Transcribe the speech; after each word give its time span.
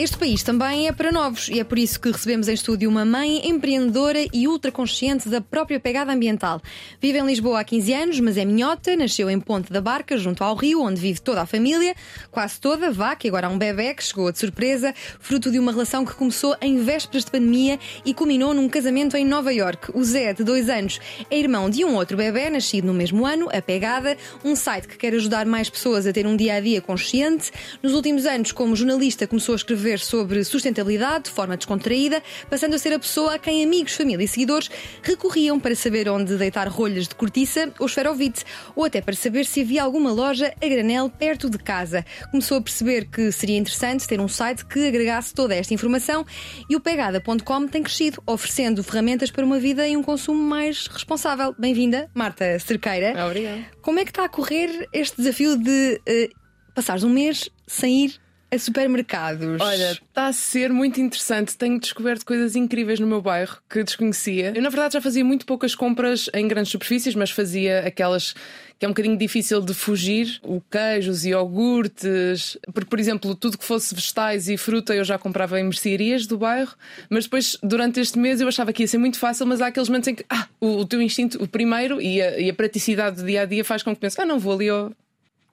Este 0.00 0.16
país 0.16 0.42
também 0.42 0.88
é 0.88 0.92
para 0.92 1.12
novos 1.12 1.50
e 1.50 1.60
é 1.60 1.62
por 1.62 1.78
isso 1.78 2.00
que 2.00 2.10
recebemos 2.10 2.48
em 2.48 2.54
estúdio 2.54 2.88
uma 2.88 3.04
mãe 3.04 3.46
empreendedora 3.46 4.24
e 4.32 4.48
ultraconsciente 4.48 5.28
da 5.28 5.42
própria 5.42 5.78
pegada 5.78 6.10
ambiental. 6.10 6.62
Vive 6.98 7.18
em 7.18 7.26
Lisboa 7.26 7.60
há 7.60 7.64
15 7.64 7.92
anos, 7.92 8.20
mas 8.20 8.38
é 8.38 8.46
minhota, 8.46 8.96
nasceu 8.96 9.28
em 9.28 9.38
Ponte 9.38 9.70
da 9.70 9.82
Barca, 9.82 10.16
junto 10.16 10.42
ao 10.42 10.54
rio, 10.54 10.80
onde 10.80 10.98
vive 10.98 11.20
toda 11.20 11.42
a 11.42 11.44
família, 11.44 11.94
quase 12.30 12.58
toda, 12.58 12.90
vá, 12.90 13.14
que 13.14 13.28
agora 13.28 13.46
há 13.46 13.50
um 13.50 13.58
bebê 13.58 13.92
que 13.92 14.02
chegou 14.02 14.32
de 14.32 14.38
surpresa, 14.38 14.94
fruto 15.20 15.50
de 15.50 15.58
uma 15.58 15.70
relação 15.70 16.02
que 16.02 16.14
começou 16.14 16.56
em 16.62 16.82
vésperas 16.82 17.26
de 17.26 17.32
pandemia 17.32 17.78
e 18.02 18.14
culminou 18.14 18.54
num 18.54 18.70
casamento 18.70 19.18
em 19.18 19.26
Nova 19.26 19.52
York. 19.52 19.90
O 19.92 20.02
Zé, 20.02 20.32
de 20.32 20.42
dois 20.42 20.70
anos, 20.70 20.98
é 21.30 21.38
irmão 21.38 21.68
de 21.68 21.84
um 21.84 21.94
outro 21.94 22.16
bebê, 22.16 22.48
nascido 22.48 22.86
no 22.86 22.94
mesmo 22.94 23.26
ano, 23.26 23.50
a 23.52 23.60
Pegada, 23.60 24.16
um 24.42 24.56
site 24.56 24.88
que 24.88 24.96
quer 24.96 25.12
ajudar 25.12 25.44
mais 25.44 25.68
pessoas 25.68 26.06
a 26.06 26.12
ter 26.14 26.26
um 26.26 26.38
dia 26.38 26.54
a 26.54 26.60
dia 26.60 26.80
consciente. 26.80 27.52
Nos 27.82 27.92
últimos 27.92 28.24
anos, 28.24 28.50
como 28.50 28.74
jornalista, 28.74 29.26
começou 29.26 29.52
a 29.52 29.56
escrever 29.56 29.89
sobre 29.98 30.44
sustentabilidade 30.44 31.24
de 31.24 31.30
forma 31.30 31.56
descontraída, 31.56 32.22
passando 32.48 32.74
a 32.74 32.78
ser 32.78 32.92
a 32.92 32.98
pessoa 32.98 33.34
a 33.34 33.38
quem 33.38 33.64
amigos, 33.64 33.94
família 33.94 34.24
e 34.24 34.28
seguidores 34.28 34.70
recorriam 35.02 35.58
para 35.58 35.74
saber 35.74 36.08
onde 36.08 36.36
deitar 36.36 36.68
rolhas 36.68 37.08
de 37.08 37.14
cortiça 37.14 37.72
ou 37.78 37.86
esferovite, 37.86 38.44
ou 38.76 38.84
até 38.84 39.00
para 39.00 39.14
saber 39.14 39.44
se 39.44 39.62
havia 39.62 39.82
alguma 39.82 40.12
loja 40.12 40.54
a 40.62 40.68
granel 40.68 41.10
perto 41.10 41.50
de 41.50 41.58
casa. 41.58 42.04
Começou 42.30 42.58
a 42.58 42.60
perceber 42.60 43.06
que 43.06 43.32
seria 43.32 43.56
interessante 43.56 44.06
ter 44.06 44.20
um 44.20 44.28
site 44.28 44.64
que 44.64 44.86
agregasse 44.86 45.34
toda 45.34 45.54
esta 45.54 45.74
informação 45.74 46.24
e 46.68 46.76
o 46.76 46.80
pegada.com 46.80 47.66
tem 47.66 47.82
crescido, 47.82 48.22
oferecendo 48.26 48.82
ferramentas 48.82 49.30
para 49.30 49.44
uma 49.44 49.58
vida 49.58 49.86
e 49.88 49.96
um 49.96 50.02
consumo 50.02 50.42
mais 50.42 50.86
responsável. 50.86 51.54
Bem-vinda, 51.58 52.10
Marta 52.14 52.58
Cerqueira. 52.58 53.26
Obrigada. 53.26 53.64
Como 53.82 53.98
é 53.98 54.04
que 54.04 54.10
está 54.10 54.24
a 54.24 54.28
correr 54.28 54.88
este 54.92 55.16
desafio 55.16 55.56
de 55.56 56.00
uh, 56.08 56.74
passares 56.74 57.04
um 57.04 57.10
mês 57.10 57.48
sem 57.66 58.04
ir 58.04 58.20
a 58.50 58.58
supermercados. 58.58 59.60
Olha, 59.60 59.92
está 59.92 60.26
a 60.26 60.32
ser 60.32 60.70
muito 60.72 61.00
interessante. 61.00 61.56
Tenho 61.56 61.78
descoberto 61.78 62.24
coisas 62.24 62.56
incríveis 62.56 62.98
no 62.98 63.06
meu 63.06 63.22
bairro 63.22 63.58
que 63.68 63.82
desconhecia. 63.84 64.52
Eu, 64.54 64.62
na 64.62 64.68
verdade, 64.68 64.94
já 64.94 65.00
fazia 65.00 65.24
muito 65.24 65.46
poucas 65.46 65.74
compras 65.74 66.28
em 66.34 66.46
grandes 66.48 66.72
superfícies, 66.72 67.14
mas 67.14 67.30
fazia 67.30 67.80
aquelas 67.80 68.34
que 68.78 68.86
é 68.86 68.88
um 68.88 68.92
bocadinho 68.92 69.16
difícil 69.18 69.60
de 69.60 69.74
fugir. 69.74 70.40
O 70.42 70.60
queijo, 70.60 71.10
os 71.10 71.26
iogurtes. 71.26 72.56
Porque, 72.72 72.88
por 72.88 72.98
exemplo, 72.98 73.34
tudo 73.34 73.58
que 73.58 73.64
fosse 73.64 73.94
vegetais 73.94 74.48
e 74.48 74.56
fruta 74.56 74.94
eu 74.94 75.04
já 75.04 75.18
comprava 75.18 75.60
em 75.60 75.64
mercearias 75.64 76.26
do 76.26 76.38
bairro. 76.38 76.74
Mas 77.10 77.24
depois, 77.24 77.58
durante 77.62 78.00
este 78.00 78.18
mês, 78.18 78.40
eu 78.40 78.48
achava 78.48 78.72
que 78.72 78.82
ia 78.82 78.88
ser 78.88 78.98
muito 78.98 79.18
fácil, 79.18 79.46
mas 79.46 79.60
há 79.60 79.66
aqueles 79.66 79.88
momentos 79.88 80.08
em 80.08 80.14
que 80.14 80.24
ah, 80.30 80.48
o, 80.58 80.78
o 80.78 80.86
teu 80.86 81.02
instinto, 81.02 81.42
o 81.42 81.46
primeiro, 81.46 82.00
e 82.00 82.22
a, 82.22 82.40
e 82.40 82.48
a 82.48 82.54
praticidade 82.54 83.16
do 83.16 83.26
dia 83.26 83.42
a 83.42 83.44
dia 83.44 83.64
faz 83.64 83.82
com 83.82 83.94
que 83.94 84.00
penses, 84.00 84.18
ah, 84.18 84.24
não 84.24 84.38
vou 84.38 84.54
ali 84.54 84.70
ao 84.70 84.90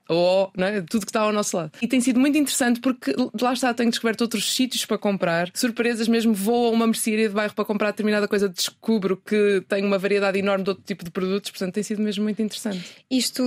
ou 0.08 0.50
é? 0.56 0.80
tudo 0.80 1.04
que 1.04 1.10
está 1.10 1.20
ao 1.20 1.32
nosso 1.32 1.56
lado. 1.56 1.72
E 1.80 1.86
tem 1.86 2.00
sido 2.00 2.18
muito 2.18 2.36
interessante 2.36 2.80
porque 2.80 3.14
lá 3.40 3.52
está, 3.52 3.72
tenho 3.74 3.90
descoberto 3.90 4.22
outros 4.22 4.52
sítios 4.52 4.84
para 4.86 4.98
comprar, 4.98 5.50
surpresas 5.54 6.08
mesmo. 6.08 6.32
Vou 6.32 6.68
a 6.68 6.70
uma 6.70 6.86
mercearia 6.86 7.28
de 7.28 7.34
bairro 7.34 7.54
para 7.54 7.64
comprar 7.64 7.90
determinada 7.90 8.26
coisa, 8.26 8.48
descubro 8.48 9.16
que 9.16 9.62
tem 9.68 9.84
uma 9.84 9.98
variedade 9.98 10.38
enorme 10.38 10.64
de 10.64 10.70
outro 10.70 10.84
tipo 10.84 11.04
de 11.04 11.10
produtos, 11.10 11.50
portanto 11.50 11.74
tem 11.74 11.82
sido 11.82 12.02
mesmo 12.02 12.24
muito 12.24 12.40
interessante. 12.40 12.84
Isto, 13.10 13.42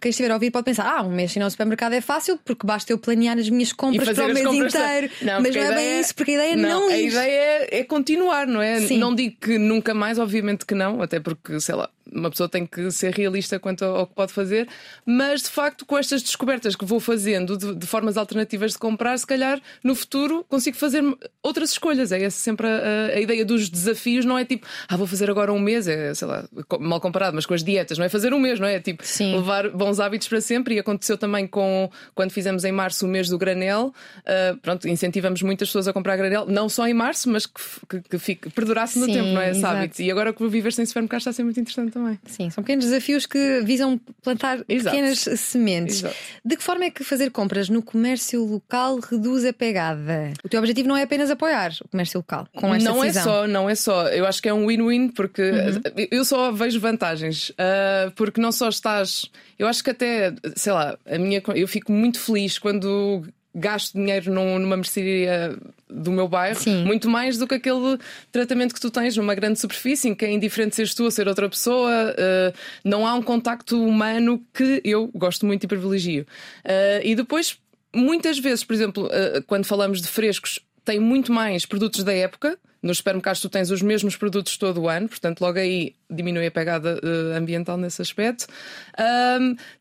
quem 0.00 0.10
estiver 0.10 0.30
a 0.30 0.34
ouvir 0.34 0.50
pode 0.50 0.64
pensar: 0.64 0.86
ah, 0.86 1.02
um 1.02 1.10
mês 1.10 1.32
sem 1.32 1.42
ao 1.42 1.50
supermercado 1.50 1.92
é 1.92 2.00
fácil 2.00 2.38
porque 2.44 2.66
basta 2.66 2.92
eu 2.92 2.98
planear 2.98 3.38
as 3.38 3.48
minhas 3.50 3.72
compras 3.72 4.08
para 4.10 4.24
o 4.24 4.34
mês 4.34 4.46
inteiro. 4.46 5.12
Não, 5.22 5.42
Mas 5.42 5.54
não 5.54 5.62
é 5.62 5.74
bem 5.74 6.00
isso, 6.00 6.14
porque 6.14 6.32
a 6.32 6.34
ideia 6.34 6.52
é 6.52 6.56
não, 6.56 6.80
não 6.80 6.88
A 6.88 6.98
ideia 6.98 7.40
é, 7.40 7.78
é 7.80 7.84
continuar, 7.84 8.46
não 8.46 8.62
é? 8.62 8.80
Sim. 8.80 8.98
Não 8.98 9.14
digo 9.14 9.36
que 9.40 9.58
nunca 9.58 9.92
mais, 9.92 10.18
obviamente 10.18 10.64
que 10.64 10.74
não, 10.74 11.02
até 11.02 11.20
porque, 11.20 11.60
sei 11.60 11.74
lá, 11.74 11.90
uma 12.12 12.30
pessoa 12.30 12.48
tem 12.48 12.64
que 12.64 12.90
ser 12.90 13.12
realista 13.12 13.58
quanto 13.58 13.84
ao 13.84 14.06
que 14.06 14.14
pode 14.14 14.32
fazer, 14.32 14.68
mas 15.04 15.42
de 15.42 15.48
facto, 15.48 15.84
com 15.84 15.98
estas 15.98 16.22
descobertas 16.22 16.76
que 16.76 16.84
vou 16.84 17.00
fazendo 17.00 17.56
de, 17.56 17.74
de 17.74 17.86
formas 17.86 18.16
alternativas 18.16 18.72
de 18.72 18.78
comprar, 18.78 19.18
se 19.18 19.26
calhar 19.26 19.60
no 19.82 19.94
futuro 19.94 20.44
consigo 20.48 20.76
fazer 20.76 21.02
outras 21.42 21.70
escolhas. 21.70 22.12
É 22.12 22.22
essa 22.22 22.38
sempre 22.38 22.66
a, 22.66 23.16
a, 23.16 23.20
ideia 23.20 23.44
dos 23.44 23.68
desafios, 23.68 24.24
não 24.24 24.38
é 24.38 24.44
tipo, 24.44 24.66
ah, 24.88 24.96
vou 24.96 25.06
fazer 25.06 25.30
agora 25.30 25.52
um 25.52 25.58
mês, 25.58 25.88
é 25.88 26.14
sei 26.14 26.28
lá, 26.28 26.44
mal 26.78 27.00
comparado, 27.00 27.34
mas 27.34 27.46
com 27.46 27.54
as 27.54 27.62
dietas, 27.62 27.98
não 27.98 28.04
é 28.04 28.08
fazer 28.08 28.32
um 28.32 28.38
mês, 28.38 28.60
não 28.60 28.66
é? 28.66 28.76
é 28.76 28.80
tipo, 28.80 29.04
Sim. 29.04 29.34
levar 29.36 29.70
bons 29.70 30.00
hábitos 30.00 30.28
para 30.28 30.40
sempre. 30.40 30.76
E 30.76 30.78
aconteceu 30.78 31.18
também 31.18 31.46
com 31.46 31.90
quando 32.14 32.30
fizemos 32.30 32.64
em 32.64 32.72
março 32.72 33.06
o 33.06 33.08
mês 33.08 33.28
do 33.28 33.38
granel, 33.38 33.92
uh, 34.18 34.56
pronto, 34.58 34.88
incentivamos 34.88 35.42
muitas 35.42 35.68
pessoas 35.68 35.88
a 35.88 35.92
comprar 35.92 36.16
granel, 36.16 36.46
não 36.46 36.68
só 36.68 36.86
em 36.86 36.94
março, 36.94 37.28
mas 37.30 37.46
que, 37.46 37.60
que, 37.88 38.00
que 38.02 38.18
fique, 38.18 38.50
perdurasse 38.50 38.98
no 38.98 39.06
Sim, 39.06 39.14
tempo, 39.14 39.28
não 39.30 39.40
é? 39.40 39.50
Esse 39.50 39.64
hábito. 39.64 40.02
E 40.02 40.10
agora 40.10 40.32
que 40.32 40.40
vou 40.40 40.50
viver 40.50 40.72
sem 40.72 40.84
supermercado 40.84 41.20
está 41.20 41.30
a 41.30 41.32
ser 41.32 41.44
muito 41.44 41.58
interessante 41.58 41.95
também. 41.96 42.18
Sim, 42.26 42.50
são 42.50 42.62
pequenos 42.62 42.84
desafios 42.84 43.24
que 43.24 43.60
visam 43.62 43.98
plantar 44.22 44.62
Exato. 44.68 44.94
pequenas 44.94 45.18
sementes. 45.40 45.96
Exato. 45.98 46.14
De 46.44 46.56
que 46.56 46.62
forma 46.62 46.84
é 46.84 46.90
que 46.90 47.02
fazer 47.02 47.30
compras 47.30 47.70
no 47.70 47.82
comércio 47.82 48.44
local 48.44 48.98
reduz 49.00 49.44
a 49.46 49.52
pegada? 49.52 50.32
O 50.44 50.48
teu 50.48 50.60
objetivo 50.60 50.88
não 50.88 50.96
é 50.96 51.02
apenas 51.02 51.30
apoiar 51.30 51.72
o 51.82 51.88
comércio 51.88 52.18
local 52.18 52.46
com 52.54 52.74
esta 52.74 52.90
Não 52.90 53.00
decisão. 53.00 53.22
é 53.22 53.24
só, 53.24 53.46
não 53.46 53.70
é 53.70 53.74
só. 53.74 54.08
Eu 54.08 54.26
acho 54.26 54.42
que 54.42 54.48
é 54.48 54.54
um 54.54 54.66
win-win 54.66 55.08
porque 55.08 55.42
uhum. 55.42 56.06
eu 56.10 56.24
só 56.24 56.52
vejo 56.52 56.78
vantagens. 56.78 57.50
Uh, 57.50 58.10
porque 58.14 58.40
não 58.40 58.52
só 58.52 58.68
estás. 58.68 59.30
Eu 59.58 59.66
acho 59.66 59.82
que 59.82 59.90
até, 59.90 60.34
sei 60.54 60.72
lá, 60.72 60.98
a 61.06 61.18
minha, 61.18 61.42
eu 61.54 61.66
fico 61.66 61.90
muito 61.90 62.20
feliz 62.20 62.58
quando 62.58 63.26
gasto 63.56 63.94
dinheiro 63.94 64.30
num, 64.32 64.58
numa 64.58 64.76
mercearia 64.76 65.56
do 65.88 66.12
meu 66.12 66.28
bairro, 66.28 66.60
Sim. 66.60 66.84
muito 66.84 67.08
mais 67.08 67.38
do 67.38 67.46
que 67.46 67.54
aquele 67.54 67.98
tratamento 68.30 68.74
que 68.74 68.80
tu 68.80 68.90
tens 68.90 69.16
numa 69.16 69.34
grande 69.34 69.58
superfície 69.58 70.08
em 70.08 70.14
que 70.14 70.26
é 70.26 70.30
indiferente 70.30 70.76
seres 70.76 70.94
tu 70.94 71.04
ou 71.04 71.10
ser 71.10 71.26
outra 71.26 71.48
pessoa, 71.48 71.90
uh, 71.90 72.56
não 72.84 73.06
há 73.06 73.14
um 73.14 73.22
contacto 73.22 73.82
humano 73.82 74.44
que 74.52 74.82
eu 74.84 75.10
gosto 75.14 75.46
muito 75.46 75.64
e 75.64 75.66
privilegio. 75.66 76.26
Uh, 76.64 77.00
e 77.02 77.14
depois, 77.14 77.58
muitas 77.94 78.38
vezes, 78.38 78.62
por 78.62 78.74
exemplo, 78.74 79.06
uh, 79.06 79.42
quando 79.46 79.64
falamos 79.64 80.02
de 80.02 80.08
frescos, 80.08 80.60
tem 80.84 81.00
muito 81.00 81.32
mais 81.32 81.64
produtos 81.64 82.04
da 82.04 82.12
época. 82.12 82.58
Nos 82.82 82.98
supermercados 82.98 83.40
tu 83.40 83.48
tens 83.48 83.70
os 83.70 83.80
mesmos 83.80 84.16
produtos 84.16 84.58
todo 84.58 84.82
o 84.82 84.88
ano, 84.88 85.08
portanto, 85.08 85.40
logo 85.40 85.58
aí 85.58 85.94
diminui 86.10 86.46
a 86.46 86.50
pegada 86.50 87.00
ambiental 87.34 87.76
nesse 87.76 88.00
aspecto. 88.00 88.46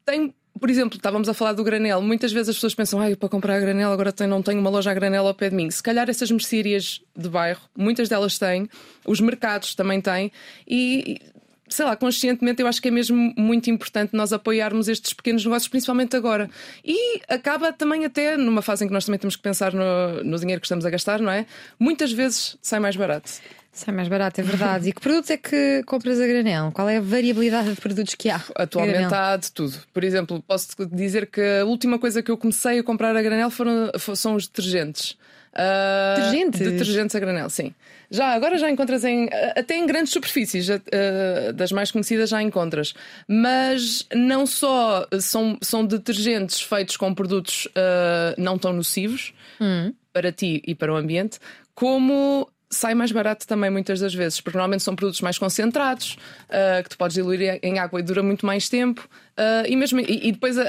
tem 0.03 0.34
por 0.60 0.70
exemplo, 0.70 0.98
estávamos 0.98 1.28
a 1.28 1.34
falar 1.34 1.54
do 1.54 1.64
granel. 1.64 2.02
Muitas 2.02 2.32
vezes 2.32 2.50
as 2.50 2.56
pessoas 2.56 2.74
pensam, 2.74 3.02
ah, 3.02 3.16
para 3.16 3.30
comprar 3.30 3.56
a 3.56 3.60
granel 3.60 3.92
agora 3.92 4.14
não 4.28 4.42
tenho 4.42 4.60
uma 4.60 4.70
loja 4.70 4.92
a 4.92 4.94
granel 4.94 5.28
ao 5.28 5.34
pé 5.34 5.50
de 5.50 5.56
mim. 5.56 5.70
Se 5.70 5.84
calhar 5.84 6.10
essas 6.10 6.32
mercearias 6.32 7.02
de 7.16 7.30
bairro, 7.30 7.62
muitas 7.76 8.08
delas 8.08 8.40
têm, 8.40 8.70
os 9.06 9.20
mercados 9.20 9.76
também 9.76 10.00
têm, 10.00 10.32
e 10.68 11.20
sei 11.68 11.86
lá, 11.86 11.96
conscientemente 11.96 12.62
eu 12.62 12.68
acho 12.68 12.82
que 12.82 12.88
é 12.88 12.92
mesmo 12.92 13.34
muito 13.36 13.70
importante 13.70 14.14
nós 14.14 14.32
apoiarmos 14.32 14.88
estes 14.88 15.14
pequenos 15.14 15.44
negócios, 15.44 15.68
principalmente 15.68 16.16
agora. 16.16 16.50
E 16.84 17.22
acaba 17.28 17.74
também 17.74 18.06
até 18.06 18.38
numa 18.38 18.62
fase 18.62 18.86
em 18.86 18.88
que 18.88 18.94
nós 18.94 19.06
também 19.06 19.20
temos 19.20 19.36
que 19.36 19.42
pensar 19.42 19.74
no, 19.74 20.24
no 20.24 20.38
dinheiro 20.38 20.62
que 20.62 20.68
estamos 20.68 20.86
a 20.86 20.90
gastar, 20.90 21.20
não 21.20 21.32
é? 21.32 21.46
Muitas 21.80 22.12
vezes 22.12 22.58
sai 22.62 22.80
mais 22.80 22.96
barato. 22.96 23.30
Sai 23.75 23.94
mais 23.94 24.08
barato, 24.08 24.40
é 24.40 24.44
verdade. 24.44 24.88
e 24.88 24.94
que 24.94 25.02
produtos 25.02 25.30
é 25.30 25.36
que 25.36 25.84
compras 25.86 26.18
a 26.22 26.25
granel? 26.25 26.72
Qual 26.72 26.88
é 26.88 26.96
a 26.96 27.02
variabilidade 27.02 27.74
de 27.74 27.81
produtos 27.81 28.16
que 28.16 28.30
há? 28.30 28.41
Atualmente 28.56 29.13
há 29.13 29.36
de 29.36 29.52
tudo. 29.52 29.78
Por 29.94 30.02
exemplo, 30.02 30.41
posso 30.47 30.69
dizer 30.94 31.28
que 31.28 31.41
a 31.62 31.66
última 31.66 32.00
coisa 32.00 32.24
que 32.24 32.31
eu 32.31 32.38
comecei 32.38 32.80
a 32.80 32.84
comprar 32.84 33.14
a 33.18 33.22
granel 33.22 33.52
foram, 33.52 33.91
são 34.16 34.35
os 34.35 34.47
detergentes. 34.47 35.18
Uh, 35.52 36.16
detergentes? 36.16 36.59
Detergentes 36.62 37.16
a 37.18 37.19
granel, 37.19 37.50
sim. 37.50 37.75
Já, 38.09 38.28
agora 38.34 38.58
já 38.58 38.69
encontras 38.69 39.03
em. 39.03 39.28
Até 39.58 39.75
em 39.75 39.85
grandes 39.85 40.14
superfícies, 40.14 40.69
uh, 40.69 41.52
das 41.53 41.73
mais 41.73 41.91
conhecidas 41.91 42.29
já 42.29 42.41
encontras. 42.41 42.94
Mas 43.28 44.08
não 44.16 44.47
só 44.47 45.05
são, 45.20 45.58
são 45.61 45.85
detergentes 45.85 46.61
feitos 46.61 46.96
com 46.96 47.14
produtos 47.14 47.66
uh, 47.66 48.41
não 48.41 48.58
tão 48.58 48.72
nocivos 48.72 49.34
hum. 49.59 49.94
para 50.14 50.32
ti 50.32 50.61
e 50.66 50.73
para 50.73 50.94
o 50.94 50.96
ambiente, 50.96 51.40
como 51.73 52.47
sai 52.70 52.94
mais 52.94 53.12
barato 53.12 53.47
também 53.47 53.70
muitas 53.70 54.00
das 54.00 54.14
vezes, 54.14 54.41
porque 54.41 54.58
normalmente 54.58 54.84
são 54.84 54.96
produtos 54.96 55.22
mais 55.22 55.38
concentrados, 55.38 56.17
uh, 56.50 56.84
que 56.84 56.90
tu 56.90 56.97
podes 56.97 57.16
diluir 57.16 57.59
em 57.62 57.79
água 57.79 58.00
e 58.00 58.03
dura 58.03 58.23
muito 58.23 58.46
mais 58.46 58.70
tempo. 58.70 59.08
Uh, 59.37 59.67
e, 59.67 59.76
mesmo, 59.76 59.99
e, 59.99 60.29
e 60.29 60.32
depois 60.32 60.58
a, 60.58 60.64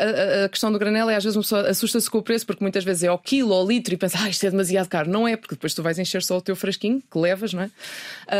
a, 0.45 0.49
questão 0.49 0.73
do 0.73 0.79
granel 0.79 1.09
é 1.09 1.15
às 1.15 1.23
vezes 1.23 1.37
uma 1.37 1.43
pessoa 1.43 1.69
assusta-se 1.69 2.11
com 2.11 2.19
o 2.19 2.23
preço, 2.23 2.45
porque 2.45 2.65
muitas 2.65 2.83
vezes 2.83 3.05
é 3.05 3.07
ao 3.07 3.19
quilo 3.19 3.55
ao 3.55 3.65
litro 3.65 3.95
e 3.95 3.97
pensa, 3.97 4.19
ah, 4.21 4.29
isto 4.29 4.45
é 4.45 4.51
demasiado 4.51 4.89
caro. 4.89 5.09
Não 5.09 5.27
é, 5.27 5.37
porque 5.37 5.55
depois 5.55 5.73
tu 5.73 5.85
vais 5.85 5.97
encher 6.01 6.21
só 6.21 6.37
o 6.37 6.41
teu 6.41 6.57
frasquinho 6.57 7.01
que 7.09 7.17
levas, 7.17 7.53
não 7.53 7.63
é? 7.63 7.67
Uh, 7.67 7.71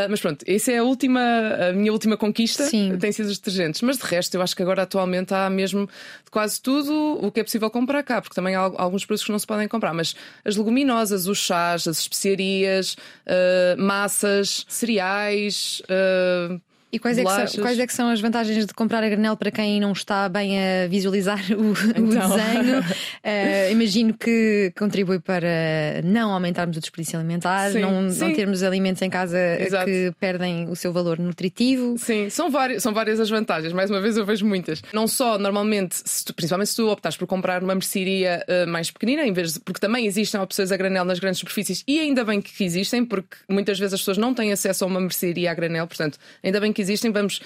mas 0.09 0.19
pronto, 0.19 0.43
essa 0.45 0.73
é 0.73 0.79
a 0.79 0.83
última, 0.83 1.21
a 1.69 1.71
minha 1.71 1.93
última 1.93 2.17
conquista, 2.17 2.65
Sim. 2.65 2.97
tem 2.97 3.09
sido 3.13 3.27
os 3.27 3.39
detergentes. 3.39 3.81
Mas 3.81 3.97
de 3.97 4.03
resto, 4.03 4.35
eu 4.35 4.41
acho 4.41 4.53
que 4.53 4.61
agora 4.61 4.81
atualmente 4.81 5.33
há 5.33 5.49
mesmo 5.49 5.89
quase 6.29 6.61
tudo 6.61 7.19
o 7.21 7.31
que 7.31 7.39
é 7.39 7.43
possível 7.43 7.69
comprar 7.69 8.03
cá, 8.03 8.21
porque 8.21 8.35
também 8.35 8.53
há 8.53 8.59
alguns 8.59 9.05
produtos 9.05 9.25
que 9.25 9.31
não 9.31 9.39
se 9.39 9.47
podem 9.47 9.67
comprar, 9.67 9.93
mas 9.93 10.13
as 10.43 10.57
leguminosas, 10.57 11.25
os 11.25 11.37
chás, 11.37 11.87
as 11.87 11.99
especiarias, 11.99 12.97
uh, 13.25 13.81
massas, 13.81 14.65
cereais. 14.67 15.81
Uh, 15.83 16.59
e 16.97 16.99
quais 16.99 17.17
é, 17.17 17.23
são, 17.23 17.61
quais 17.61 17.79
é, 17.79 17.85
que 17.85 17.93
são, 17.93 18.09
as 18.09 18.19
vantagens 18.19 18.65
de 18.65 18.73
comprar 18.73 19.03
a 19.03 19.09
granel 19.09 19.37
para 19.37 19.51
quem 19.51 19.79
não 19.79 19.91
está 19.91 20.27
bem 20.27 20.57
a 20.59 20.87
visualizar 20.87 21.39
o, 21.53 21.71
então. 21.95 22.03
o 22.03 22.09
desenho? 22.09 22.79
uh, 22.79 23.71
imagino 23.71 24.13
que 24.13 24.73
contribui 24.77 25.19
para 25.19 26.01
não 26.03 26.31
aumentarmos 26.31 26.75
o 26.75 26.79
desperdício 26.79 27.19
alimentar, 27.19 27.71
sim, 27.71 27.79
não, 27.79 28.09
sim. 28.09 28.19
não, 28.19 28.33
termos 28.33 28.63
alimentos 28.63 29.01
em 29.01 29.09
casa 29.09 29.37
Exato. 29.59 29.85
que 29.85 30.11
perdem 30.19 30.67
o 30.69 30.75
seu 30.75 30.91
valor 30.91 31.19
nutritivo. 31.19 31.95
Sim, 31.97 32.29
são, 32.29 32.49
várias, 32.49 32.81
são 32.81 32.93
várias 32.93 33.19
as 33.19 33.29
vantagens. 33.29 33.71
Mais 33.73 33.89
uma 33.89 34.01
vez, 34.01 34.17
eu 34.17 34.25
vejo 34.25 34.45
muitas. 34.45 34.81
Não 34.91 35.07
só, 35.07 35.37
normalmente, 35.37 35.95
se 36.03 36.25
tu, 36.25 36.33
principalmente 36.33 36.69
se 36.69 36.75
tu 36.75 36.89
optares 36.89 37.15
por 37.15 37.27
comprar 37.27 37.63
uma 37.63 37.75
mercearia 37.75 38.43
uh, 38.47 38.67
mais 38.67 38.89
pequenina, 38.89 39.23
em 39.25 39.33
vez 39.33 39.53
de, 39.53 39.59
porque 39.59 39.79
também 39.79 40.07
existem 40.07 40.39
opções 40.41 40.71
a 40.71 40.77
granel 40.77 41.05
nas 41.05 41.19
grandes 41.19 41.39
superfícies, 41.39 41.83
e 41.87 41.99
ainda 41.99 42.23
bem 42.25 42.41
que 42.41 42.63
existem, 42.63 43.05
porque 43.05 43.37
muitas 43.47 43.77
vezes 43.77 43.93
as 43.93 43.99
pessoas 43.99 44.17
não 44.17 44.33
têm 44.33 44.51
acesso 44.51 44.83
a 44.83 44.87
uma 44.87 44.99
mercearia 44.99 45.51
a 45.51 45.53
granel, 45.53 45.87
portanto, 45.87 46.17
ainda 46.43 46.59
bem 46.59 46.73
que 46.73 46.81
existem, 46.87 47.11
vamos. 47.11 47.41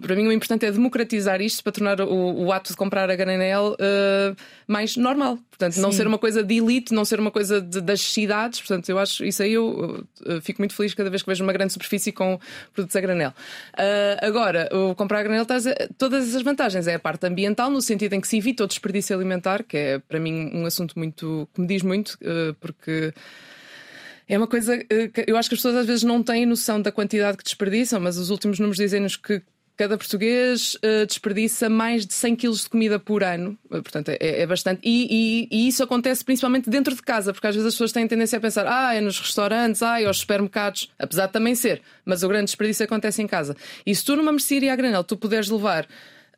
Para 0.00 0.16
mim, 0.16 0.26
o 0.26 0.32
importante 0.32 0.66
é 0.66 0.72
democratizar 0.72 1.40
isto 1.40 1.62
para 1.62 1.72
tornar 1.72 2.00
o, 2.00 2.44
o 2.44 2.52
ato 2.52 2.70
de 2.70 2.76
comprar 2.76 3.08
a 3.08 3.14
granel 3.14 3.74
uh, 3.74 4.36
mais 4.66 4.96
normal. 4.96 5.38
Portanto, 5.48 5.74
Sim. 5.74 5.80
não 5.80 5.92
ser 5.92 6.06
uma 6.06 6.18
coisa 6.18 6.42
de 6.42 6.56
elite, 6.56 6.92
não 6.92 7.04
ser 7.04 7.20
uma 7.20 7.30
coisa 7.30 7.60
de, 7.60 7.80
das 7.80 8.00
cidades. 8.00 8.60
Portanto, 8.60 8.88
eu 8.88 8.98
acho 8.98 9.24
isso 9.24 9.42
aí 9.42 9.52
eu, 9.52 10.04
eu, 10.24 10.42
fico 10.42 10.60
muito 10.60 10.74
feliz 10.74 10.92
cada 10.92 11.08
vez 11.08 11.22
que 11.22 11.28
vejo 11.28 11.44
uma 11.44 11.52
grande 11.52 11.72
superfície 11.72 12.10
com 12.10 12.38
produtos 12.72 12.96
a 12.96 13.00
granel. 13.00 13.30
Uh, 13.74 14.26
agora, 14.26 14.68
o 14.72 14.94
comprar 14.94 15.20
a 15.20 15.22
granel 15.22 15.46
traz 15.46 15.64
todas 15.96 16.28
essas 16.28 16.42
vantagens. 16.42 16.86
É 16.86 16.94
a 16.94 16.98
parte 16.98 17.26
ambiental, 17.26 17.70
no 17.70 17.80
sentido 17.80 18.14
em 18.14 18.20
que 18.20 18.26
se 18.26 18.38
evita 18.38 18.64
o 18.64 18.66
desperdício 18.66 19.14
alimentar, 19.14 19.62
que 19.62 19.76
é 19.76 19.98
para 20.00 20.18
mim 20.18 20.50
um 20.52 20.66
assunto 20.66 20.98
muito 20.98 21.48
que 21.54 21.60
me 21.60 21.66
diz 21.66 21.82
muito, 21.82 22.18
porque. 22.60 23.12
É 24.28 24.36
uma 24.36 24.46
coisa 24.46 24.78
que 24.78 25.24
eu 25.26 25.36
acho 25.36 25.48
que 25.48 25.54
as 25.54 25.60
pessoas 25.60 25.76
às 25.76 25.86
vezes 25.86 26.02
não 26.02 26.22
têm 26.22 26.44
noção 26.44 26.80
da 26.82 26.90
quantidade 26.90 27.36
que 27.36 27.44
desperdiçam, 27.44 28.00
mas 28.00 28.18
os 28.18 28.30
últimos 28.30 28.58
números 28.58 28.76
dizem-nos 28.76 29.16
que 29.16 29.42
cada 29.76 29.98
português 29.98 30.74
uh, 30.76 31.06
desperdiça 31.06 31.68
mais 31.68 32.06
de 32.06 32.14
100 32.14 32.36
quilos 32.36 32.62
de 32.62 32.70
comida 32.70 32.98
por 32.98 33.22
ano. 33.22 33.58
Uh, 33.66 33.82
portanto, 33.82 34.08
é, 34.08 34.16
é 34.18 34.46
bastante. 34.46 34.80
E, 34.82 35.06
e, 35.10 35.48
e, 35.50 35.68
isso 35.68 35.82
acontece 35.82 36.24
principalmente 36.24 36.70
dentro 36.70 36.94
de 36.94 37.02
casa, 37.02 37.32
porque 37.32 37.46
às 37.46 37.54
vezes 37.54 37.68
as 37.68 37.74
pessoas 37.74 37.92
têm 37.92 38.08
tendência 38.08 38.38
a 38.38 38.40
pensar, 38.40 38.66
ah, 38.66 38.94
é 38.94 39.00
nos 39.00 39.20
restaurantes, 39.20 39.82
ah, 39.82 40.00
é 40.00 40.06
aos 40.06 40.18
supermercados, 40.18 40.90
apesar 40.98 41.26
de 41.26 41.32
também 41.32 41.54
ser, 41.54 41.82
mas 42.04 42.22
o 42.22 42.28
grande 42.28 42.46
desperdício 42.46 42.84
acontece 42.84 43.20
em 43.20 43.26
casa. 43.26 43.54
E 43.84 43.94
se 43.94 44.04
tu 44.04 44.16
numa 44.16 44.32
mercearia 44.32 44.72
a 44.72 44.76
granel 44.76 45.04
tu 45.04 45.16
puderes 45.16 45.50
levar 45.50 45.86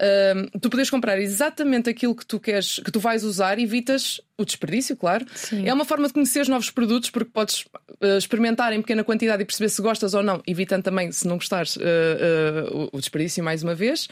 Uh, 0.00 0.58
tu 0.60 0.70
podes 0.70 0.90
comprar 0.90 1.18
exatamente 1.18 1.90
aquilo 1.90 2.14
que 2.14 2.24
tu 2.24 2.38
queres, 2.38 2.78
que 2.78 2.90
tu 2.90 3.00
vais 3.00 3.24
usar, 3.24 3.58
evitas 3.58 4.20
o 4.36 4.44
desperdício, 4.44 4.96
claro. 4.96 5.26
Sim. 5.34 5.68
É 5.68 5.74
uma 5.74 5.84
forma 5.84 6.06
de 6.06 6.12
conhecer 6.12 6.40
os 6.40 6.48
novos 6.48 6.70
produtos, 6.70 7.10
porque 7.10 7.30
podes 7.32 7.62
uh, 8.00 8.16
experimentar 8.16 8.72
em 8.72 8.80
pequena 8.80 9.02
quantidade 9.02 9.42
e 9.42 9.44
perceber 9.44 9.68
se 9.68 9.82
gostas 9.82 10.14
ou 10.14 10.22
não, 10.22 10.40
evitando 10.46 10.84
também, 10.84 11.10
se 11.10 11.26
não 11.26 11.36
gostares, 11.36 11.74
uh, 11.76 11.80
uh, 11.80 12.88
o 12.92 13.00
desperdício 13.00 13.42
mais 13.42 13.64
uma 13.64 13.74
vez. 13.74 14.08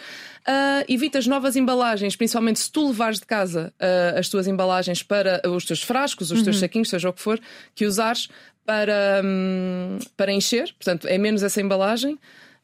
evitas 0.88 1.28
novas 1.28 1.54
embalagens, 1.54 2.16
principalmente 2.16 2.58
se 2.58 2.70
tu 2.70 2.88
levares 2.88 3.20
de 3.20 3.26
casa 3.26 3.72
as 4.16 4.28
tuas 4.28 4.46
embalagens 4.46 5.02
para 5.02 5.40
os 5.48 5.64
teus 5.64 5.82
frascos, 5.82 6.30
os 6.30 6.42
teus 6.42 6.56
uhum. 6.56 6.60
saquinhos, 6.60 6.88
seja 6.88 7.08
o 7.08 7.12
que 7.12 7.20
for, 7.20 7.40
que 7.74 7.84
usares 7.86 8.28
para, 8.64 9.22
um, 9.24 9.98
para 10.16 10.32
encher, 10.32 10.74
portanto, 10.74 11.06
é 11.06 11.16
menos 11.16 11.42
essa 11.44 11.60
embalagem. 11.60 12.18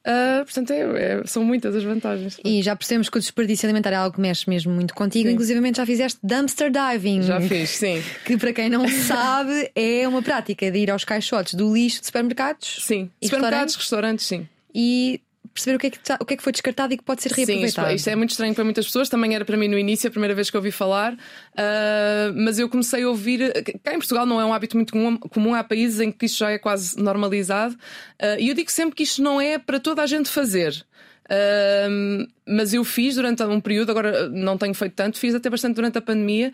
Uh, 0.05 0.45
portanto, 0.45 0.73
é, 0.73 0.81
é, 0.81 1.23
são 1.25 1.45
muitas 1.45 1.77
as 1.77 1.85
vantagens. 1.85 2.39
E 2.45 2.61
já 2.63 2.75
percebemos 2.75 3.09
que 3.09 3.17
o 3.17 3.21
desperdício 3.21 3.67
alimentar 3.67 3.91
é 3.91 3.95
algo 3.95 4.17
que 4.17 4.21
mexe 4.21 4.51
mesmo 4.51 4.73
muito 4.73 4.95
contigo. 4.95 5.29
Sim. 5.29 5.35
Inclusive, 5.35 5.73
já 5.75 5.87
fizeste 5.87 6.19
dumpster 6.23 6.71
diving. 6.71 7.23
Já 7.23 7.41
fiz, 7.41 7.71
sim. 7.71 8.03
Que, 8.25 8.37
para 8.37 8.53
quem 8.53 8.69
não 8.69 8.87
sabe, 9.07 9.71
é 9.75 10.07
uma 10.07 10.23
prática 10.23 10.71
de 10.71 10.79
ir 10.79 10.91
aos 10.91 11.05
caixotes 11.05 11.55
do 11.55 11.73
lixo 11.73 12.01
de 12.01 12.07
supermercados. 12.07 12.79
Sim, 12.81 13.11
supermercados, 13.23 13.77
restaurantes, 13.77 13.77
restaurantes 13.77 14.27
sim. 14.27 14.49
E 14.75 15.21
perceber 15.53 15.77
o 15.77 15.79
que, 15.79 15.87
é 15.87 15.91
que 15.91 15.99
tá, 15.99 16.19
o 16.21 16.25
que 16.25 16.35
é 16.35 16.37
que 16.37 16.43
foi 16.43 16.53
descartado 16.53 16.95
e 16.95 16.97
que 16.97 17.05
pode 17.05 17.23
ser 17.23 17.31
reaproveitado. 17.33 17.89
Sim, 17.89 17.95
isto, 17.95 17.97
isto, 17.97 18.11
é 18.11 18.17
muito 18.17 18.31
estranho 18.31 18.55
para 18.55 18.65
muitas 18.65 18.87
pessoas, 18.87 19.09
também 19.09 19.35
era 19.35 19.45
para 19.45 19.57
mim 19.57 19.69
no 19.69 19.79
início, 19.79 20.09
a 20.09 20.11
primeira 20.11 20.35
vez 20.35 20.51
que 20.51 20.57
ouvi 20.57 20.71
falar, 20.71 21.13
uh, 21.15 22.35
mas 22.35 22.59
eu 22.59 22.69
comecei 22.69 23.03
a 23.03 23.09
ouvir. 23.09 23.53
Cá 23.83 23.95
em 23.95 23.99
Portugal 23.99 24.27
não 24.27 24.41
é 24.41 24.45
um 24.45 24.53
hábito 24.53 24.77
muito 24.77 24.93
comum, 24.93 25.17
comum 25.17 25.55
há 25.55 25.63
países 25.63 26.01
em 26.01 26.11
que 26.11 26.27
isto 26.27 26.39
já 26.39 26.51
é 26.51 26.59
quase 26.59 27.01
normalizado, 27.01 27.75
uh, 27.75 28.39
e 28.39 28.49
eu 28.49 28.55
digo 28.55 28.71
sempre 28.71 28.95
que 28.95 29.03
isto 29.03 29.23
não 29.23 29.41
é 29.41 29.59
para 29.59 29.79
toda 29.79 30.03
a 30.03 30.07
gente 30.07 30.29
fazer. 30.29 30.85
Uh, 31.25 32.27
mas 32.47 32.75
eu 32.75 32.85
fiz 32.85 33.15
durante 33.15 33.43
um 33.43 33.61
período, 33.61 33.91
agora 33.91 34.29
não 34.29 34.59
tenho 34.59 34.75
feito 34.75 34.95
tanto, 34.95 35.19
fiz 35.19 35.35
até 35.35 35.49
bastante 35.49 35.77
durante 35.77 35.99
a 35.99 36.03
pandemia. 36.03 36.53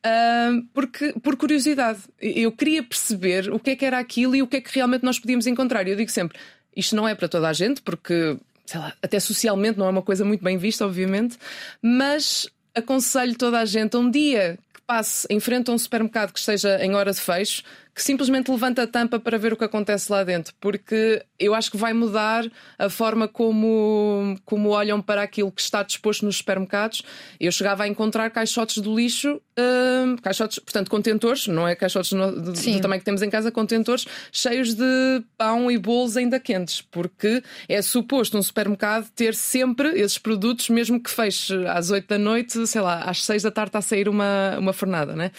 Uh, 0.00 0.66
porque, 0.72 1.12
por 1.22 1.36
curiosidade, 1.36 2.00
eu 2.18 2.50
queria 2.52 2.82
perceber 2.82 3.52
o 3.52 3.58
que 3.58 3.70
é 3.70 3.76
que 3.76 3.84
era 3.84 3.98
aquilo 3.98 4.34
e 4.34 4.40
o 4.40 4.46
que 4.46 4.56
é 4.56 4.60
que 4.60 4.74
realmente 4.74 5.04
nós 5.04 5.18
podíamos 5.18 5.46
encontrar. 5.46 5.86
E 5.86 5.90
eu 5.90 5.96
digo 5.96 6.10
sempre: 6.10 6.38
isto 6.76 6.94
não 6.96 7.06
é 7.08 7.14
para 7.14 7.28
toda 7.28 7.48
a 7.48 7.52
gente, 7.52 7.82
porque, 7.82 8.36
sei 8.66 8.80
lá, 8.80 8.92
até 9.02 9.18
socialmente 9.20 9.78
não 9.78 9.86
é 9.86 9.90
uma 9.90 10.02
coisa 10.02 10.24
muito 10.24 10.42
bem 10.42 10.56
vista, 10.56 10.84
obviamente, 10.84 11.38
mas 11.82 12.48
aconselho 12.74 13.36
toda 13.36 13.58
a 13.58 13.64
gente 13.64 13.96
um 13.96 14.10
dia 14.10 14.58
que 14.72 14.80
passe 14.82 15.26
em 15.30 15.40
frente 15.40 15.70
a 15.70 15.74
um 15.74 15.78
supermercado 15.78 16.32
que 16.32 16.38
esteja 16.38 16.82
em 16.84 16.94
hora 16.94 17.12
de 17.12 17.20
fecho, 17.20 17.62
que 18.00 18.04
simplesmente 18.04 18.50
levanta 18.50 18.84
a 18.84 18.86
tampa 18.86 19.20
para 19.20 19.36
ver 19.36 19.52
o 19.52 19.56
que 19.58 19.64
acontece 19.64 20.10
lá 20.10 20.24
dentro, 20.24 20.54
porque 20.58 21.22
eu 21.38 21.54
acho 21.54 21.70
que 21.70 21.76
vai 21.76 21.92
mudar 21.92 22.50
a 22.78 22.88
forma 22.88 23.28
como, 23.28 24.38
como 24.46 24.70
olham 24.70 25.02
para 25.02 25.20
aquilo 25.20 25.52
que 25.52 25.60
está 25.60 25.82
disposto 25.82 26.24
nos 26.24 26.38
supermercados. 26.38 27.02
Eu 27.38 27.52
chegava 27.52 27.82
a 27.84 27.88
encontrar 27.88 28.30
caixotes 28.30 28.78
do 28.78 28.96
lixo, 28.96 29.34
uh, 29.34 30.22
caixotes, 30.22 30.58
portanto, 30.60 30.90
contentores, 30.90 31.46
não 31.46 31.68
é 31.68 31.76
caixotes 31.76 32.12
no, 32.12 32.32
do, 32.32 32.52
do 32.54 32.80
tamanho 32.80 33.00
que 33.00 33.04
temos 33.04 33.20
em 33.20 33.28
casa, 33.28 33.52
contentores 33.52 34.06
cheios 34.32 34.72
de 34.72 35.22
pão 35.36 35.70
e 35.70 35.76
bolos 35.76 36.16
ainda 36.16 36.40
quentes, 36.40 36.80
porque 36.80 37.42
é 37.68 37.82
suposto 37.82 38.38
um 38.38 38.42
supermercado 38.42 39.10
ter 39.14 39.34
sempre 39.34 40.00
esses 40.00 40.16
produtos, 40.16 40.70
mesmo 40.70 40.98
que 41.02 41.10
feche 41.10 41.54
às 41.66 41.90
8 41.90 42.08
da 42.08 42.18
noite, 42.18 42.66
sei 42.66 42.80
lá, 42.80 43.02
às 43.02 43.22
6 43.26 43.42
da 43.42 43.50
tarde 43.50 43.68
está 43.68 43.80
a 43.80 43.82
sair 43.82 44.08
uma, 44.08 44.56
uma 44.58 44.72
fornada, 44.72 45.14
né? 45.14 45.30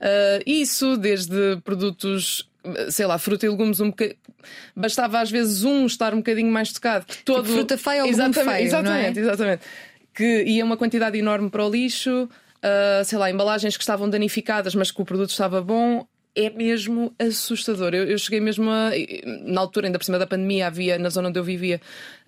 Uh, 0.00 0.42
isso, 0.46 0.96
desde 0.96 1.58
produtos 1.62 2.05
sei 2.90 3.06
lá, 3.06 3.18
fruta 3.18 3.46
e 3.46 3.48
legumes 3.48 3.80
um 3.80 3.90
bocadinho. 3.90 4.18
Bastava 4.74 5.20
às 5.20 5.30
vezes 5.30 5.64
um 5.64 5.86
estar 5.86 6.14
um 6.14 6.18
bocadinho 6.18 6.50
mais 6.50 6.72
tocado. 6.72 7.04
Tipo 7.04 7.24
todo... 7.24 7.42
Tipo 7.42 7.54
fruta 7.54 7.78
feia 7.78 8.04
ou 8.04 8.08
exatamente, 8.08 8.44
feio, 8.44 8.56
é? 8.56 8.62
exatamente, 8.62 9.18
é? 9.18 9.22
exatamente. 9.22 9.62
Que 10.14 10.42
ia 10.44 10.64
uma 10.64 10.76
quantidade 10.76 11.18
enorme 11.18 11.50
para 11.50 11.64
o 11.64 11.70
lixo, 11.70 12.24
uh, 12.24 13.04
sei 13.04 13.18
lá, 13.18 13.30
embalagens 13.30 13.76
que 13.76 13.82
estavam 13.82 14.08
danificadas, 14.08 14.74
mas 14.74 14.90
que 14.90 15.00
o 15.00 15.04
produto 15.04 15.30
estava 15.30 15.60
bom. 15.60 16.06
É 16.38 16.50
mesmo 16.50 17.14
assustador. 17.18 17.94
Eu, 17.94 18.04
eu 18.04 18.18
cheguei 18.18 18.40
mesmo 18.40 18.70
a. 18.70 18.90
Na 19.46 19.62
altura, 19.62 19.86
ainda 19.86 19.98
por 19.98 20.04
cima 20.04 20.18
da 20.18 20.26
pandemia, 20.26 20.66
havia, 20.66 20.98
na 20.98 21.08
zona 21.08 21.30
onde 21.30 21.38
eu 21.38 21.44
vivia, 21.44 21.80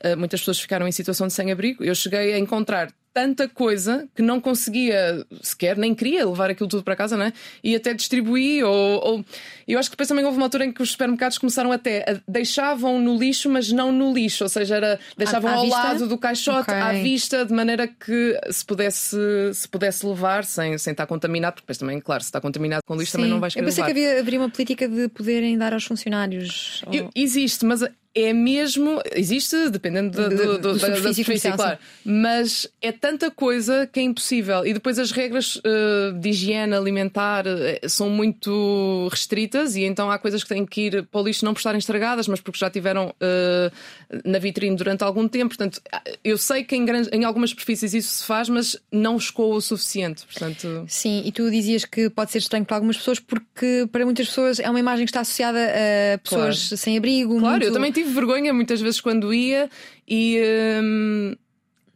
uh, 0.02 0.16
muitas 0.16 0.40
pessoas 0.40 0.58
ficaram 0.58 0.88
em 0.88 0.92
situação 0.92 1.26
de 1.26 1.34
sem-abrigo. 1.34 1.84
Eu 1.84 1.94
cheguei 1.94 2.32
a 2.32 2.38
encontrar 2.38 2.90
tanta 3.18 3.48
coisa 3.48 4.08
que 4.14 4.22
não 4.22 4.40
conseguia 4.40 5.26
sequer, 5.42 5.76
nem 5.76 5.92
queria 5.92 6.24
levar 6.24 6.50
aquilo 6.50 6.68
tudo 6.68 6.84
para 6.84 6.94
casa, 6.94 7.16
né? 7.16 7.32
E 7.64 7.74
até 7.74 7.92
distribuir. 7.92 8.64
Ou, 8.64 9.04
ou... 9.04 9.24
Eu 9.66 9.76
acho 9.76 9.90
que 9.90 9.96
depois 9.96 10.08
também 10.08 10.24
houve 10.24 10.36
uma 10.36 10.46
altura 10.46 10.64
em 10.64 10.72
que 10.72 10.80
os 10.80 10.92
supermercados 10.92 11.36
começaram 11.36 11.72
até 11.72 12.04
a... 12.08 12.20
deixavam 12.30 13.00
no 13.00 13.18
lixo, 13.18 13.50
mas 13.50 13.72
não 13.72 13.90
no 13.90 14.14
lixo, 14.14 14.44
ou 14.44 14.48
seja, 14.48 14.76
era... 14.76 15.00
deixavam 15.16 15.50
à, 15.50 15.54
à 15.54 15.56
ao 15.56 15.64
vista? 15.64 15.82
lado 15.82 16.06
do 16.06 16.16
caixote, 16.16 16.70
okay. 16.70 16.74
à 16.74 16.92
vista, 16.92 17.44
de 17.44 17.52
maneira 17.52 17.88
que 17.88 18.38
se 18.50 18.64
pudesse, 18.64 19.16
se 19.52 19.68
pudesse 19.68 20.06
levar 20.06 20.44
sem, 20.44 20.78
sem 20.78 20.92
estar 20.92 21.06
contaminado, 21.06 21.54
porque 21.54 21.64
depois 21.64 21.78
também, 21.78 22.00
claro, 22.00 22.22
se 22.22 22.28
está 22.28 22.40
contaminado 22.40 22.82
com 22.86 22.94
lixo 22.94 23.10
Sim. 23.10 23.18
também 23.18 23.30
não 23.32 23.40
vais 23.40 23.52
querer 23.52 23.64
Eu 23.64 23.68
pensei 23.68 23.82
levar. 23.82 23.94
que 23.94 24.06
havia, 24.06 24.20
haveria 24.20 24.38
uma 24.38 24.50
política 24.50 24.86
de 24.86 25.08
poderem 25.08 25.58
dar 25.58 25.72
aos 25.72 25.84
funcionários. 25.84 26.84
Ou... 26.86 27.10
Existe, 27.16 27.64
mas 27.64 27.82
é 28.24 28.32
mesmo. 28.32 29.00
Existe, 29.14 29.70
dependendo 29.70 30.10
do, 30.10 30.28
do, 30.28 30.58
do, 30.58 30.78
da, 30.78 30.88
da 30.88 31.12
superfície, 31.12 31.52
claro. 31.52 31.78
Mas 32.04 32.68
é 32.80 32.92
tanta 32.92 33.30
coisa 33.30 33.86
que 33.86 34.00
é 34.00 34.02
impossível. 34.02 34.66
E 34.66 34.72
depois 34.72 34.98
as 34.98 35.10
regras 35.10 35.56
uh, 35.56 36.12
de 36.18 36.30
higiene 36.30 36.74
alimentar 36.74 37.46
uh, 37.46 37.88
são 37.88 38.10
muito 38.10 39.08
restritas 39.10 39.76
e 39.76 39.84
então 39.84 40.10
há 40.10 40.18
coisas 40.18 40.42
que 40.42 40.48
têm 40.48 40.64
que 40.64 40.80
ir 40.82 41.06
para 41.06 41.20
o 41.20 41.24
lixo 41.24 41.44
não 41.44 41.52
por 41.52 41.60
estarem 41.60 41.78
estragadas, 41.78 42.28
mas 42.28 42.40
porque 42.40 42.58
já 42.58 42.70
tiveram 42.70 43.08
uh, 43.08 44.20
na 44.24 44.38
vitrine 44.38 44.76
durante 44.76 45.02
algum 45.04 45.28
tempo. 45.28 45.48
Portanto, 45.48 45.80
eu 46.24 46.38
sei 46.38 46.64
que 46.64 46.76
em, 46.76 46.84
grandes, 46.84 47.10
em 47.12 47.24
algumas 47.24 47.50
superfícies 47.50 47.94
isso 47.94 48.14
se 48.14 48.24
faz, 48.24 48.48
mas 48.48 48.76
não 48.90 49.16
escoa 49.16 49.56
o 49.56 49.60
suficiente. 49.60 50.24
Portanto... 50.24 50.84
Sim, 50.88 51.22
e 51.24 51.32
tu 51.32 51.50
dizias 51.50 51.84
que 51.84 52.10
pode 52.10 52.30
ser 52.30 52.38
estranho 52.38 52.64
para 52.64 52.76
algumas 52.76 52.96
pessoas 52.96 53.18
porque 53.18 53.88
para 53.90 54.04
muitas 54.04 54.28
pessoas 54.28 54.58
é 54.58 54.68
uma 54.68 54.80
imagem 54.80 55.04
que 55.04 55.10
está 55.10 55.20
associada 55.20 55.58
a 55.58 56.18
pessoas 56.18 56.68
claro. 56.68 56.76
sem 56.76 56.96
abrigo. 56.96 57.38
Claro, 57.38 57.56
muito... 57.56 57.66
eu 57.66 57.72
também 57.72 57.92
tive 57.92 58.07
tive 58.08 58.14
vergonha 58.14 58.52
muitas 58.52 58.80
vezes 58.80 59.00
quando 59.00 59.32
ia 59.32 59.68
e. 60.06 60.40
Hum, 60.82 61.34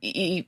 e 0.02 0.46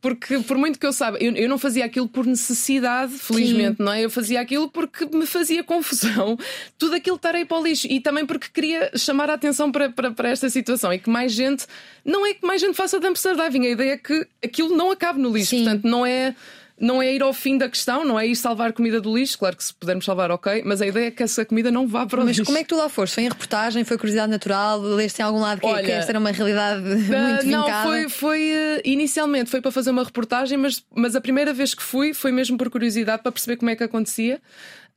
porque 0.00 0.38
por 0.40 0.56
muito 0.56 0.78
que 0.78 0.86
eu 0.86 0.92
saiba, 0.92 1.16
eu, 1.18 1.32
eu, 1.34 1.48
não 1.48 1.58
fazia 1.58 1.84
aquilo 1.84 2.06
por 2.06 2.26
necessidade, 2.26 3.12
felizmente, 3.14 3.78
Sim. 3.78 3.82
não 3.82 3.92
é? 3.92 4.04
Eu 4.04 4.10
fazia 4.10 4.40
aquilo 4.40 4.68
porque 4.70 5.04
me 5.06 5.26
fazia 5.26 5.64
confusão 5.64 6.38
tudo 6.78 6.94
aquilo 6.94 7.16
estar 7.16 7.34
aí 7.34 7.44
para 7.44 7.58
o 7.58 7.64
lixo 7.64 7.88
e 7.90 7.98
também 7.98 8.24
porque 8.24 8.46
queria 8.52 8.90
chamar 8.96 9.30
a 9.30 9.34
atenção 9.34 9.72
para, 9.72 9.90
para, 9.90 10.12
para, 10.12 10.28
esta 10.28 10.48
situação 10.48 10.92
e 10.92 10.98
que 10.98 11.10
mais 11.10 11.32
gente, 11.32 11.66
não 12.04 12.24
é 12.26 12.34
que 12.34 12.46
mais 12.46 12.60
gente 12.60 12.76
faça 12.76 13.00
dumpster 13.00 13.34
diving, 13.34 13.66
a 13.66 13.70
ideia 13.70 13.92
é 13.92 13.96
que 13.96 14.26
aquilo 14.44 14.76
não 14.76 14.90
acabe 14.90 15.18
no 15.18 15.32
lixo, 15.32 15.50
Sim. 15.50 15.64
portanto, 15.64 15.84
não 15.84 16.06
é 16.06 16.36
não 16.78 17.02
é 17.02 17.14
ir 17.14 17.22
ao 17.22 17.32
fim 17.32 17.56
da 17.56 17.68
questão, 17.68 18.04
não 18.04 18.20
é 18.20 18.26
ir 18.26 18.36
salvar 18.36 18.72
comida 18.72 19.00
do 19.00 19.16
lixo. 19.16 19.38
Claro 19.38 19.56
que 19.56 19.64
se 19.64 19.72
pudermos 19.72 20.04
salvar, 20.04 20.30
ok, 20.30 20.62
mas 20.64 20.82
a 20.82 20.86
ideia 20.86 21.06
é 21.06 21.10
que 21.10 21.22
essa 21.22 21.44
comida 21.44 21.70
não 21.70 21.88
vá 21.88 22.04
para 22.06 22.20
o 22.20 22.24
Mas 22.24 22.36
lixo. 22.36 22.44
como 22.44 22.58
é 22.58 22.62
que 22.62 22.68
tu 22.68 22.76
lá 22.76 22.88
foste? 22.88 23.14
Foi 23.14 23.24
em 23.24 23.28
reportagem? 23.28 23.82
Foi 23.84 23.96
curiosidade 23.96 24.30
natural? 24.30 24.80
Leste 24.80 25.20
em 25.20 25.22
algum 25.22 25.40
lado 25.40 25.60
que, 25.60 25.66
Olha, 25.66 25.82
que 25.82 25.90
esta 25.90 26.12
era 26.12 26.18
uma 26.18 26.30
realidade 26.30 26.82
Uh, 26.86 26.88
muito 26.96 27.46
não, 27.46 27.64
vincada? 27.64 27.88
foi, 27.88 28.08
foi 28.08 28.52
uh, 28.52 28.80
inicialmente 28.84 29.50
foi 29.50 29.60
para 29.60 29.70
fazer 29.70 29.90
uma 29.90 30.04
reportagem, 30.04 30.58
mas, 30.58 30.84
mas 30.94 31.16
a 31.16 31.20
primeira 31.20 31.52
vez 31.52 31.74
que 31.74 31.82
fui 31.82 32.12
foi 32.12 32.30
mesmo 32.30 32.58
por 32.58 32.68
curiosidade 32.68 33.22
para 33.22 33.32
perceber 33.32 33.56
como 33.56 33.70
é 33.70 33.76
que 33.76 33.82
acontecia. 33.84 34.40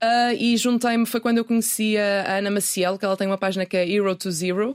Uh, 0.01 0.33
e 0.37 0.55
juntei-me, 0.55 1.05
foi 1.05 1.19
quando 1.19 1.39
eu 1.39 1.45
conheci 1.45 1.97
a 1.97 2.37
Ana 2.37 2.49
Maciel, 2.49 2.97
que 2.97 3.03
ela 3.03 3.17
tem 3.17 3.27
uma 3.27 3.37
página 3.37 3.65
que 3.65 3.75
é 3.75 3.89
Hero 3.89 4.15
to 4.15 4.31
Zero. 4.31 4.73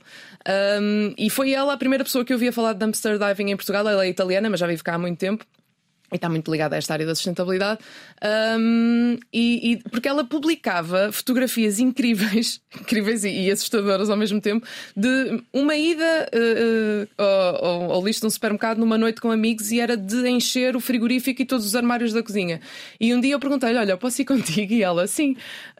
Um, 0.80 1.14
e 1.16 1.30
foi 1.30 1.52
ela 1.52 1.72
a 1.72 1.76
primeira 1.78 2.04
pessoa 2.04 2.24
que 2.24 2.32
eu 2.32 2.38
via 2.38 2.52
falar 2.52 2.74
de 2.74 2.78
dumpster 2.80 3.18
diving 3.18 3.50
em 3.50 3.56
Portugal. 3.56 3.88
Ela 3.88 4.04
é 4.04 4.08
italiana, 4.08 4.50
mas 4.50 4.60
já 4.60 4.66
vive 4.66 4.82
cá 4.82 4.94
há 4.94 4.98
muito 4.98 5.18
tempo. 5.18 5.44
E 6.14 6.16
está 6.16 6.28
muito 6.28 6.48
ligada 6.48 6.76
a 6.76 6.78
esta 6.78 6.92
área 6.92 7.04
da 7.04 7.12
sustentabilidade. 7.12 7.80
Um, 8.56 9.18
e, 9.32 9.72
e- 9.72 9.76
porque 9.90 10.06
ela 10.06 10.22
publicava 10.22 11.10
fotografias 11.10 11.80
incríveis, 11.80 12.60
incríveis 12.80 13.24
e, 13.24 13.30
e 13.30 13.50
assustadoras 13.50 14.08
ao 14.08 14.16
mesmo 14.16 14.40
tempo, 14.40 14.64
de 14.96 15.42
uma 15.52 15.74
ida 15.76 16.28
uh, 16.32 17.02
uh, 17.20 17.64
ao, 17.66 17.92
ao- 17.94 18.04
lixo 18.06 18.20
de 18.20 18.26
um 18.28 18.30
supermercado 18.30 18.78
numa 18.78 18.96
noite 18.96 19.20
com 19.20 19.32
amigos 19.32 19.72
e 19.72 19.80
era 19.80 19.96
de 19.96 20.28
encher 20.28 20.76
o 20.76 20.80
frigorífico 20.80 21.42
e 21.42 21.44
todos 21.44 21.66
os 21.66 21.74
armários 21.74 22.12
da 22.12 22.22
cozinha. 22.22 22.60
E 23.00 23.12
um 23.12 23.20
dia 23.20 23.32
eu 23.34 23.40
perguntei-lhe: 23.40 23.76
Olha, 23.78 23.96
posso 23.96 24.22
ir 24.22 24.24
contigo? 24.24 24.72
E 24.72 24.84
ela, 24.84 25.08
sim. 25.08 25.32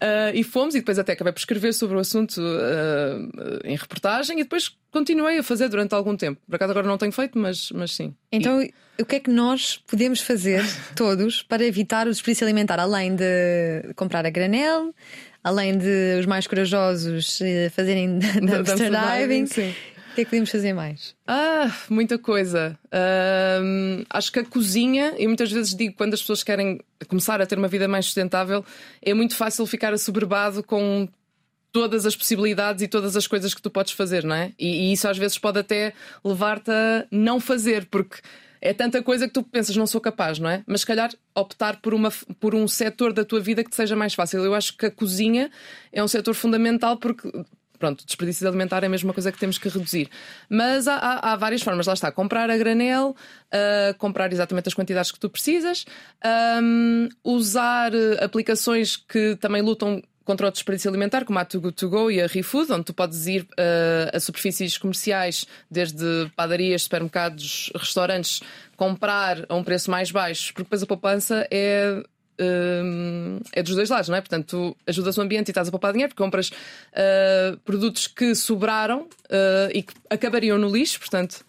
Uh, 0.02 0.34
e 0.34 0.42
fomos, 0.42 0.74
e 0.74 0.80
depois 0.80 0.98
até 0.98 1.12
acabei 1.12 1.32
por 1.32 1.38
escrever 1.38 1.72
sobre 1.72 1.96
o 1.96 2.00
assunto 2.00 2.38
uh, 2.40 3.60
em 3.64 3.76
reportagem, 3.76 4.40
e 4.40 4.42
depois 4.42 4.72
continuei 4.94 5.38
a 5.38 5.42
fazer 5.42 5.68
durante 5.68 5.92
algum 5.92 6.16
tempo. 6.16 6.40
Por 6.46 6.54
acaso 6.54 6.70
agora 6.70 6.86
não 6.86 6.96
tenho 6.96 7.10
feito, 7.10 7.36
mas, 7.36 7.70
mas 7.72 7.90
sim. 7.90 8.14
Então, 8.30 8.64
o 8.98 9.04
que 9.04 9.16
é 9.16 9.20
que 9.20 9.30
nós 9.30 9.76
podemos 9.88 10.20
fazer, 10.20 10.64
todos, 10.94 11.42
para 11.42 11.64
evitar 11.64 12.06
o 12.06 12.10
desperdício 12.10 12.46
alimentar? 12.46 12.78
Além 12.78 13.16
de 13.16 13.92
comprar 13.96 14.24
a 14.24 14.30
granel, 14.30 14.94
além 15.42 15.76
de 15.76 16.16
os 16.20 16.26
mais 16.26 16.46
corajosos 16.46 17.40
eh, 17.42 17.68
fazerem 17.70 18.20
dumpster 18.40 18.90
diving, 18.90 19.46
sim. 19.46 19.70
o 19.70 20.14
que 20.14 20.20
é 20.20 20.24
que 20.24 20.30
podemos 20.30 20.50
fazer 20.50 20.72
mais? 20.72 21.16
Ah, 21.26 21.74
muita 21.90 22.16
coisa. 22.16 22.78
Ahm, 22.92 24.04
acho 24.08 24.30
que 24.30 24.38
a 24.38 24.44
cozinha, 24.44 25.14
e 25.18 25.26
muitas 25.26 25.50
vezes 25.50 25.74
digo 25.74 25.96
quando 25.96 26.14
as 26.14 26.20
pessoas 26.20 26.44
querem 26.44 26.80
começar 27.08 27.42
a 27.42 27.46
ter 27.46 27.58
uma 27.58 27.68
vida 27.68 27.88
mais 27.88 28.04
sustentável, 28.04 28.64
é 29.02 29.12
muito 29.12 29.34
fácil 29.34 29.66
ficar 29.66 29.92
assoberbado 29.92 30.62
com 30.62 31.08
todas 31.74 32.06
as 32.06 32.14
possibilidades 32.14 32.82
e 32.82 32.86
todas 32.88 33.16
as 33.16 33.26
coisas 33.26 33.52
que 33.52 33.60
tu 33.60 33.68
podes 33.68 33.92
fazer, 33.92 34.22
não 34.22 34.36
é? 34.36 34.52
E, 34.56 34.90
e 34.90 34.92
isso 34.92 35.08
às 35.08 35.18
vezes 35.18 35.36
pode 35.36 35.58
até 35.58 35.92
levar-te 36.24 36.70
a 36.70 37.04
não 37.10 37.40
fazer, 37.40 37.86
porque 37.86 38.18
é 38.62 38.72
tanta 38.72 39.02
coisa 39.02 39.26
que 39.26 39.34
tu 39.34 39.42
pensas, 39.42 39.74
não 39.76 39.84
sou 39.86 40.00
capaz, 40.00 40.38
não 40.38 40.48
é? 40.48 40.62
Mas 40.68 40.82
se 40.82 40.86
calhar 40.86 41.10
optar 41.34 41.80
por, 41.82 41.92
uma, 41.92 42.12
por 42.38 42.54
um 42.54 42.68
setor 42.68 43.12
da 43.12 43.24
tua 43.24 43.40
vida 43.40 43.64
que 43.64 43.70
te 43.70 43.74
seja 43.76 43.96
mais 43.96 44.14
fácil. 44.14 44.44
Eu 44.44 44.54
acho 44.54 44.76
que 44.76 44.86
a 44.86 44.90
cozinha 44.90 45.50
é 45.92 46.02
um 46.02 46.06
setor 46.08 46.32
fundamental 46.34 46.96
porque. 46.96 47.28
Pronto, 47.76 48.06
desperdício 48.06 48.46
alimentar 48.48 48.84
é 48.84 48.86
a 48.86 48.88
mesma 48.88 49.12
coisa 49.12 49.32
que 49.32 49.38
temos 49.38 49.58
que 49.58 49.68
reduzir. 49.68 50.08
Mas 50.48 50.86
há, 50.86 50.94
há- 50.94 51.32
há 51.32 51.36
várias 51.36 51.60
formas. 51.60 51.86
Lá 51.88 51.92
está, 51.92 52.10
comprar 52.12 52.48
a 52.48 52.56
granel, 52.56 53.16
ah, 53.52 53.92
comprar 53.98 54.32
exatamente 54.32 54.68
as 54.68 54.74
quantidades 54.74 55.10
que 55.10 55.18
tu 55.18 55.28
precisas, 55.28 55.84
ahm, 56.24 57.08
usar 57.24 57.92
eh, 57.92 58.24
aplicações 58.24 58.96
que 58.96 59.36
também 59.36 59.60
lutam 59.60 60.00
contra 60.24 60.48
o 60.48 60.50
desperdício 60.50 60.88
alimentar, 60.88 61.24
como 61.24 61.38
a 61.38 61.44
Too 61.44 61.60
Good 61.60 61.76
To 61.76 61.88
Go 61.88 62.10
e 62.10 62.20
a 62.20 62.26
ReFood, 62.26 62.72
onde 62.72 62.84
tu 62.84 62.94
podes 62.94 63.26
ir 63.26 63.46
eh, 63.56 64.10
a 64.12 64.18
superfícies 64.20 64.78
comerciais, 64.78 65.46
desde 65.70 66.30
padarias, 66.34 66.82
supermercados, 66.82 67.70
restaurantes, 67.74 68.40
comprar 68.76 69.44
a 69.48 69.54
um 69.54 69.62
preço 69.62 69.90
mais 69.90 70.10
baixo, 70.10 70.52
porque 70.52 70.64
depois 70.64 70.82
a 70.82 70.86
poupança 70.86 71.46
é. 71.50 72.02
hum, 72.40 73.38
é 73.52 73.62
dos 73.62 73.74
dois 73.74 73.90
lados, 73.90 74.08
não 74.08 74.16
é? 74.16 74.20
Portanto, 74.20 74.46
tu 74.46 74.76
ajudas 74.86 75.16
o 75.18 75.20
ambiente 75.20 75.48
e 75.48 75.50
estás 75.50 75.68
a 75.68 75.70
poupar 75.70 75.92
dinheiro 75.92 76.10
porque 76.10 76.22
compras 76.22 76.50
eh, 76.92 77.56
produtos 77.64 78.06
que 78.06 78.34
sobraram 78.34 79.06
eh, 79.28 79.68
e 79.74 79.82
que 79.82 79.94
acabariam 80.08 80.58
no 80.58 80.68
lixo, 80.68 80.98
portanto. 80.98 81.44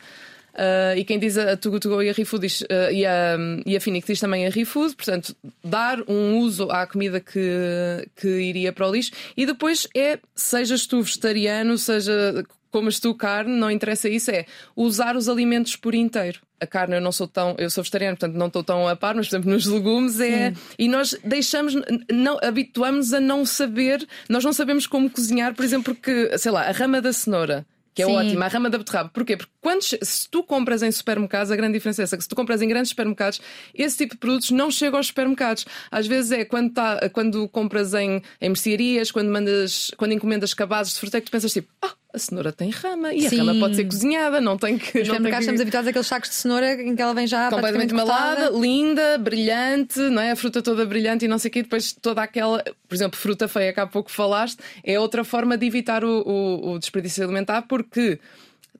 Uh, 0.56 0.98
e 0.98 1.04
quem 1.04 1.20
diz 1.20 1.38
a 1.38 1.58
Too 1.58 1.70
Good 1.70 1.82
To 1.82 1.90
Go 1.90 2.02
e 2.02 2.10
a 2.10 2.14
ReFood 2.14 2.48
diz, 2.48 2.62
uh, 2.62 2.90
e, 2.90 3.06
a, 3.06 3.38
e 3.66 3.76
a 3.76 3.82
Phoenix 3.82 4.08
diz 4.08 4.20
também 4.22 4.48
a 4.48 4.50
ReFood, 4.50 4.96
portanto, 4.96 5.36
dar 5.62 6.00
um 6.08 6.38
uso 6.38 6.72
à 6.72 6.88
comida 6.88 7.20
que, 7.20 8.08
que 8.16 8.28
iria 8.28 8.72
para 8.72 8.88
o 8.88 8.92
lixo 8.92 9.12
e 9.36 9.46
depois 9.46 9.86
é, 9.94 10.18
sejas 10.34 10.88
tu 10.88 11.02
vegetariano, 11.02 11.78
seja 11.78 12.46
comas 12.72 13.00
tu 13.00 13.14
carne, 13.14 13.54
não 13.54 13.70
interessa 13.70 14.08
isso, 14.08 14.32
é 14.32 14.46
usar 14.76 15.16
os 15.18 15.28
alimentos 15.28 15.76
por 15.76 15.94
inteiro. 15.94 16.40
A 16.60 16.66
carne 16.66 16.96
eu 16.96 17.02
não 17.02 17.12
sou 17.12 17.28
tão, 17.28 17.56
eu 17.58 17.70
sou 17.70 17.84
vegetariano, 17.84 18.18
portanto 18.18 18.38
não 18.38 18.48
estou 18.48 18.64
tão 18.64 18.88
a 18.88 18.96
par, 18.96 19.14
mas 19.14 19.28
por 19.28 19.36
exemplo 19.36 19.52
nos 19.52 19.66
legumes 19.66 20.22
é. 20.22 20.54
E 20.80 20.88
nós 20.88 21.18
deixamos, 21.24 21.74
não, 22.10 22.38
habituamos 22.42 23.14
a 23.14 23.20
não 23.20 23.46
saber, 23.46 24.08
nós 24.30 24.44
não 24.44 24.54
sabemos 24.54 24.88
como 24.88 25.10
cozinhar, 25.10 25.54
por 25.54 25.66
exemplo, 25.66 25.94
porque, 25.94 26.38
sei 26.38 26.52
lá, 26.52 26.64
a 26.64 26.72
rama 26.72 27.02
da 27.02 27.12
cenoura 27.12 27.66
que 27.96 28.04
é 28.04 28.06
Sim. 28.06 28.12
ótima, 28.12 28.46
a 28.46 28.48
rama 28.50 28.70
da 28.70 28.78
beterraba. 28.78 29.10
Porquê? 29.10 29.38
Porque 29.38 29.52
quando, 29.62 29.82
se 29.82 30.30
tu 30.30 30.44
compras 30.44 30.84
em 30.84 30.92
supermercados, 30.92 31.50
a 31.50 31.56
grande 31.56 31.74
diferença 31.74 32.02
é 32.02 32.04
essa, 32.04 32.18
que 32.18 32.24
se 32.24 32.28
tu 32.30 32.36
compras 32.36 32.62
em 32.62 32.68
grandes 32.68 32.90
supermercados, 32.90 33.40
esse 33.74 33.98
tipo 33.98 34.16
de 34.16 34.20
produtos 34.20 34.52
não 34.52 34.70
chega 34.70 34.98
aos 34.98 35.08
supermercados. 35.08 35.66
Às 35.90 36.06
vezes 36.06 36.34
é 36.34 36.44
quando, 36.44 36.74
tá, 36.74 37.10
quando 37.14 37.48
compras 37.48 37.94
em, 37.94 38.22
em 38.42 38.50
mercearias, 38.50 39.12
quando, 39.12 39.32
mandas, 39.32 39.92
quando 39.96 40.12
encomendas 40.12 40.54
cabazes 40.54 40.94
de 40.94 41.00
fruta, 41.00 41.18
é 41.18 41.22
que 41.22 41.28
tu 41.28 41.32
pensas 41.32 41.54
tipo, 41.54 41.72
ah, 41.82 41.94
a 42.16 42.20
cenoura 42.20 42.52
tem 42.52 42.70
rama 42.70 43.14
e 43.14 43.30
Sim. 43.30 43.36
a 43.42 43.44
rama 43.44 43.60
pode 43.60 43.76
ser 43.76 43.86
cozinhada, 43.86 44.42
não 44.42 44.58
tem 44.58 44.78
que. 44.78 45.00
Nos 45.00 45.08
supermercados 45.08 45.46
que... 45.46 45.52
estamos 45.52 45.62
habituados 45.62 45.90
àqueles 45.90 46.08
sacos 46.08 46.30
de 46.30 46.36
cenoura 46.36 46.74
em 46.82 46.96
que 46.96 47.02
ela 47.02 47.14
vem 47.14 47.28
já 47.28 47.50
Completamente 47.50 47.94
malada, 47.94 48.50
linda, 48.50 49.18
brilhante, 49.18 50.00
não 50.00 50.22
é? 50.22 50.32
A 50.32 50.36
fruta 50.36 50.62
toda 50.62 50.86
brilhante 50.86 51.26
e 51.26 51.28
não 51.28 51.38
sei 51.38 51.50
o 51.50 51.52
quê. 51.52 51.64
Depois 51.64 51.92
toda 51.94 52.22
aquela, 52.24 52.64
por 52.88 52.96
exemplo, 52.96 53.20
fruta 53.20 53.48
feia 53.48 53.72
que 53.74 53.80
há 53.80 53.86
pouco 53.88 54.10
falaste, 54.10 54.60
é 54.84 55.00
outra 55.00 55.24
forma 55.24 55.58
de 55.58 55.66
evitar 55.66 56.04
o, 56.04 56.22
o- 56.22 56.72
o 56.74 56.80
desperdício 56.80 57.24
alimentar, 57.24 57.64
porque 57.64 58.20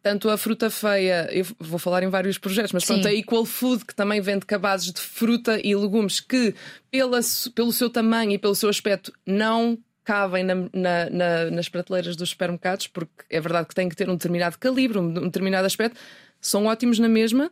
tanto 0.02 0.30
a 0.30 0.38
fruta 0.38 0.70
feia, 0.70 1.28
eu 1.32 1.44
vou 1.60 1.80
falar 1.80 2.04
em 2.04 2.08
vários 2.10 2.38
projetos, 2.38 2.72
mas 2.74 2.84
Sim. 2.84 2.94
pronto, 2.94 3.08
a 3.08 3.14
Equal 3.14 3.44
Food, 3.44 3.86
que 3.86 3.96
também 3.96 4.22
vende 4.22 4.46
cabazes 4.46 4.92
de 4.94 5.02
fruta 5.02 5.60
e 5.64 5.76
legumes 5.76 6.20
que, 6.20 6.54
pela, 6.92 7.20
pelo 7.56 7.72
seu 7.72 7.90
tamanho 7.90 8.32
e 8.32 8.38
pelo 8.38 8.54
seu 8.54 8.70
aspecto, 8.70 9.12
não 9.26 9.76
cabem 10.06 10.44
na- 10.44 10.56
na- 10.56 11.10
na- 11.10 11.52
nas 11.52 11.68
prateleiras 11.68 12.16
dos 12.16 12.30
supermercados, 12.30 12.88
porque 12.88 13.26
é 13.30 13.42
verdade 13.42 13.68
que 13.68 13.76
têm 13.76 13.90
que 13.90 13.96
ter 13.96 14.10
um 14.10 14.14
determinado 14.14 14.58
calibre, 14.58 14.98
um, 14.98 15.08
um 15.08 15.26
determinado 15.26 15.66
aspecto, 15.66 16.00
são 16.40 16.68
ótimos 16.68 17.00
na 17.00 17.10
mesma, 17.10 17.52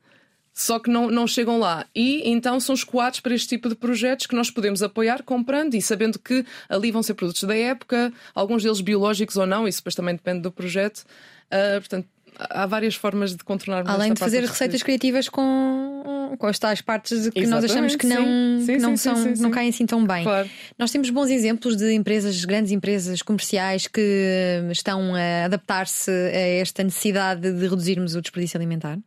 só 0.54 0.78
que 0.78 0.90
não, 0.90 1.10
não 1.10 1.26
chegam 1.26 1.58
lá. 1.60 1.86
E 1.96 2.30
então 2.30 2.60
são 2.60 2.76
escoados 2.76 3.20
para 3.20 3.34
este 3.34 3.48
tipo 3.50 3.68
de 3.68 3.76
projetos 3.76 4.28
que 4.28 4.36
nós 4.36 4.52
podemos 4.52 4.84
apoiar 4.84 5.24
comprando 5.24 5.74
e 5.74 5.82
sabendo 5.82 6.20
que 6.20 6.46
ali 6.70 6.92
vão 6.92 7.02
ser 7.02 7.16
produtos 7.16 7.44
da 7.44 7.56
época, 7.58 8.14
alguns 8.36 8.62
deles 8.62 8.80
biológicos 8.80 9.36
ou 9.36 9.48
não, 9.48 9.68
isso 9.68 9.80
depois 9.80 9.96
também 9.96 10.16
depende 10.16 10.42
do 10.42 10.52
projeto. 10.52 11.04
Ah, 11.50 11.80
portanto, 11.80 12.08
há 12.38 12.66
várias 12.66 12.96
formas 12.96 13.36
de 13.36 13.44
contornar 13.44 13.84
Além 13.88 14.14
de 14.14 14.20
fazer 14.20 14.42
receitas 14.42 14.82
criativas 14.84 15.30
com, 15.30 16.36
com 16.38 16.48
as 16.48 16.60
tais 16.60 16.82
partes 16.82 17.30
que 17.30 17.46
nós 17.48 17.64
achamos 17.64 17.94
Exatamente, 17.94 17.98
que 17.98 18.08
não, 18.08 18.60
sim. 18.60 18.66
Sim, 18.66 18.74
que 18.74 18.82
não, 18.82 18.98
sim, 18.98 19.36
são, 19.36 19.44
não 19.44 19.52
caem 19.52 19.70
assim 19.70 19.86
tão 19.86 20.06
bem. 20.06 20.24
Claro. 20.24 20.50
Nós 20.78 20.92
temos 20.92 21.10
bons 21.10 21.30
exemplos 21.30 21.76
de 21.76 21.94
empresas, 21.94 22.44
grandes 22.46 22.72
empresas 22.72 23.22
comerciais 23.22 23.88
que 23.88 24.02
eh, 24.02 24.72
estão 24.72 25.16
a 25.16 25.46
adaptar-se 25.46 26.12
a 26.12 26.62
esta 26.62 26.84
necessidade 26.84 27.52
de 27.52 27.68
reduzirmos 27.68 28.16
o 28.16 28.22
desperdício 28.22 28.58
alimentar. 28.58 28.98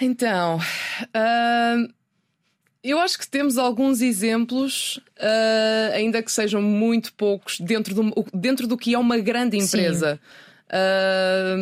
Então, 0.00 0.58
ah, 1.14 1.76
eu 2.82 2.98
acho 2.98 3.18
que 3.18 3.28
temos 3.28 3.58
alguns 3.58 4.00
exemplos, 4.00 5.00
ah, 5.20 5.90
ainda 5.94 6.22
que 6.22 6.32
sejam 6.32 6.60
muito 6.60 7.12
poucos, 7.14 7.60
dentro 7.60 7.94
do, 7.94 8.26
dentro 8.34 8.66
do 8.66 8.76
que 8.76 8.94
é 8.94 8.98
uma 8.98 9.18
grande 9.18 9.56
Sim. 10.12 10.18
Ah, 10.72 11.54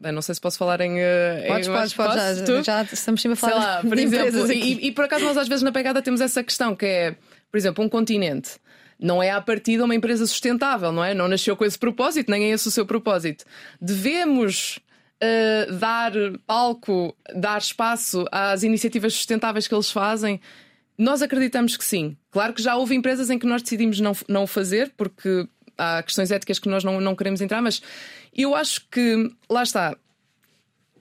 bem, 0.00 0.12
não 0.12 0.20
sei 0.22 0.34
se 0.34 0.40
posso 0.40 0.58
falar 0.58 0.80
em. 0.80 0.98
em- 0.98 1.46
Podes, 1.46 1.68
podes, 1.68 1.92
podes. 1.94 2.66
Já, 2.66 2.82
estamos 2.82 3.22
sempre 3.22 3.32
a 3.34 3.36
Sei 3.36 3.48
falar 3.50 3.64
lá, 3.76 3.80
por 3.82 3.94
de 3.96 4.02
exemplo, 4.02 4.52
e, 4.52 4.86
e 4.88 4.92
por 4.92 5.04
acaso 5.04 5.24
nós 5.24 5.36
às 5.36 5.46
vezes 5.48 5.62
na 5.62 5.70
pegada 5.72 6.02
temos 6.02 6.20
essa 6.20 6.42
questão 6.42 6.74
que 6.74 6.84
é, 6.84 7.16
por 7.50 7.56
exemplo, 7.58 7.84
um 7.84 7.88
continente. 7.88 8.50
Não 8.98 9.22
é 9.22 9.30
à 9.30 9.40
partida 9.40 9.84
uma 9.84 9.94
empresa 9.94 10.26
sustentável, 10.26 10.90
não 10.90 11.04
é? 11.04 11.12
Não 11.14 11.28
nasceu 11.28 11.54
com 11.56 11.64
esse 11.64 11.78
propósito, 11.78 12.30
nem 12.30 12.44
é 12.44 12.48
esse 12.50 12.66
o 12.66 12.70
seu 12.70 12.86
propósito. 12.86 13.44
Devemos 13.80 14.78
eh, 15.20 15.66
dar 15.78 16.12
palco, 16.46 17.14
dar 17.34 17.58
espaço 17.58 18.24
às 18.32 18.62
iniciativas 18.62 19.12
sustentáveis 19.14 19.68
que 19.68 19.74
eles 19.74 19.90
fazem? 19.90 20.40
Nós 20.98 21.20
acreditamos 21.22 21.76
que 21.76 21.84
sim. 21.84 22.16
Claro 22.30 22.54
que 22.54 22.62
já 22.62 22.74
houve 22.74 22.94
empresas 22.94 23.28
em 23.28 23.38
que 23.38 23.46
nós 23.46 23.62
decidimos 23.62 24.00
não, 24.00 24.12
não 24.28 24.46
fazer, 24.46 24.90
porque 24.96 25.46
há 25.76 26.02
questões 26.02 26.30
éticas 26.30 26.58
que 26.58 26.68
nós 26.68 26.84
não, 26.84 27.00
não 27.00 27.14
queremos 27.14 27.40
entrar, 27.40 27.62
mas 27.62 27.82
eu 28.34 28.54
acho 28.54 28.86
que, 28.90 29.30
lá 29.48 29.62
está, 29.62 29.96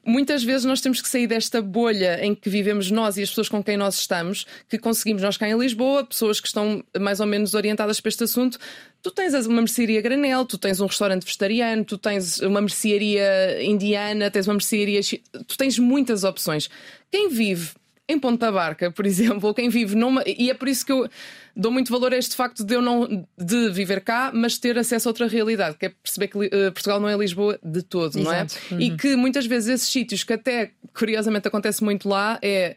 muitas 0.05 0.43
vezes 0.43 0.65
nós 0.65 0.79
temos 0.79 1.01
que 1.01 1.09
sair 1.09 1.25
desta 1.25 1.61
bolha 1.61 2.23
em 2.23 2.35
que 2.35 2.49
vivemos 2.49 2.91
nós 2.91 3.17
e 3.17 3.23
as 3.23 3.29
pessoas 3.29 3.49
com 3.49 3.63
quem 3.63 3.75
nós 3.75 3.95
estamos, 3.95 4.45
que 4.69 4.77
conseguimos 4.77 5.23
nós 5.23 5.35
cá 5.35 5.49
em 5.49 5.57
Lisboa, 5.57 6.05
pessoas 6.05 6.39
que 6.39 6.47
estão 6.47 6.83
mais 6.99 7.19
ou 7.19 7.25
menos 7.25 7.53
orientadas 7.55 7.99
para 7.99 8.09
este 8.09 8.23
assunto. 8.23 8.59
Tu 9.01 9.11
tens 9.11 9.33
uma 9.45 9.61
mercearia 9.61 10.01
granel, 10.01 10.45
tu 10.45 10.57
tens 10.57 10.79
um 10.79 10.85
restaurante 10.85 11.23
vegetariano, 11.25 11.83
tu 11.83 11.97
tens 11.97 12.39
uma 12.39 12.61
mercearia 12.61 13.63
indiana, 13.63 14.29
tens 14.29 14.47
uma 14.47 14.53
mercearia. 14.53 15.01
Tu 15.47 15.57
tens 15.57 15.79
muitas 15.79 16.23
opções. 16.23 16.69
Quem 17.11 17.29
vive 17.29 17.71
em 18.07 18.19
Ponta 18.19 18.51
Barca, 18.51 18.91
por 18.91 19.05
exemplo, 19.05 19.53
quem 19.53 19.69
vive 19.69 19.95
numa. 19.95 20.23
E 20.25 20.49
é 20.49 20.53
por 20.53 20.67
isso 20.67 20.85
que 20.85 20.91
eu 20.91 21.09
dou 21.55 21.71
muito 21.71 21.91
valor 21.91 22.13
a 22.13 22.17
este 22.17 22.35
facto 22.35 22.63
de 22.63 22.73
eu 22.73 22.81
não 22.81 23.25
de 23.37 23.69
viver 23.71 24.01
cá, 24.01 24.31
mas 24.33 24.57
ter 24.57 24.77
acesso 24.77 25.07
a 25.07 25.11
outra 25.11 25.27
realidade, 25.27 25.77
que 25.77 25.87
é 25.87 25.89
perceber 25.89 26.27
que 26.27 26.37
uh, 26.37 26.71
Portugal 26.71 26.99
não 26.99 27.09
é 27.09 27.17
Lisboa 27.17 27.59
de 27.63 27.81
todo, 27.81 28.19
Exato. 28.19 28.23
não 28.23 28.33
é? 28.33 28.45
Uhum. 28.71 28.81
E 28.81 28.97
que 28.97 29.15
muitas 29.15 29.45
vezes 29.45 29.69
esses 29.69 29.89
sítios 29.89 30.23
que 30.23 30.33
até 30.33 30.71
curiosamente 30.93 31.47
acontece 31.47 31.83
muito 31.83 32.07
lá 32.07 32.37
é 32.41 32.75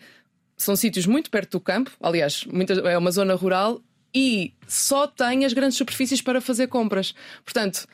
são 0.56 0.74
sítios 0.74 1.06
muito 1.06 1.30
perto 1.30 1.52
do 1.52 1.60
campo, 1.60 1.92
aliás, 2.02 2.44
muita, 2.44 2.74
é 2.74 2.98
uma 2.98 3.12
zona 3.12 3.34
rural 3.34 3.80
e 4.12 4.52
só 4.66 5.06
tem 5.06 5.44
as 5.44 5.52
grandes 5.52 5.78
superfícies 5.78 6.20
para 6.20 6.40
fazer 6.40 6.66
compras. 6.66 7.14
Portanto, 7.44 7.86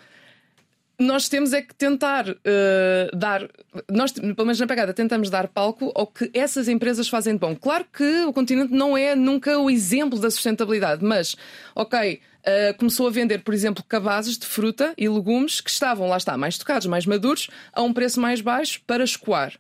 nós 0.99 1.29
temos 1.29 1.53
é 1.53 1.61
que 1.61 1.75
tentar 1.75 2.29
uh, 2.29 3.17
dar, 3.17 3.49
nós, 3.91 4.13
pelo 4.13 4.45
menos 4.45 4.61
na 4.61 4.67
pegada, 4.67 4.93
tentamos 4.93 5.29
dar 5.29 5.49
palco 5.49 5.93
ao 5.95 6.07
que 6.07 6.31
essas 6.33 6.69
empresas 6.69 7.09
fazem 7.09 7.35
de 7.35 7.41
bom. 7.41 7.55
Claro 7.57 7.85
que 7.93 8.25
o 8.25 8.33
continente 8.33 8.73
não 8.73 8.97
é 8.97 9.17
nunca 9.17 9.59
o 9.59 9.69
exemplo 9.69 10.19
da 10.19 10.31
sustentabilidade, 10.31 11.05
mas, 11.05 11.37
ok, 11.75 12.21
uh, 12.47 12.79
começou 12.79 13.09
a 13.09 13.11
vender, 13.11 13.43
por 13.43 13.53
exemplo, 13.53 13.83
cabazes 13.89 14.39
de 14.39 14.47
fruta 14.47 14.95
e 14.97 15.09
legumes 15.09 15.61
que 15.61 15.71
estavam, 15.71 16.09
lá 16.09 16.17
está, 16.17 16.37
mais 16.37 16.59
tocados, 16.59 16.87
mais 16.87 17.07
maduros, 17.07 17.49
a 17.73 17.83
um 17.83 17.93
preço 17.93 18.21
mais 18.21 18.41
baixo 18.41 18.81
para 18.87 19.03
escoar 19.05 19.55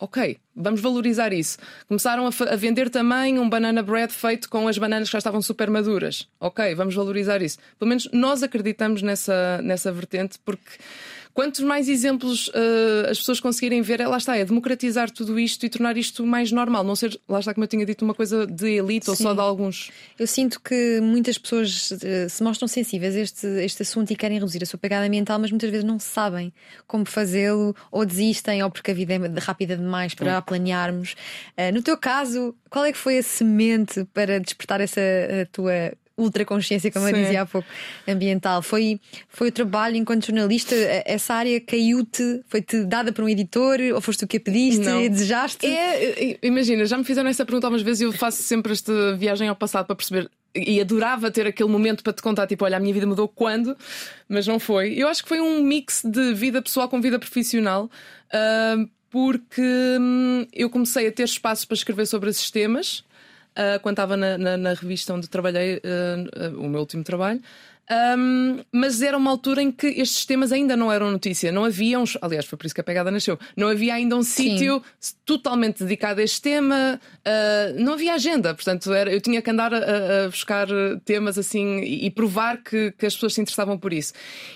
ok, 0.00 0.38
vamos 0.56 0.80
valorizar 0.80 1.32
isso. 1.32 1.58
Começaram 1.86 2.26
a, 2.26 2.30
a, 2.52 2.56
vender 2.56 2.88
também 2.88 3.38
um 3.38 3.48
banana 3.48 3.82
bread 3.82 4.12
feito 4.12 4.48
com 4.48 4.66
as 4.66 4.78
bananas 4.78 5.08
que 5.08 5.12
já 5.12 5.18
estavam 5.18 5.42
super 5.42 5.70
maduras. 5.70 6.26
Ok, 6.40 6.74
vamos 6.74 6.94
valorizar 6.94 7.42
isso. 7.42 7.58
Pelo 7.78 7.90
menos 7.90 8.08
nós 8.12 8.42
acreditamos 8.42 9.02
nessa, 9.02 9.60
nessa 9.62 9.92
vertente 9.92 10.38
porque 10.44 10.78
Quantos 11.32 11.60
mais 11.60 11.88
exemplos 11.88 12.48
uh, 12.48 13.10
as 13.10 13.18
pessoas 13.18 13.40
conseguirem 13.40 13.82
ver, 13.82 14.06
lá 14.06 14.16
está, 14.16 14.36
é 14.36 14.44
democratizar 14.44 15.10
tudo 15.10 15.38
isto 15.38 15.64
e 15.64 15.68
tornar 15.68 15.96
isto 15.96 16.26
mais 16.26 16.50
normal, 16.50 16.82
não 16.82 16.96
ser, 16.96 17.18
lá 17.28 17.38
está, 17.38 17.54
como 17.54 17.64
eu 17.64 17.68
tinha 17.68 17.86
dito, 17.86 18.04
uma 18.04 18.14
coisa 18.14 18.46
de 18.46 18.76
elite 18.76 19.06
Sim. 19.06 19.10
ou 19.12 19.16
só 19.16 19.34
de 19.34 19.40
alguns. 19.40 19.90
Eu 20.18 20.26
sinto 20.26 20.60
que 20.60 21.00
muitas 21.00 21.38
pessoas 21.38 21.90
uh, 21.90 22.28
se 22.28 22.42
mostram 22.42 22.66
sensíveis 22.66 23.14
a 23.14 23.20
este, 23.20 23.46
este 23.64 23.82
assunto 23.82 24.10
e 24.10 24.16
querem 24.16 24.38
reduzir 24.38 24.62
a 24.62 24.66
sua 24.66 24.78
pegada 24.78 25.06
ambiental, 25.06 25.38
mas 25.38 25.50
muitas 25.50 25.70
vezes 25.70 25.84
não 25.84 25.98
sabem 25.98 26.52
como 26.86 27.06
fazê-lo, 27.06 27.74
ou 27.90 28.04
desistem, 28.04 28.62
ou 28.62 28.70
porque 28.70 28.90
a 28.90 28.94
vida 28.94 29.14
é 29.14 29.18
rápida 29.40 29.76
demais 29.76 30.14
para 30.14 30.38
a 30.38 30.42
planearmos. 30.42 31.14
Uh, 31.56 31.72
no 31.72 31.82
teu 31.82 31.96
caso, 31.96 32.54
qual 32.68 32.84
é 32.84 32.92
que 32.92 32.98
foi 32.98 33.18
a 33.18 33.22
semente 33.22 34.04
para 34.12 34.40
despertar 34.40 34.80
essa 34.80 35.00
tua 35.52 35.92
ultraconsciência, 36.20 36.90
como 36.90 37.06
Sim. 37.06 37.12
eu 37.12 37.22
dizia 37.22 37.42
há 37.42 37.46
pouco, 37.46 37.68
ambiental. 38.06 38.62
Foi, 38.62 39.00
foi 39.28 39.48
o 39.48 39.52
trabalho 39.52 39.96
enquanto 39.96 40.26
jornalista, 40.26 40.74
essa 41.04 41.34
área 41.34 41.60
caiu-te, 41.60 42.42
foi-te 42.46 42.84
dada 42.84 43.12
por 43.12 43.24
um 43.24 43.28
editor, 43.28 43.78
ou 43.94 44.00
foste 44.00 44.20
tu 44.20 44.26
que 44.26 44.36
a 44.36 44.40
pediste, 44.40 44.84
Não. 44.84 45.08
desejaste? 45.08 45.66
É, 45.66 46.38
imagina, 46.42 46.84
já 46.84 46.96
me 46.96 47.04
fizeram 47.04 47.28
essa 47.28 47.44
pergunta 47.44 47.66
algumas 47.66 47.82
vezes 47.82 48.02
e 48.02 48.04
eu 48.04 48.12
faço 48.12 48.42
sempre 48.42 48.72
esta 48.72 49.16
viagem 49.16 49.48
ao 49.48 49.56
passado 49.56 49.86
para 49.86 49.96
perceber 49.96 50.30
e 50.54 50.80
adorava 50.80 51.30
ter 51.30 51.46
aquele 51.46 51.68
momento 51.68 52.02
para 52.02 52.12
te 52.12 52.22
contar, 52.22 52.46
tipo, 52.46 52.64
olha, 52.64 52.76
a 52.76 52.80
minha 52.80 52.92
vida 52.92 53.06
mudou 53.06 53.28
quando, 53.28 53.76
mas 54.28 54.46
não 54.46 54.58
foi. 54.58 54.94
Eu 54.94 55.08
acho 55.08 55.22
que 55.22 55.28
foi 55.28 55.40
um 55.40 55.62
mix 55.62 56.02
de 56.04 56.34
vida 56.34 56.60
pessoal 56.60 56.88
com 56.88 57.00
vida 57.00 57.18
profissional, 57.18 57.84
uh, 57.84 58.88
porque 59.10 59.62
hum, 60.00 60.46
eu 60.52 60.68
comecei 60.70 61.06
a 61.06 61.12
ter 61.12 61.24
espaços 61.24 61.64
para 61.64 61.74
escrever 61.74 62.06
sobre 62.06 62.30
esses 62.30 62.50
temas 62.50 63.04
uh, 63.56 63.80
quando 63.80 63.94
estava 63.94 64.16
na, 64.16 64.38
na, 64.38 64.56
na, 64.56 64.74
revista 64.74 65.14
onde 65.14 65.28
trabalhei, 65.28 65.76
uh, 65.78 66.58
o 66.58 66.68
meu 66.68 66.80
último 66.80 67.04
trabalho. 67.04 67.40
Um, 67.90 68.60
mas 68.72 69.02
era 69.02 69.16
uma 69.16 69.30
altura 69.30 69.60
em 69.62 69.72
que 69.72 69.88
estes 69.88 70.24
temas 70.24 70.52
ainda 70.52 70.76
não 70.76 70.92
eram 70.92 71.10
notícia. 71.10 71.50
Não 71.50 71.64
havia 71.64 71.98
uns. 71.98 72.16
Aliás, 72.22 72.46
foi 72.46 72.56
por 72.56 72.66
isso 72.66 72.74
que 72.74 72.80
a 72.80 72.84
pegada 72.84 73.10
nasceu. 73.10 73.36
Não 73.56 73.66
havia 73.66 73.94
ainda 73.94 74.14
um 74.16 74.22
sítio 74.22 74.80
totalmente 75.26 75.82
dedicado 75.82 76.20
a 76.20 76.22
este 76.22 76.40
tema. 76.40 77.00
Uh, 77.18 77.82
não 77.82 77.94
havia 77.94 78.14
agenda. 78.14 78.54
Portanto, 78.54 78.92
era, 78.92 79.12
eu 79.12 79.20
tinha 79.20 79.42
que 79.42 79.50
andar 79.50 79.74
a, 79.74 80.26
a 80.26 80.28
buscar 80.28 80.68
temas 81.04 81.36
assim 81.36 81.80
e, 81.80 82.06
e 82.06 82.10
provar 82.10 82.62
que, 82.62 82.92
que, 82.92 83.06
as 83.06 83.14
pessoas 83.14 83.34
se 83.34 83.40
interessavam 83.40 83.76
por 83.76 83.92
isso. 83.92 84.12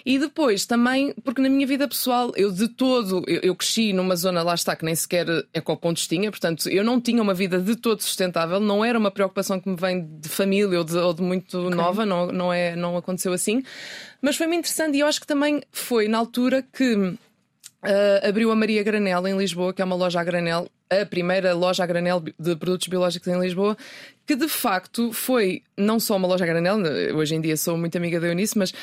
E 0.07 0.17
depois 0.17 0.65
também, 0.65 1.13
porque 1.25 1.43
na 1.43 1.49
minha 1.49 1.67
vida 1.67 1.89
pessoal, 1.89 2.33
eu 2.37 2.53
de 2.53 2.69
todo, 2.69 3.25
eu, 3.27 3.41
eu 3.43 3.57
cresci 3.57 3.93
numa 3.93 4.15
zona, 4.15 4.45
lá 4.45 4.55
está, 4.55 4.77
que 4.77 4.85
nem 4.85 4.95
sequer 4.95 5.27
ecopontos 5.53 6.07
tinha. 6.07 6.31
Portanto, 6.31 6.69
eu 6.69 6.85
não 6.85 7.01
tinha 7.01 7.21
uma 7.21 7.35
vida 7.35 7.59
de 7.59 7.75
todo 7.75 8.01
sustentável. 8.01 8.61
Não 8.61 8.85
era 8.85 8.97
uma 8.97 9.11
preocupação 9.11 9.59
que 9.59 9.69
me 9.69 9.77
vem 9.77 10.07
de 10.21 10.29
família 10.29 10.79
ou 10.79 10.85
de, 10.85 10.97
ou 10.97 11.13
de 11.13 11.23
muito 11.23 11.59
okay. 11.59 11.75
nova. 11.75 12.07
Não, 12.07 12.27
não, 12.29 12.53
é, 12.53 12.77
não 12.77 12.97
aconteceu 12.97 13.24
aconteceu 13.25 13.33
assim. 13.33 13.63
Mas 14.21 14.37
foi-me 14.37 14.57
interessante 14.57 14.97
e 14.97 15.01
eu 15.01 15.07
acho 15.07 15.21
que 15.21 15.27
também 15.27 15.63
foi 15.73 16.09
na 16.09 16.19
altura 16.19 16.63
que 16.63 17.17
Uh, 17.85 18.27
abriu 18.27 18.51
a 18.51 18.57
Maria 18.57 18.83
Granel 18.83 19.29
em 19.29 19.37
Lisboa, 19.37 19.75
que 19.75 19.83
é 19.83 19.85
uma 19.85 19.95
loja 19.95 20.19
a 20.19 20.25
granel, 20.25 20.71
a 20.89 21.05
primeira 21.05 21.53
loja 21.53 21.85
a 21.85 21.87
granel 21.87 22.23
de 22.39 22.57
produtos 22.57 22.89
biológicos 22.89 23.29
em 23.29 23.39
Lisboa, 23.39 23.77
que 24.27 24.35
de 24.35 24.49
facto 24.49 25.13
foi 25.13 25.63
não 25.77 26.01
só 26.01 26.17
uma 26.17 26.27
loja 26.27 26.45
a 26.45 26.47
granel, 26.47 26.79
hoje 27.15 27.35
em 27.35 27.43
dia 27.43 27.59
sou 27.59 27.77
muito 27.77 27.97
amiga 27.97 28.19
da 28.19 28.29
Eunice, 28.29 28.57
mas 28.57 28.71
uh, 28.71 28.75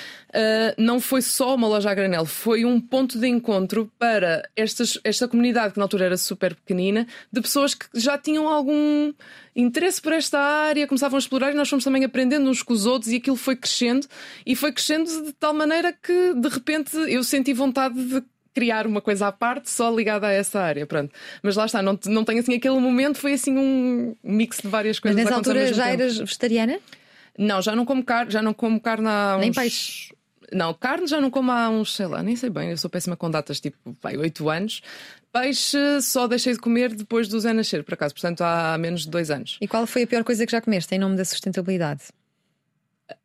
não 0.77 0.99
foi 0.99 1.23
só 1.23 1.55
uma 1.55 1.67
loja 1.67 1.89
a 1.89 1.95
granel, 1.95 2.27
foi 2.27 2.63
um 2.63 2.79
ponto 2.79 3.17
de 3.17 3.27
encontro 3.27 3.91
para 3.97 4.47
estas, 4.55 4.99
esta 5.03 5.27
comunidade, 5.27 5.73
que 5.73 5.79
na 5.79 5.85
altura 5.85 6.05
era 6.05 6.17
super 6.17 6.53
pequenina, 6.53 7.07
de 7.31 7.41
pessoas 7.41 7.73
que 7.73 7.87
já 7.95 8.19
tinham 8.19 8.47
algum 8.47 9.11
interesse 9.55 9.99
por 9.99 10.13
esta 10.13 10.39
área, 10.39 10.85
começavam 10.85 11.17
a 11.17 11.19
explorar 11.19 11.51
e 11.51 11.55
nós 11.55 11.67
fomos 11.67 11.83
também 11.83 12.05
aprendendo 12.05 12.47
uns 12.47 12.61
com 12.61 12.73
os 12.73 12.85
outros 12.85 13.11
e 13.11 13.15
aquilo 13.15 13.35
foi 13.35 13.55
crescendo 13.55 14.05
e 14.45 14.55
foi 14.55 14.71
crescendo 14.71 15.09
de 15.25 15.33
tal 15.33 15.53
maneira 15.55 15.91
que 15.91 16.33
de 16.35 16.49
repente 16.49 16.95
eu 16.95 17.23
senti 17.23 17.51
vontade 17.51 17.95
de 17.95 18.23
criar 18.53 18.85
uma 18.85 19.01
coisa 19.01 19.27
à 19.27 19.31
parte 19.31 19.69
só 19.69 19.93
ligada 19.93 20.27
a 20.27 20.31
essa 20.31 20.59
área, 20.59 20.85
pronto. 20.85 21.13
Mas 21.41 21.55
lá 21.55 21.65
está, 21.65 21.81
não, 21.81 21.97
não 22.07 22.23
tenho 22.23 22.39
assim 22.39 22.55
aquele 22.55 22.79
momento, 22.79 23.17
foi 23.17 23.33
assim 23.33 23.57
um 23.57 24.15
mix 24.23 24.59
de 24.61 24.67
várias 24.67 24.99
coisas. 24.99 25.15
Mas 25.15 25.25
nessa 25.25 25.37
altura 25.37 25.73
já 25.73 25.85
tempo. 25.85 26.01
eras 26.01 26.17
vegetariana? 26.17 26.79
Não, 27.37 27.61
já 27.61 27.75
não 27.75 27.85
como 27.85 28.03
carne, 28.03 28.31
já 28.31 28.41
não 28.41 28.53
como 28.53 28.79
carne 28.79 29.07
há 29.07 29.37
uns... 29.37 29.41
Nem 29.41 29.53
peixe? 29.53 30.13
Não, 30.53 30.73
carne 30.73 31.07
já 31.07 31.21
não 31.21 31.31
como 31.31 31.51
há 31.51 31.69
uns, 31.69 31.95
sei 31.95 32.07
lá, 32.07 32.21
nem 32.21 32.35
sei 32.35 32.49
bem, 32.49 32.71
eu 32.71 32.77
sou 32.77 32.89
péssima 32.89 33.15
com 33.15 33.31
datas, 33.31 33.59
tipo, 33.61 33.77
vai, 34.01 34.17
8 34.17 34.49
anos. 34.49 34.81
Peixe 35.31 35.77
só 36.01 36.27
deixei 36.27 36.51
de 36.51 36.59
comer 36.59 36.93
depois 36.93 37.29
do 37.29 37.39
Zé 37.39 37.53
nascer, 37.53 37.85
por 37.85 37.93
acaso, 37.93 38.13
portanto 38.13 38.41
há 38.41 38.77
menos 38.77 39.03
de 39.03 39.09
dois 39.09 39.31
anos. 39.31 39.57
E 39.61 39.67
qual 39.67 39.87
foi 39.87 40.03
a 40.03 40.07
pior 40.07 40.25
coisa 40.25 40.45
que 40.45 40.51
já 40.51 40.59
comeste 40.59 40.93
em 40.93 40.99
nome 40.99 41.15
da 41.15 41.23
sustentabilidade? 41.23 42.03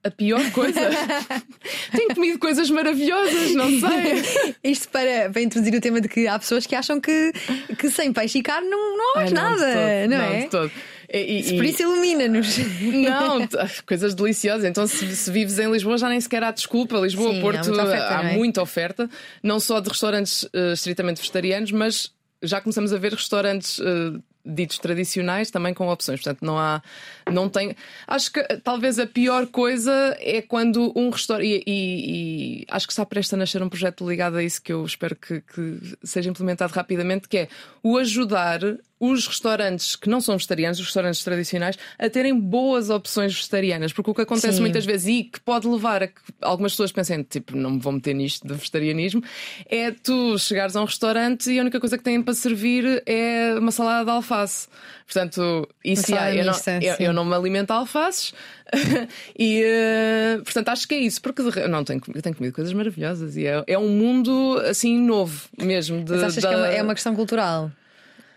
A 0.04 0.10
pior 0.10 0.50
coisa. 0.52 0.80
Tenho 1.92 2.14
comido 2.14 2.38
coisas 2.38 2.70
maravilhosas, 2.70 3.54
não 3.54 3.68
sei. 3.68 4.54
Isto 4.64 4.88
para, 4.88 5.30
para 5.30 5.42
introduzir 5.42 5.74
o 5.74 5.80
tema 5.80 6.00
de 6.00 6.08
que 6.08 6.26
há 6.26 6.38
pessoas 6.38 6.66
que 6.66 6.74
acham 6.74 7.00
que, 7.00 7.32
que 7.78 7.90
sem 7.90 8.12
peixe 8.12 8.38
e 8.38 8.42
carne 8.42 8.68
não, 8.68 8.96
não 8.96 9.12
há 9.12 9.16
mais 9.16 9.32
nada, 9.32 9.56
todo, 9.56 10.10
não, 10.10 10.18
não, 10.18 10.24
é? 10.24 10.40
De 10.40 10.48
todo. 10.48 10.70
E, 11.12 11.52
e, 11.52 11.56
por 11.56 11.64
isso 11.64 11.82
ilumina-nos. 11.82 12.58
Não, 12.58 13.48
coisas 13.86 14.14
deliciosas. 14.14 14.64
Então, 14.64 14.86
se, 14.86 15.14
se, 15.14 15.30
vives 15.30 15.58
em 15.58 15.70
Lisboa, 15.70 15.98
já 15.98 16.08
nem 16.08 16.20
sequer 16.20 16.42
há 16.42 16.50
desculpa. 16.50 16.98
Lisboa, 16.98 17.32
Sim, 17.32 17.40
Porto, 17.40 17.58
há, 17.58 17.64
muita 17.64 17.84
oferta, 17.84 18.18
há 18.18 18.24
é? 18.24 18.36
muita 18.36 18.62
oferta, 18.62 19.10
não 19.42 19.60
só 19.60 19.80
de 19.80 19.88
restaurantes 19.88 20.42
uh, 20.44 20.72
estritamente 20.72 21.20
vegetarianos, 21.20 21.70
mas 21.70 22.12
já 22.42 22.60
começamos 22.60 22.92
a 22.92 22.98
ver 22.98 23.12
restaurantes. 23.12 23.78
Uh, 23.78 24.20
ditos 24.46 24.78
tradicionais 24.78 25.50
também 25.50 25.74
com 25.74 25.88
opções. 25.88 26.20
Portanto, 26.20 26.44
não 26.44 26.58
há. 26.58 26.82
Não 27.30 27.48
tem. 27.48 27.74
Acho 28.06 28.32
que 28.32 28.42
talvez 28.62 28.98
a 28.98 29.06
pior 29.06 29.46
coisa 29.46 30.16
é 30.20 30.40
quando 30.40 30.92
um 30.94 31.10
restaurante. 31.10 31.46
E, 31.46 31.62
e, 31.66 32.60
e, 32.60 32.66
acho 32.70 32.86
que 32.86 32.92
está 32.92 33.04
prestes 33.04 33.34
a 33.34 33.36
nascer 33.36 33.62
um 33.62 33.68
projeto 33.68 34.08
ligado 34.08 34.36
a 34.36 34.42
isso 34.42 34.62
que 34.62 34.72
eu 34.72 34.84
espero 34.84 35.16
que, 35.16 35.40
que 35.40 35.80
seja 36.04 36.30
implementado 36.30 36.72
rapidamente, 36.72 37.28
que 37.28 37.38
é 37.38 37.48
o 37.82 37.96
ajudar 37.98 38.60
os 38.98 39.26
restaurantes 39.26 39.94
que 39.94 40.08
não 40.08 40.20
são 40.20 40.36
vegetarianos, 40.36 40.78
os 40.78 40.86
restaurantes 40.86 41.22
tradicionais, 41.22 41.78
a 41.98 42.08
terem 42.08 42.38
boas 42.38 42.88
opções 42.88 43.34
vegetarianas. 43.34 43.92
Porque 43.92 44.10
o 44.10 44.14
que 44.14 44.22
acontece 44.22 44.56
Sim. 44.56 44.60
muitas 44.62 44.86
vezes 44.86 45.06
e 45.06 45.24
que 45.24 45.40
pode 45.40 45.68
levar 45.68 46.02
a 46.02 46.06
que 46.08 46.20
algumas 46.40 46.72
pessoas 46.72 46.92
pensem, 46.92 47.22
tipo, 47.22 47.56
não 47.56 47.72
me 47.72 47.78
vou 47.78 47.92
meter 47.92 48.14
nisto 48.14 48.46
de 48.46 48.54
vegetarianismo, 48.54 49.22
é 49.68 49.90
tu 49.90 50.38
chegares 50.38 50.76
a 50.76 50.82
um 50.82 50.84
restaurante 50.84 51.50
e 51.50 51.58
a 51.58 51.62
única 51.62 51.78
coisa 51.78 51.98
que 51.98 52.04
têm 52.04 52.22
para 52.22 52.34
servir 52.34 53.02
é 53.06 53.54
uma 53.58 53.70
salada 53.70 54.04
de 54.04 54.10
alface. 54.10 54.68
Portanto, 55.04 55.68
isso 55.84 56.10
já, 56.10 56.34
eu, 56.34 56.44
não, 56.44 56.54
eu, 56.82 56.94
eu, 56.98 57.12
não 57.12 57.24
me 57.24 57.34
alimento 57.34 57.70
a 57.70 57.76
alfaces. 57.76 58.34
e 59.38 59.62
uh, 59.62 60.42
portanto 60.42 60.70
acho 60.70 60.88
que 60.88 60.94
é 60.94 60.98
isso, 60.98 61.22
porque 61.22 61.42
não 61.68 61.84
tenho, 61.84 62.02
eu 62.12 62.22
tenho 62.22 62.34
comido 62.34 62.52
coisas 62.52 62.72
maravilhosas 62.72 63.36
e 63.36 63.46
é, 63.46 63.62
é 63.64 63.78
um 63.78 63.88
mundo 63.88 64.60
assim 64.68 64.98
novo 64.98 65.48
mesmo. 65.56 66.02
De, 66.02 66.12
Mas 66.12 66.22
achas 66.24 66.42
da... 66.42 66.48
que 66.48 66.54
é 66.54 66.58
uma, 66.58 66.66
é 66.66 66.82
uma 66.82 66.94
questão 66.94 67.14
cultural? 67.14 67.70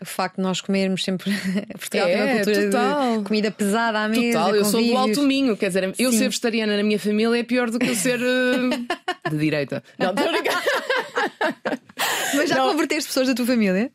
O 0.01 0.05
facto 0.05 0.38
de 0.38 0.41
nós 0.41 0.62
comermos 0.62 1.03
sempre. 1.03 1.31
Portugal 1.77 2.07
é, 2.07 2.13
tem 2.13 2.23
uma 2.23 2.35
cultura 2.35 2.65
total. 2.65 3.17
de 3.17 3.23
comida 3.23 3.51
pesada 3.51 3.99
à 3.99 4.07
mesa. 4.07 4.39
Total, 4.39 4.55
eu 4.55 4.65
sou 4.65 4.83
do 4.83 4.97
alto 4.97 5.21
minho, 5.23 5.57
quer 5.57 5.67
dizer, 5.67 5.93
eu 5.97 6.12
ser 6.12 6.25
vegetariana 6.29 6.77
na 6.77 6.83
minha 6.83 6.99
família 6.99 7.39
é 7.39 7.43
pior 7.43 7.69
do 7.69 7.79
que 7.79 7.88
eu 7.88 7.95
ser 7.95 8.19
uh, 8.19 9.29
de 9.29 9.38
direita. 9.38 9.83
Não, 9.97 10.12
estou 10.12 10.25
Mas 12.35 12.49
já 12.49 12.55
não. 12.55 12.71
converteste 12.71 13.07
pessoas 13.09 13.27
da 13.27 13.33
tua 13.33 13.45
família? 13.45 13.91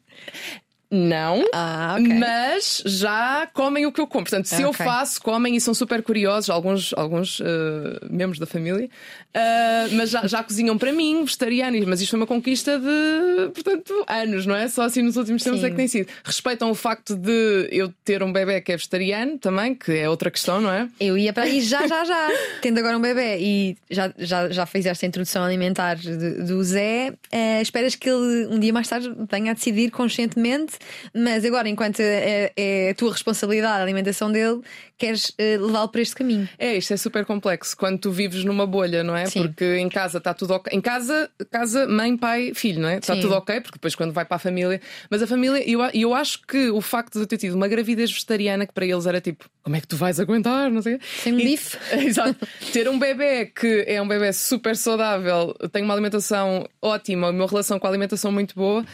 Não, 0.94 1.44
Ah, 1.52 1.96
ok. 1.98 2.14
mas 2.14 2.82
já 2.86 3.48
comem 3.52 3.84
o 3.86 3.92
que 3.92 4.00
eu 4.00 4.06
como. 4.06 4.24
Portanto, 4.24 4.46
se 4.46 4.62
eu 4.62 4.68
Ok. 4.70 4.84
faço, 4.86 5.20
comem 5.20 5.56
e 5.56 5.60
são 5.60 5.74
super 5.74 6.02
curiosos, 6.02 6.48
alguns, 6.50 6.92
alguns 6.94 7.40
eh, 7.40 7.98
membros 8.08 8.38
da 8.38 8.46
família, 8.46 8.88
Ah, 9.36 9.88
mas 9.92 10.10
já, 10.10 10.24
já 10.28 10.44
cozinham 10.44 10.78
para 10.78 10.92
mim, 10.92 11.24
vegetariano. 11.24 11.76
Mas 11.88 12.00
isto 12.00 12.10
foi 12.10 12.20
uma 12.20 12.26
conquista 12.26 12.78
de, 12.78 13.50
portanto, 13.52 13.92
anos, 14.06 14.46
não 14.46 14.54
é? 14.54 14.68
Só 14.68 14.82
assim 14.82 15.02
nos 15.02 15.16
últimos 15.16 15.42
tempos 15.42 15.60
Sim. 15.60 15.66
é 15.66 15.70
que 15.70 15.76
tem 15.76 15.88
sido. 15.88 16.08
Respeitam 16.22 16.70
o 16.70 16.74
facto 16.74 17.16
de 17.16 17.68
eu 17.72 17.92
ter 18.04 18.22
um 18.22 18.32
bebê 18.32 18.60
que 18.60 18.70
é 18.70 18.76
vegetariano 18.76 19.36
também, 19.38 19.74
que 19.74 19.90
é 19.90 20.08
outra 20.08 20.30
questão, 20.30 20.60
não 20.60 20.70
é? 20.70 20.88
Eu 21.00 21.18
ia 21.18 21.32
para 21.32 21.44
aí 21.44 21.60
já, 21.60 21.84
já, 21.88 22.04
já. 22.04 22.28
Tendo 22.62 22.78
agora 22.78 22.96
um 22.96 23.00
bebê 23.00 23.38
e 23.40 23.76
já, 23.90 24.12
já, 24.16 24.48
já 24.50 24.66
fizeste 24.66 25.04
a 25.04 25.08
introdução 25.08 25.42
alimentar 25.42 25.94
de- 25.96 26.42
do 26.44 26.62
Zé, 26.62 27.12
eh, 27.32 27.60
esperas 27.60 27.96
que 27.96 28.08
ele 28.08 28.46
um 28.46 28.60
dia 28.60 28.72
mais 28.72 28.86
tarde 28.86 29.12
venha 29.30 29.50
a 29.50 29.54
decidir 29.54 29.90
conscientemente, 29.90 30.74
mas 31.14 31.44
agora, 31.44 31.68
enquanto 31.68 32.00
é, 32.00 32.52
é 32.56 32.90
a 32.90 32.94
tua 32.94 33.12
responsabilidade 33.12 33.78
a 33.78 33.82
alimentação 33.82 34.30
dele, 34.30 34.60
queres 34.96 35.32
eh, 35.38 35.56
levá-lo 35.58 35.88
por 35.88 36.00
este 36.00 36.14
caminho. 36.14 36.48
É, 36.58 36.76
isto 36.76 36.92
é 36.92 36.96
super 36.96 37.24
complexo 37.24 37.76
quando 37.76 37.98
tu 37.98 38.10
vives 38.10 38.44
numa 38.44 38.66
bolha, 38.66 39.02
não 39.02 39.16
é? 39.16 39.26
Sim. 39.26 39.42
Porque 39.42 39.76
em 39.76 39.88
casa 39.88 40.18
está 40.18 40.32
tudo 40.32 40.54
ok. 40.54 40.76
Em 40.76 40.80
casa, 40.80 41.30
casa, 41.50 41.86
mãe, 41.86 42.16
pai, 42.16 42.52
filho, 42.54 42.80
não 42.80 42.88
é? 42.88 42.98
Está 42.98 43.14
Sim. 43.14 43.20
tudo 43.20 43.34
ok, 43.34 43.60
porque 43.60 43.76
depois 43.76 43.94
quando 43.94 44.12
vai 44.12 44.24
para 44.24 44.36
a 44.36 44.38
família. 44.38 44.80
Mas 45.10 45.22
a 45.22 45.26
família, 45.26 45.68
eu, 45.68 45.80
eu 45.92 46.14
acho 46.14 46.46
que 46.46 46.70
o 46.70 46.80
facto 46.80 47.14
de 47.14 47.20
eu 47.20 47.26
ter 47.26 47.38
tido 47.38 47.54
uma 47.54 47.68
gravidez 47.68 48.10
vegetariana, 48.10 48.66
que 48.66 48.72
para 48.72 48.86
eles 48.86 49.06
era 49.06 49.20
tipo, 49.20 49.44
como 49.62 49.76
é 49.76 49.80
que 49.80 49.88
tu 49.88 49.96
vais 49.96 50.20
aguentar? 50.20 50.70
Não 50.70 50.82
sei. 50.82 50.98
Sem 51.22 51.32
um 51.32 51.36
bife? 51.36 51.76
Exato. 51.98 52.46
Ter 52.72 52.88
um 52.88 52.98
bebê 52.98 53.46
que 53.46 53.84
é 53.86 54.00
um 54.00 54.06
bebê 54.06 54.32
super 54.32 54.76
saudável, 54.76 55.54
tem 55.72 55.82
uma 55.82 55.94
alimentação 55.94 56.68
ótima, 56.80 57.30
uma 57.30 57.46
relação 57.46 57.78
com 57.78 57.86
a 57.86 57.90
alimentação 57.90 58.30
muito 58.30 58.54
boa. 58.54 58.84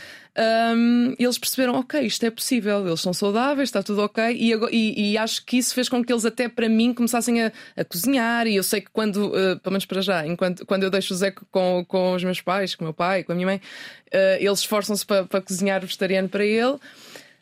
Hum, 0.77 1.15
eles 1.19 1.39
perceberam, 1.39 1.75
ok, 1.75 2.01
isto 2.01 2.25
é 2.25 2.31
possível, 2.31 2.87
eles 2.87 3.01
são 3.01 3.13
saudáveis, 3.13 3.69
está 3.69 3.83
tudo 3.83 4.03
ok, 4.03 4.25
e, 4.35 4.53
e- 4.71 5.13
e 5.13 5.19
acho 5.19 5.45
que 5.45 5.59
isso 5.59 5.75
fez 5.75 5.89
com 5.89 6.03
que 6.05 6.13
eles, 6.13 6.25
até 6.25 6.49
para 6.49 6.69
mim, 6.69 6.95
começassem 6.95 7.43
a, 7.43 7.53
a 7.77 7.85
cozinhar. 7.85 8.47
E 8.47 8.57
eu 8.57 8.63
sei 8.63 8.81
que 8.81 8.91
quando, 8.91 9.27
uh, 9.29 9.59
pelo 9.61 9.73
menos 9.73 9.85
para 9.87 10.01
já, 10.01 10.27
enquanto, 10.27 10.65
quando 10.67 10.85
eu 10.85 10.91
deixo 10.91 11.13
o 11.15 11.17
Zé 11.17 11.33
com, 11.51 11.85
com 11.87 12.15
os 12.15 12.25
meus 12.25 12.41
pais, 12.41 12.75
com 12.75 12.85
o 12.85 12.87
meu 12.87 12.95
pai, 12.95 13.23
com 13.25 13.33
a 13.33 13.35
minha 13.35 13.47
mãe, 13.47 13.57
uh, 13.59 14.37
eles 14.39 14.61
esforçam-se 14.61 15.05
para, 15.05 15.25
para 15.25 15.41
cozinhar 15.41 15.81
vegetariano 15.81 16.29
para 16.29 16.45
ele. 16.45 16.79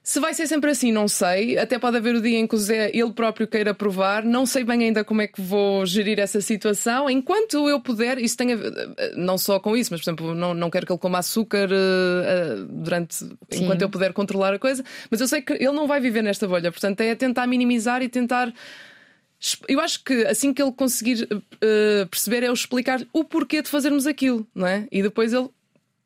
Se 0.08 0.20
vai 0.20 0.32
ser 0.32 0.46
sempre 0.46 0.70
assim, 0.70 0.90
não 0.90 1.06
sei. 1.06 1.58
Até 1.58 1.78
pode 1.78 1.98
haver 1.98 2.14
o 2.14 2.22
dia 2.22 2.38
em 2.38 2.46
que 2.46 2.54
o 2.54 2.58
Zé 2.58 2.90
ele 2.94 3.12
próprio 3.12 3.46
queira 3.46 3.74
provar. 3.74 4.24
Não 4.24 4.46
sei 4.46 4.64
bem 4.64 4.84
ainda 4.84 5.04
como 5.04 5.20
é 5.20 5.26
que 5.26 5.38
vou 5.38 5.84
gerir 5.84 6.18
essa 6.18 6.40
situação. 6.40 7.10
Enquanto 7.10 7.68
eu 7.68 7.78
puder, 7.78 8.16
isso 8.16 8.34
tem 8.34 8.54
a 8.54 8.56
ver, 8.56 8.72
não 9.18 9.36
só 9.36 9.60
com 9.60 9.76
isso, 9.76 9.92
mas 9.92 10.00
por 10.00 10.08
exemplo, 10.08 10.34
não, 10.34 10.54
não 10.54 10.70
quero 10.70 10.86
que 10.86 10.92
ele 10.92 10.98
coma 10.98 11.18
açúcar 11.18 11.68
eh, 11.70 12.24
eh, 12.24 12.56
durante 12.70 13.22
enquanto 13.52 13.82
eu 13.82 13.90
puder 13.90 14.14
controlar 14.14 14.54
a 14.54 14.58
coisa. 14.58 14.82
Mas 15.10 15.20
eu 15.20 15.28
sei 15.28 15.42
que 15.42 15.52
ele 15.52 15.72
não 15.72 15.86
vai 15.86 16.00
viver 16.00 16.22
nesta 16.22 16.48
bolha, 16.48 16.72
portanto 16.72 17.02
é 17.02 17.14
tentar 17.14 17.46
minimizar 17.46 18.00
e 18.00 18.08
tentar. 18.08 18.50
Eu 19.68 19.78
acho 19.78 20.02
que 20.02 20.24
assim 20.24 20.54
que 20.54 20.62
ele 20.62 20.72
conseguir 20.72 21.28
eh, 21.60 22.06
perceber 22.10 22.44
é 22.44 22.48
eu 22.48 22.54
explicar 22.54 23.06
o 23.12 23.24
porquê 23.24 23.60
de 23.60 23.68
fazermos 23.68 24.06
aquilo, 24.06 24.48
não 24.54 24.66
é? 24.66 24.88
E 24.90 25.02
depois 25.02 25.34
ele 25.34 25.50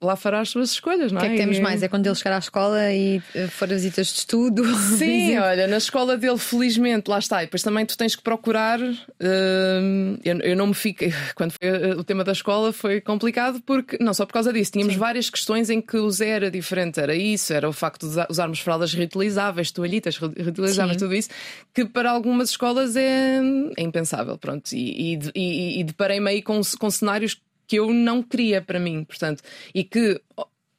lá 0.02 0.16
fará 0.16 0.40
as 0.40 0.48
suas 0.50 0.72
escolhas, 0.72 1.12
não 1.12 1.20
O 1.20 1.24
é? 1.24 1.28
que 1.28 1.32
é 1.34 1.36
que 1.36 1.42
temos 1.42 1.58
E- 1.58 1.60
mais? 1.60 1.82
É 1.82 1.88
quando 1.88 2.06
ele 2.06 2.14
chegar 2.14 2.34
à 2.34 2.38
escola 2.38 2.92
e 2.92 3.22
eh, 3.34 3.46
for 3.48 3.64
a 3.70 3.74
visitas 3.74 4.08
de 4.08 4.18
estudo? 4.18 4.64
Sim, 4.98 5.38
olha, 5.38 5.66
na 5.66 5.76
escola 5.78 6.16
dele, 6.16 6.38
felizmente, 6.38 7.08
lá 7.10 7.18
está. 7.18 7.42
E 7.42 7.46
depois 7.46 7.62
também 7.62 7.86
tu 7.86 7.96
tens 7.96 8.16
que 8.16 8.22
procurar. 8.22 8.80
hum, 8.80 10.18
eu, 10.24 10.38
eu 10.40 10.56
não 10.56 10.68
me 10.68 10.74
fiquei. 10.74 11.12
Quando 11.34 11.52
foi 11.52 11.70
uh, 11.70 11.98
o 11.98 12.04
tema 12.04 12.24
da 12.24 12.32
escola 12.32 12.72
foi 12.72 13.00
complicado, 13.00 13.60
porque 13.64 13.96
não 14.00 14.12
só 14.14 14.26
por 14.26 14.32
causa 14.32 14.52
disso. 14.52 14.72
Tínhamos 14.72 14.94
várias 14.96 15.30
questões 15.30 15.70
em 15.70 15.80
que 15.80 15.96
o 15.96 16.10
Zé 16.10 16.28
era 16.30 16.50
diferente. 16.50 17.00
Era 17.00 17.14
isso, 17.14 17.52
era 17.52 17.68
o 17.68 17.72
facto 17.72 18.00
de 18.00 18.06
usa- 18.12 18.26
usarmos 18.30 18.60
fraldas 18.60 18.92
reutilizáveis, 18.94 19.70
toalhitas 19.70 20.16
re- 20.18 20.30
reutilizáveis, 20.36 20.94
Sim. 20.98 21.04
tudo 21.04 21.14
isso, 21.14 21.28
que 21.74 21.84
para 21.84 22.10
algumas 22.10 22.50
escolas 22.50 22.96
é, 22.96 23.40
é 23.76 23.82
impensável. 23.82 24.36
Pronto. 24.38 24.72
E, 24.72 25.14
e, 25.14 25.18
e, 25.34 25.80
e 25.80 25.84
deparei-me 25.84 26.28
aí 26.30 26.42
com, 26.42 26.60
com 26.78 26.90
cenários 26.90 27.40
que 27.72 27.76
eu 27.76 27.90
não 27.90 28.22
queria 28.22 28.60
para 28.60 28.78
mim, 28.78 29.02
portanto, 29.02 29.42
e 29.74 29.82
que. 29.82 30.20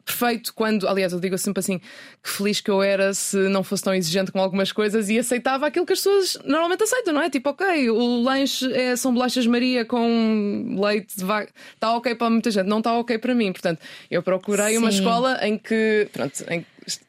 Perfeito 0.06 0.53
quando, 0.53 0.86
aliás, 0.86 1.13
eu 1.13 1.19
digo 1.19 1.38
sempre 1.38 1.62
assim: 1.62 1.79
que 2.21 2.29
feliz 2.29 2.60
que 2.60 2.69
eu 2.69 2.84
era 2.84 3.13
se 3.13 3.38
não 3.47 3.63
fosse 3.63 3.82
tão 3.84 3.93
exigente 3.93 4.34
com 4.34 4.39
algumas 4.39 4.69
coisas 4.69 5.10
e 5.10 5.17
aceitava 5.17 5.65
aquilo 5.65 5.86
que 5.86 5.93
as 5.93 5.99
pessoas 5.99 6.38
normalmente 6.43 6.84
aceitam, 6.84 7.13
não 7.13 7.21
é? 7.21 7.29
Tipo, 7.29 7.51
ok, 7.51 7.89
o 7.89 8.21
lanche 8.21 8.69
é, 8.73 8.97
são 8.97 9.13
bolachas 9.13 9.47
Maria 9.47 9.86
com 9.86 10.75
leite 10.77 11.17
de 11.17 11.23
vaca, 11.23 11.53
está 11.73 11.95
ok 11.95 12.15
para 12.15 12.29
muita 12.29 12.51
gente, 12.51 12.67
não 12.67 12.79
está 12.79 12.91
ok 12.99 13.17
para 13.17 13.34
mim. 13.34 13.53
Portanto, 13.53 13.79
eu 14.12 14.21
procurei 14.21 14.77
uma 14.77 14.91
Sim. 14.91 14.97
escola 14.97 15.39
em 15.41 15.58
que, 15.58 16.10
pronto, 16.12 16.43
em 16.49 16.65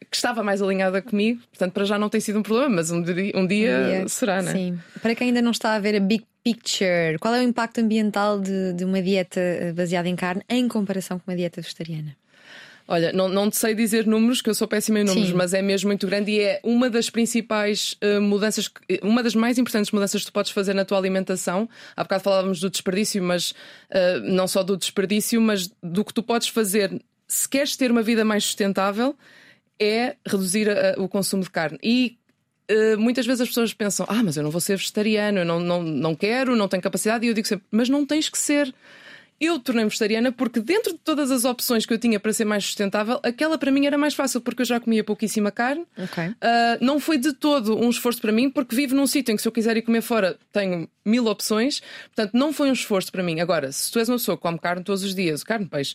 que 0.09 0.17
estava 0.17 0.45
mais 0.45 0.63
alinhada 0.63 1.03
comigo, 1.03 1.43
portanto, 1.51 1.73
para 1.73 1.85
já 1.85 1.99
não 1.99 2.09
tem 2.09 2.21
sido 2.21 2.39
um 2.39 2.43
problema, 2.45 2.77
mas 2.77 2.93
um 2.93 3.03
dia, 3.03 3.33
um 3.35 3.45
dia 3.45 4.05
será, 4.07 4.41
não 4.41 4.53
é? 4.53 4.55
Sim. 4.55 4.79
Para 5.03 5.17
quem 5.17 5.29
ainda 5.29 5.43
não 5.43 5.51
está 5.51 5.75
a 5.75 5.81
ver 5.81 5.97
a 5.97 6.01
big 6.01 6.25
picture, 6.45 7.19
qual 7.21 7.35
é 7.35 7.41
o 7.41 7.43
impacto 7.43 7.81
ambiental 7.81 8.39
de, 8.39 8.75
de 8.75 8.85
uma 8.85 9.01
dieta 9.03 9.41
eh, 9.41 9.73
baseada 9.73 10.09
em 10.09 10.15
carne 10.15 10.43
em 10.49 10.69
comparação 10.69 11.19
com 11.19 11.31
uma 11.31 11.37
dieta 11.37 11.61
vegetariana? 11.63 12.15
Olha, 12.87 13.15
não, 13.15 13.31
não 13.31 13.49
te 13.49 13.57
sei 13.57 13.75
dizer 13.75 14.07
números, 14.07 14.43
que 14.43 14.51
eu 14.51 14.55
sou 14.55 14.69
péssima 14.69 15.01
em 15.01 15.05
números, 15.05 15.31
Sim. 15.31 15.35
mas 15.35 15.55
é 15.55 15.63
mesmo 15.63 15.89
muito 15.89 16.07
grande 16.07 16.33
e 16.33 16.41
é 16.41 16.61
uma 16.63 16.91
das 16.91 17.09
principais 17.09 17.97
eh, 18.03 18.19
mudanças, 18.19 18.71
eh, 18.91 19.01
uma 19.03 19.23
das 19.23 19.35
mais 19.35 19.57
importantes 19.57 19.91
mudanças 19.91 20.21
que 20.21 20.27
tu 20.27 20.33
podes 20.35 20.51
fazer 20.53 20.75
na 20.75 20.85
tua 20.85 20.99
alimentação. 20.99 21.67
Há 21.97 22.03
bocado 22.03 22.23
falávamos 22.23 22.61
do 22.61 22.69
desperdício, 22.69 23.23
mas 23.23 23.55
eh, 23.89 24.21
não 24.21 24.47
só 24.47 24.63
do 24.63 24.77
desperdício, 24.77 25.41
mas 25.41 25.71
do 25.83 26.05
que 26.05 26.13
tu 26.13 26.23
podes 26.23 26.49
fazer 26.49 27.01
se 27.27 27.49
queres 27.49 27.75
ter 27.75 27.91
uma 27.91 28.03
vida 28.03 28.23
mais 28.23 28.45
sustentável, 28.45 29.17
é 29.81 30.15
reduzir 30.27 30.69
a- 30.69 30.95
o 30.99 31.09
consumo 31.09 31.43
de 31.43 31.49
carne. 31.51 31.79
E 31.83 32.19
Uh, 32.71 32.99
muitas 32.99 33.27
vezes 33.27 33.43
as 33.43 33.49
pessoas 33.49 33.75
pensam: 33.75 34.07
ah, 34.09 34.23
mas 34.23 34.37
eu 34.37 34.43
não 34.43 34.51
vou 34.51 34.61
ser 34.61 34.77
vegetariano, 34.77 35.41
eu 35.41 35.45
não, 35.45 35.61
não, 35.61 35.83
não 35.83 36.15
quero, 36.15 36.57
não 36.57 36.69
tenho 36.69 36.83
capacidade. 36.83 37.25
E 37.25 37.29
eu 37.29 37.35
digo 37.35 37.47
sempre: 37.47 37.67
mas 37.71 37.89
não 37.89 38.07
tens 38.07 38.29
que 38.29 38.39
ser. 38.39 38.75
Eu 39.41 39.59
tornei-me 39.59 39.91
vegetariana 39.91 40.31
porque, 40.31 40.61
dentro 40.61 40.93
de 40.93 40.99
todas 40.99 41.31
as 41.31 41.45
opções 41.45 41.85
que 41.85 41.93
eu 41.93 41.99
tinha 41.99 42.21
para 42.21 42.33
ser 42.33 42.45
mais 42.45 42.65
sustentável, 42.65 43.19
aquela 43.23 43.59
para 43.59 43.71
mim 43.71 43.85
era 43.85 43.99
mais 43.99 44.15
fácil, 44.15 44.41
porque 44.41 44.63
eu 44.63 44.67
já 44.67 44.79
comia 44.79 45.03
pouquíssima 45.03 45.51
carne. 45.51 45.85
Ok. 45.99 46.29
Uh, 46.29 46.35
não 46.81 47.01
foi 47.01 47.19
de 47.19 47.33
todo 47.33 47.77
um 47.77 47.91
esforço 47.91 48.21
para 48.21 48.31
mim, 48.31 48.49
porque 48.49 48.77
vivo 48.77 48.95
num 48.95 49.07
sítio 49.07 49.33
em 49.33 49.37
que, 49.37 49.43
se 49.43 49.49
eu 49.49 49.53
quiser 49.53 49.77
ir 49.77 49.83
comer 49.83 50.03
fora, 50.03 50.39
tenho 50.53 50.89
mil 51.05 51.27
opções. 51.27 51.83
Portanto, 52.15 52.33
não 52.33 52.53
foi 52.53 52.71
um 52.71 52.73
esforço 52.73 53.11
para 53.11 53.25
mim. 53.25 53.41
Agora, 53.41 53.73
se 53.73 53.91
tu 53.91 53.99
és 53.99 54.09
uma 54.09 54.17
pessoa 54.17 54.37
que 54.37 54.43
come 54.43 54.59
carne 54.59 54.85
todos 54.85 55.03
os 55.03 55.15
dias, 55.15 55.43
carne, 55.43 55.67
peixe, 55.67 55.95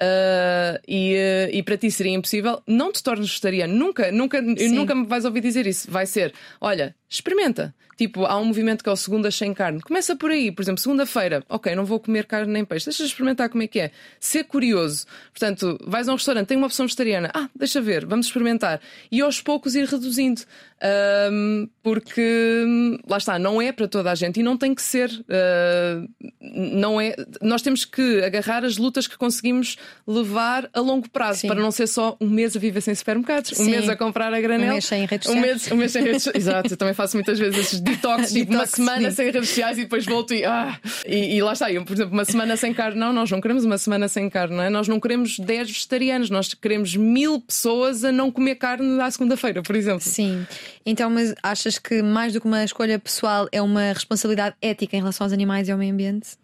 uh, 0.00 0.80
e, 0.86 1.14
uh, 1.14 1.54
e 1.56 1.62
para 1.62 1.76
ti 1.76 1.90
seria 1.90 2.12
impossível, 2.12 2.62
não 2.66 2.92
te 2.92 3.02
tornes 3.02 3.28
vegetariano. 3.28 3.74
Nunca, 3.74 4.10
nunca, 4.12 4.40
nunca 4.40 4.94
me 4.94 5.06
vais 5.06 5.24
ouvir 5.24 5.40
dizer 5.40 5.66
isso. 5.66 5.90
Vai 5.90 6.06
ser, 6.06 6.32
olha, 6.60 6.94
experimenta. 7.08 7.74
Tipo, 7.96 8.26
há 8.26 8.38
um 8.38 8.44
movimento 8.44 8.84
que 8.84 8.88
é 8.88 8.92
o 8.92 8.96
segundas 8.96 9.34
sem 9.34 9.52
carne. 9.52 9.80
Começa 9.80 10.14
por 10.14 10.30
aí, 10.30 10.52
por 10.52 10.62
exemplo, 10.62 10.80
segunda-feira, 10.80 11.44
ok, 11.48 11.74
não 11.74 11.84
vou 11.84 11.98
comer 11.98 12.26
carne 12.26 12.52
nem 12.52 12.64
peixe, 12.64 12.86
deixa 12.86 13.02
experimentar 13.02 13.48
como 13.48 13.64
é 13.64 13.66
que 13.66 13.80
é. 13.80 13.90
Ser 14.20 14.44
curioso. 14.44 15.04
Portanto, 15.32 15.76
vais 15.84 16.08
a 16.08 16.12
um 16.12 16.14
restaurante, 16.14 16.46
tem 16.46 16.56
uma 16.56 16.68
opção 16.68 16.86
vegetariana, 16.86 17.28
ah, 17.34 17.48
deixa 17.56 17.80
ver, 17.80 18.06
vamos 18.06 18.26
experimentar. 18.26 18.80
E 19.10 19.20
aos 19.20 19.40
poucos 19.40 19.74
ir 19.74 19.84
reduzindo. 19.84 20.42
Ahm, 20.80 21.68
porque 21.82 23.00
lá 23.08 23.16
está, 23.16 23.38
não 23.38 23.60
é 23.60 23.72
para 23.72 23.88
toda 23.88 24.10
a 24.10 24.14
gente 24.14 24.38
e 24.40 24.42
não 24.42 24.56
tem 24.56 24.74
que 24.74 24.82
ser. 24.82 25.10
Ah, 25.28 26.02
não 26.40 27.00
é, 27.00 27.16
nós 27.42 27.62
temos 27.62 27.84
que 27.84 28.22
agarrar 28.22 28.64
as 28.64 28.76
lutas 28.76 29.06
que 29.06 29.16
conseguimos 29.16 29.76
levar 30.06 30.68
a 30.72 30.80
longo 30.80 31.08
prazo 31.08 31.40
Sim. 31.40 31.48
para 31.48 31.60
não 31.60 31.70
ser 31.70 31.86
só 31.86 32.16
um 32.20 32.28
mês 32.28 32.56
a 32.56 32.60
viver 32.60 32.80
sem 32.80 32.94
supermercados, 32.94 33.52
um 33.52 33.64
Sim. 33.64 33.70
mês 33.70 33.88
a 33.88 33.96
comprar 33.96 34.32
a 34.32 34.40
granel, 34.40 34.68
Um 34.68 34.72
mês 34.74 34.84
sem 34.84 35.04
redes 35.06 35.28
um 35.28 35.32
sociais. 35.32 35.52
mês, 35.62 35.72
um 35.72 35.76
mês 35.76 35.92
sem 35.92 36.02
redes. 36.04 36.26
Exato, 36.34 36.72
eu 36.72 36.76
também 36.76 36.94
faço 36.94 37.16
muitas 37.16 37.38
vezes 37.38 37.58
esses 37.58 37.80
detox, 37.80 38.30
tipo 38.32 38.52
uma 38.52 38.66
semana 38.66 39.10
sem 39.10 39.26
redes 39.30 39.48
sociais 39.48 39.78
e 39.78 39.82
depois 39.82 40.04
volto 40.04 40.32
e, 40.34 40.44
ah, 40.44 40.78
e, 41.06 41.36
e 41.36 41.42
lá 41.42 41.54
está. 41.54 41.72
Eu, 41.72 41.84
por 41.84 41.94
exemplo, 41.94 42.12
uma 42.12 42.24
semana 42.24 42.56
sem 42.56 42.72
carne, 42.72 42.98
não, 42.98 43.12
nós 43.12 43.30
não 43.30 43.40
queremos 43.40 43.64
uma 43.64 43.78
semana 43.78 44.08
sem 44.08 44.28
carne, 44.30 44.54
não 44.56 44.62
é? 44.62 44.70
Nós 44.70 44.86
não 44.86 45.00
queremos 45.00 45.38
10 45.38 45.68
vegetarianos, 45.68 46.30
nós 46.30 46.54
queremos 46.54 46.94
mil 46.94 47.40
pessoas 47.40 48.04
a 48.04 48.12
não 48.12 48.30
comer 48.30 48.56
carne 48.56 49.00
à 49.00 49.10
segunda-feira, 49.10 49.62
por 49.62 49.74
exemplo. 49.74 50.02
Sim. 50.02 50.46
Então, 50.84 51.10
mas 51.10 51.34
achas 51.42 51.78
que 51.78 52.02
mais 52.02 52.32
do 52.32 52.40
que 52.40 52.46
uma 52.46 52.64
escolha 52.64 52.98
pessoal 52.98 53.48
é 53.52 53.60
uma 53.60 53.92
responsabilidade 53.92 54.56
ética 54.60 54.96
em 54.96 55.00
relação 55.00 55.24
aos 55.24 55.32
animais 55.32 55.68
e 55.68 55.72
ao 55.72 55.78
meio 55.78 55.92
ambiente? 55.92 56.36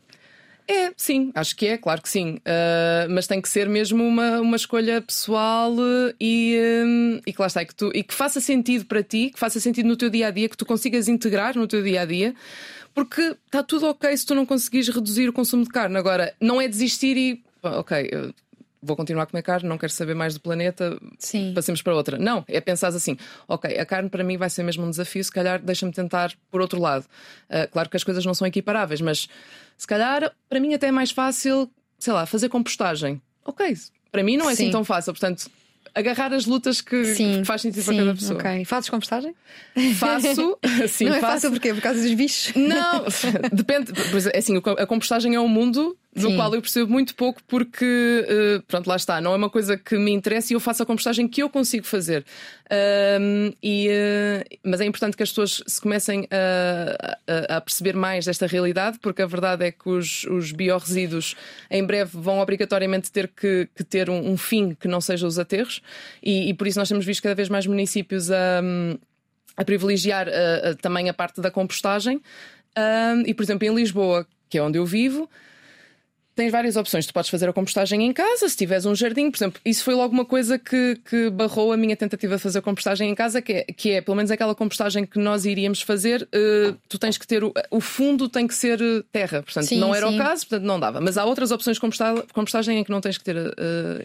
É, 0.66 0.92
sim, 0.96 1.30
acho 1.34 1.54
que 1.56 1.66
é, 1.66 1.76
claro 1.76 2.00
que 2.00 2.08
sim. 2.08 2.36
Uh, 2.36 3.10
mas 3.10 3.26
tem 3.26 3.40
que 3.40 3.48
ser 3.48 3.68
mesmo 3.68 4.02
uma, 4.02 4.40
uma 4.40 4.56
escolha 4.56 5.00
pessoal 5.02 5.74
e, 6.18 6.58
um, 6.86 7.20
e 7.26 7.32
que 7.32 7.40
lá 7.40 7.46
está, 7.46 7.64
que, 7.64 7.74
tu, 7.74 7.90
e 7.94 8.02
que 8.02 8.14
faça 8.14 8.40
sentido 8.40 8.86
para 8.86 9.02
ti, 9.02 9.30
que 9.30 9.38
faça 9.38 9.60
sentido 9.60 9.86
no 9.86 9.96
teu 9.96 10.08
dia 10.08 10.28
a 10.28 10.30
dia, 10.30 10.48
que 10.48 10.56
tu 10.56 10.64
consigas 10.64 11.06
integrar 11.06 11.56
no 11.56 11.66
teu 11.66 11.82
dia 11.82 12.00
a 12.00 12.04
dia, 12.06 12.34
porque 12.94 13.36
está 13.44 13.62
tudo 13.62 13.86
ok 13.88 14.16
se 14.16 14.24
tu 14.24 14.34
não 14.34 14.46
conseguires 14.46 14.88
reduzir 14.88 15.28
o 15.28 15.32
consumo 15.34 15.64
de 15.64 15.70
carne. 15.70 15.98
Agora, 15.98 16.32
não 16.40 16.60
é 16.60 16.66
desistir 16.66 17.16
e 17.16 17.44
ok. 17.62 18.32
Vou 18.84 18.96
continuar 18.96 19.22
a 19.22 19.26
comer 19.26 19.42
carne, 19.42 19.68
não 19.68 19.78
quero 19.78 19.92
saber 19.92 20.14
mais 20.14 20.34
do 20.34 20.40
planeta, 20.40 20.98
Sim. 21.18 21.52
passemos 21.54 21.80
para 21.80 21.94
outra. 21.94 22.18
Não, 22.18 22.44
é 22.46 22.60
pensar 22.60 22.88
assim: 22.88 23.16
ok, 23.48 23.78
a 23.78 23.86
carne 23.86 24.10
para 24.10 24.22
mim 24.22 24.36
vai 24.36 24.50
ser 24.50 24.62
mesmo 24.62 24.84
um 24.84 24.90
desafio, 24.90 25.24
se 25.24 25.32
calhar 25.32 25.58
deixa-me 25.60 25.92
tentar 25.92 26.32
por 26.50 26.60
outro 26.60 26.80
lado. 26.80 27.04
Uh, 27.48 27.66
claro 27.72 27.88
que 27.88 27.96
as 27.96 28.04
coisas 28.04 28.24
não 28.24 28.34
são 28.34 28.46
equiparáveis, 28.46 29.00
mas 29.00 29.28
se 29.78 29.86
calhar 29.86 30.32
para 30.48 30.60
mim 30.60 30.74
até 30.74 30.88
é 30.88 30.92
mais 30.92 31.10
fácil, 31.10 31.70
sei 31.98 32.12
lá, 32.12 32.26
fazer 32.26 32.48
compostagem. 32.48 33.20
Ok, 33.44 33.74
para 34.12 34.22
mim 34.22 34.36
não 34.36 34.48
é 34.50 34.54
Sim. 34.54 34.64
assim 34.64 34.70
tão 34.72 34.84
fácil, 34.84 35.12
portanto. 35.12 35.50
agarrar 35.94 36.32
as 36.32 36.44
lutas 36.44 36.80
que, 36.80 37.04
Sim, 37.14 37.38
que 37.40 37.44
faz 37.44 37.62
sentido 37.62 37.82
sim, 37.82 37.94
para 37.94 38.04
cada 38.04 38.14
pessoa. 38.14 38.38
ok. 38.40 38.64
Fazes 38.64 38.90
compostagem? 38.90 39.34
Faço, 39.98 40.58
sim, 40.88 41.04
não 41.04 41.14
é 41.14 41.20
faço. 41.20 41.32
fácil 41.34 41.50
porquê? 41.52 41.72
Por 41.74 41.82
causa 41.82 42.00
dos 42.02 42.14
bichos? 42.14 42.52
Não, 42.56 43.04
depende. 43.52 43.92
É 44.32 44.38
assim, 44.38 44.56
a 44.78 44.86
compostagem 44.86 45.34
é 45.34 45.40
um 45.40 45.46
mundo 45.48 45.96
do 46.14 46.28
Sim. 46.28 46.36
qual 46.36 46.54
eu 46.54 46.60
percebo 46.60 46.90
muito 46.92 47.14
pouco 47.14 47.42
porque, 47.48 48.24
eh, 48.28 48.62
pronto, 48.68 48.86
lá 48.86 48.96
está, 48.96 49.20
não 49.20 49.32
é 49.32 49.36
uma 49.36 49.50
coisa 49.50 49.76
que 49.76 49.96
me 49.98 50.12
interessa 50.12 50.52
e 50.52 50.54
eu 50.54 50.60
faço 50.60 50.82
a 50.82 50.86
compostagem 50.86 51.26
que 51.26 51.42
eu 51.42 51.50
consigo 51.50 51.84
fazer. 51.84 52.24
Ahm, 52.70 53.52
e, 53.62 53.88
eh, 53.90 54.44
mas 54.64 54.80
é 54.80 54.84
importante 54.84 55.16
que 55.16 55.22
as 55.22 55.28
pessoas 55.30 55.62
se 55.66 55.80
comecem 55.80 56.26
a, 56.30 57.16
a- 57.52 57.56
a 57.56 57.60
perceber 57.60 57.94
mais 57.94 58.24
desta 58.26 58.46
realidade, 58.46 58.98
porque 59.00 59.22
a 59.22 59.26
verdade 59.26 59.64
é 59.64 59.72
que 59.72 59.88
os, 59.88 60.24
os 60.24 60.52
biorresíduos 60.52 61.34
em 61.70 61.84
breve 61.84 62.10
vão 62.14 62.38
obrigatoriamente 62.38 63.10
ter 63.10 63.28
que, 63.28 63.68
que 63.74 63.82
ter 63.84 64.08
um, 64.08 64.30
um 64.32 64.36
fim 64.36 64.74
que 64.78 64.86
não 64.88 65.00
seja 65.00 65.26
os 65.26 65.38
aterros, 65.38 65.82
e, 66.22 66.48
e 66.50 66.54
por 66.54 66.66
isso 66.66 66.78
nós 66.78 66.88
temos 66.88 67.04
visto 67.04 67.22
cada 67.22 67.34
vez 67.34 67.48
mais 67.48 67.66
municípios 67.66 68.30
a 68.30 68.62
a 69.56 69.64
privilegiar 69.64 70.26
uh, 70.26 70.70
uh, 70.72 70.74
também 70.82 71.08
a 71.08 71.14
parte 71.14 71.40
da 71.40 71.48
compostagem. 71.48 72.20
Um, 72.76 73.22
e, 73.24 73.32
por 73.32 73.44
exemplo, 73.44 73.64
em 73.68 73.72
Lisboa, 73.72 74.26
que 74.50 74.58
é 74.58 74.62
onde 74.62 74.76
eu 74.78 74.84
vivo, 74.84 75.30
tens 76.34 76.50
várias 76.50 76.76
opções. 76.76 77.06
Tu 77.06 77.12
podes 77.12 77.30
fazer 77.30 77.48
a 77.48 77.52
compostagem 77.52 78.04
em 78.04 78.12
casa, 78.12 78.48
se 78.48 78.56
tiveres 78.56 78.84
um 78.86 78.94
jardim, 78.94 79.30
por 79.30 79.38
exemplo. 79.38 79.60
Isso 79.64 79.84
foi 79.84 79.94
logo 79.94 80.12
uma 80.12 80.24
coisa 80.24 80.58
que, 80.58 80.98
que 81.08 81.30
barrou 81.30 81.72
a 81.72 81.76
minha 81.76 81.96
tentativa 81.96 82.36
de 82.36 82.42
fazer 82.42 82.60
compostagem 82.60 83.10
em 83.10 83.14
casa, 83.14 83.40
que 83.40 83.52
é, 83.52 83.64
que 83.64 83.90
é 83.92 84.00
pelo 84.00 84.16
menos 84.16 84.30
aquela 84.30 84.54
compostagem 84.54 85.06
que 85.06 85.18
nós 85.18 85.44
iríamos 85.44 85.82
fazer. 85.82 86.22
uh, 86.22 86.76
tu 86.88 86.98
tens 86.98 87.16
que 87.16 87.26
ter 87.26 87.44
o, 87.44 87.52
o 87.70 87.80
fundo 87.80 88.28
tem 88.28 88.46
que 88.46 88.54
ser 88.54 88.80
uh, 88.80 89.02
terra, 89.12 89.42
portanto, 89.42 89.66
Sim, 89.66 89.78
não 89.78 89.94
era 89.94 90.08
sim. 90.08 90.14
o 90.14 90.18
caso, 90.18 90.46
portanto, 90.46 90.66
não 90.66 90.80
dava. 90.80 91.00
Mas 91.00 91.16
há 91.16 91.24
outras 91.24 91.50
opções 91.50 91.76
de 91.76 91.80
composta- 91.80 92.24
compostagem 92.32 92.78
em 92.78 92.84
que 92.84 92.90
não 92.90 93.00
tens 93.00 93.18
que 93.18 93.24
ter 93.24 93.36
uh, 93.36 93.52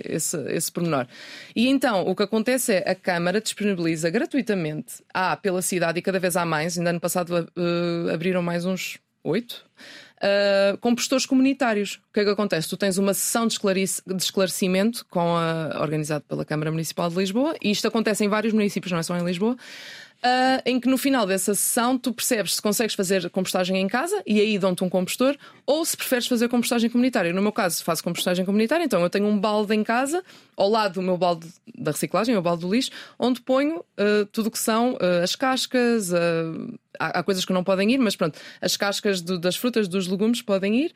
esse, 0.06 0.38
esse 0.52 0.72
pormenor. 0.72 1.08
E 1.56 1.68
então, 1.68 2.08
o 2.08 2.16
que 2.16 2.24
acontece 2.24 2.74
é 2.74 2.92
a 2.92 2.96
Câmara 2.96 3.42
disponibiliza 3.42 4.10
gratuitamente, 4.10 4.96
há 5.14 5.36
pela 5.36 5.62
cidade 5.62 6.00
e 6.00 6.02
cada 6.02 6.20
vez 6.20 6.36
há 6.36 6.46
mais, 6.46 6.78
ainda 6.78 6.92
ano 6.92 7.00
passado 7.00 7.50
uh, 7.58 8.14
abriram 8.14 8.42
mais 8.42 8.66
uns 8.66 9.00
oito. 9.24 9.66
Uh, 10.22 10.78
compostores 10.80 11.26
comunitários. 11.26 12.02
O 12.10 12.14
que 12.14 12.20
é 12.20 12.24
que 12.26 12.30
acontece? 12.30 12.68
Tu 12.68 12.76
tens 12.76 12.98
uma 12.98 13.14
sessão 13.14 13.48
de, 13.48 13.58
de 13.58 14.22
esclarecimento 14.22 15.06
com 15.10 15.38
a, 15.38 15.80
organizado 15.80 16.26
pela 16.28 16.44
Câmara 16.44 16.70
Municipal 16.72 17.10
de 17.10 17.16
Lisboa, 17.16 17.56
e 17.62 17.72
isto 17.72 17.88
acontece 17.88 18.26
em 18.26 18.28
vários 18.28 18.54
municípios, 18.54 18.92
não 18.92 19.00
é 19.00 19.04
só 19.04 19.18
em 19.18 19.24
Lisboa. 19.24 19.56
Uh, 20.24 20.62
em 20.66 20.80
que 20.80 20.88
no 20.88 20.98
final 20.98 21.26
dessa 21.26 21.54
sessão 21.56 21.98
tu 21.98 22.14
percebes 22.14 22.56
se 22.56 22.62
consegues 22.62 22.96
fazer 22.96 23.30
compostagem 23.30 23.78
em 23.78 23.88
casa 23.88 24.22
e 24.26 24.40
aí 24.40 24.58
dão-te 24.58 24.84
um 24.84 24.90
compostor, 24.90 25.38
ou 25.66 25.84
se 25.86 25.96
preferes 25.96 26.28
fazer 26.28 26.48
compostagem 26.50 26.90
comunitária. 26.90 27.34
No 27.34 27.42
meu 27.42 27.52
caso, 27.52 27.84
faço 27.84 28.04
compostagem 28.04 28.46
comunitária, 28.46 28.84
então 28.84 29.02
eu 29.02 29.10
tenho 29.10 29.26
um 29.28 29.40
balde 29.40 29.74
em 29.76 29.84
casa, 29.84 30.24
ao 30.56 30.70
lado 30.70 30.96
do 30.96 31.02
meu 31.02 31.18
balde 31.18 31.48
da 31.78 31.92
reciclagem, 31.92 32.36
o 32.36 32.42
balde 32.42 32.62
do 32.62 32.74
lixo, 32.74 32.92
onde 33.18 33.42
ponho 33.42 33.78
uh, 33.80 34.26
tudo 34.32 34.48
o 34.48 34.52
que 34.52 34.60
são 34.60 34.94
uh, 34.94 35.24
as 35.24 35.36
cascas, 35.36 36.12
há 37.00 37.24
coisas 37.24 37.46
que 37.46 37.54
não 37.54 37.64
podem 37.64 37.92
ir, 37.92 37.98
mas 37.98 38.16
pronto, 38.16 38.38
as 38.62 38.76
cascas 38.76 39.22
do- 39.22 39.40
das 39.40 39.56
frutas, 39.56 39.88
dos 39.88 40.08
legumes 40.08 40.42
podem 40.42 40.86
ir, 40.86 40.92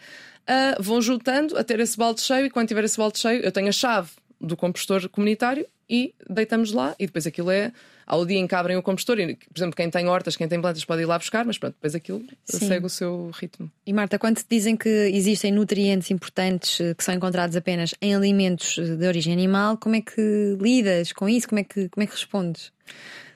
uh, 0.50 0.82
vão 0.84 1.02
juntando 1.02 1.58
a 1.58 1.64
ter 1.64 1.80
esse 1.80 1.98
balde 1.98 2.22
cheio, 2.22 2.46
e 2.46 2.50
quando 2.50 2.68
tiver 2.68 2.84
esse 2.84 2.98
balde 2.98 3.18
cheio, 3.20 3.42
eu 3.42 3.52
tenho 3.52 3.70
a 3.70 3.72
chave 3.72 4.10
do 4.42 4.58
compostor 4.58 5.08
comunitário 5.08 5.66
e 5.90 6.14
deitamos 6.30 6.74
lá, 6.74 6.94
e 7.00 7.06
depois 7.06 7.26
aquilo 7.26 7.50
é. 7.50 7.72
Ao 8.06 8.26
dia 8.26 8.38
em 8.38 8.48
que 8.48 8.56
abrem 8.56 8.78
o 8.78 8.84
compostor, 8.84 9.20
e, 9.20 9.36
por 9.36 9.58
exemplo, 9.58 9.76
quem 9.76 9.89
tem 9.89 10.08
hortas, 10.08 10.36
quem 10.36 10.48
tem 10.48 10.60
plantas 10.60 10.84
pode 10.86 11.02
ir 11.02 11.06
lá 11.06 11.18
buscar, 11.18 11.46
mas 11.46 11.58
pronto, 11.58 11.74
depois 11.74 11.96
aquilo 11.96 12.24
Sim. 12.46 12.68
segue 12.68 12.86
o 12.86 12.89
seu 12.89 13.32
ritmo. 13.34 13.72
E 13.86 13.94
Marta, 13.94 14.20
quando 14.20 14.38
te 14.38 14.46
dizem 14.50 14.76
que 14.76 14.89
existem 14.89 15.52
nutrientes 15.52 16.12
importantes 16.12 16.80
eh, 16.80 16.94
que 16.94 17.04
são 17.04 17.13
encontrados 17.13 17.56
apenas 17.56 17.94
em 18.02 18.16
alimentos 18.16 18.78
eh, 18.78 18.96
de 18.96 19.08
origem 19.08 19.34
animal, 19.34 19.78
como 19.78 19.96
é 19.96 20.02
que 20.02 20.58
lidas 20.60 21.12
com 21.12 21.28
isso? 21.30 21.48
Como 21.48 21.60
é 21.60 21.63
que, 21.63 21.89
como 21.89 22.04
é 22.04 22.08
que 22.08 22.13
respondes? 22.13 22.72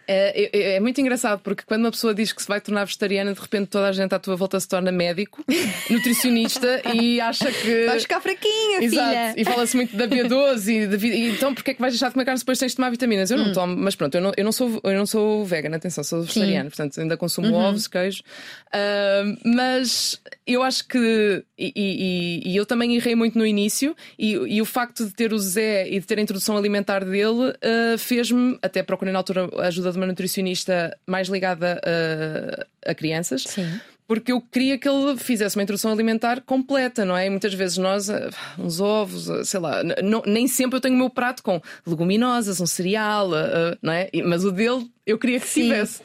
É, 0.07 0.49
é- 0.53 0.75
é 0.75 0.79
muito 0.79 0.99
engraçado 1.01 1.39
porque 1.41 1.63
quando 1.65 1.81
uma 1.85 1.91
pessoa 1.91 2.13
diz 2.15 2.31
que 2.31 2.41
se 2.41 2.47
vai 2.47 2.61
tornar 2.61 2.85
vegetariana, 2.85 3.33
de 3.33 3.39
repente 3.39 3.67
toda 3.67 3.87
a 3.87 3.91
gente 3.91 4.13
à 4.15 4.19
tua 4.19 4.35
volta 4.35 4.59
se 4.59 4.67
torna 4.67 4.91
médico, 4.91 5.43
nutricionista 5.89 6.81
e 6.93 7.19
acha 7.19 7.51
que. 7.51 7.85
Vais 7.85 8.03
ficar 8.03 8.21
fraquinha, 8.21 8.81
Exato, 8.83 9.07
filha! 9.09 9.33
e 9.37 9.43
fala-se 9.45 9.75
muito 9.75 9.95
da 9.97 10.07
B12 10.07 10.67
e, 10.69 10.87
de, 10.87 10.97
vi- 10.97 11.09
e 11.11 11.29
então 11.31 11.53
porque 11.53 11.71
é 11.71 11.73
que 11.73 11.81
vais 11.81 11.93
deixar 11.93 12.07
de 12.07 12.13
comer 12.13 12.25
carne 12.25 12.39
depois 12.39 12.57
tens 12.59 12.71
de 12.71 12.75
tomar 12.77 12.89
vitaminas? 12.89 13.31
Eu 13.31 13.37
não 13.37 13.51
tomo, 13.51 13.75
mas 13.75 13.95
pronto, 13.95 14.15
eu 14.15 14.21
não, 14.21 14.31
eu 14.37 14.43
não 14.45 14.51
sou, 14.51 14.79
eu 14.83 14.93
não 14.93 15.05
sou 15.05 15.43
vegana, 15.45 15.77
atenção, 15.77 16.03
sou 16.03 16.21
vegetariana, 16.21 16.69
portanto 16.69 16.99
ainda 16.99 17.17
consumo 17.17 17.53
ovos, 17.55 17.87
queijo. 17.87 18.21
Ah, 18.71 19.23
mas 19.43 20.21
eu 20.45 20.63
acho 20.63 20.87
que, 20.87 21.43
e, 21.57 21.73
e- 21.75 22.51
e 22.51 22.55
eu 22.55 22.65
também 22.65 22.95
errei 22.95 23.15
muito 23.15 23.37
no 23.37 23.45
início, 23.45 23.95
e, 24.17 24.61
o 24.61 24.65
facto 24.65 25.05
de 25.05 25.13
ter 25.13 25.33
o 25.33 25.39
Zé 25.39 25.87
e 25.89 25.99
de 25.99 26.05
ter 26.05 26.17
a 26.19 26.21
introdução 26.21 26.55
alimentar 26.57 27.03
dele 27.03 27.53
ah, 27.61 27.97
fez-me, 27.97 28.57
até 28.61 28.83
procurei 28.83 29.11
na 29.11 29.19
altura 29.19 29.49
ajuda 29.59 29.91
de 29.91 29.96
uma 29.97 30.05
nutricionista 30.07 30.97
mais 31.05 31.27
ligada 31.27 31.81
a, 32.85 32.91
a 32.91 32.95
crianças 32.95 33.43
Sim. 33.43 33.79
porque 34.07 34.31
eu 34.31 34.39
queria 34.41 34.77
que 34.77 34.87
ele 34.87 35.17
fizesse 35.17 35.57
uma 35.57 35.63
introdução 35.63 35.91
alimentar 35.91 36.41
completa, 36.41 37.03
não 37.03 37.15
é? 37.17 37.25
E 37.27 37.29
muitas 37.29 37.53
vezes 37.53 37.77
nós, 37.77 38.09
ah, 38.09 38.29
uns 38.57 38.79
ovos, 38.79 39.29
ah, 39.29 39.43
sei 39.43 39.59
lá, 39.59 39.81
não- 40.03 40.23
nem 40.25 40.47
sempre 40.47 40.77
eu 40.77 40.81
tenho 40.81 40.95
o 40.95 40.97
meu 40.97 41.09
prato 41.09 41.43
com 41.43 41.61
leguminosas, 41.85 42.61
um 42.61 42.65
cereal, 42.65 43.33
ah, 43.33 43.77
não 43.81 43.91
é? 43.93 44.09
Mas 44.25 44.45
o 44.45 44.51
dele 44.51 44.89
eu 45.05 45.17
queria 45.17 45.39
que 45.39 45.47
Sim. 45.47 45.63
tivesse. 45.63 46.01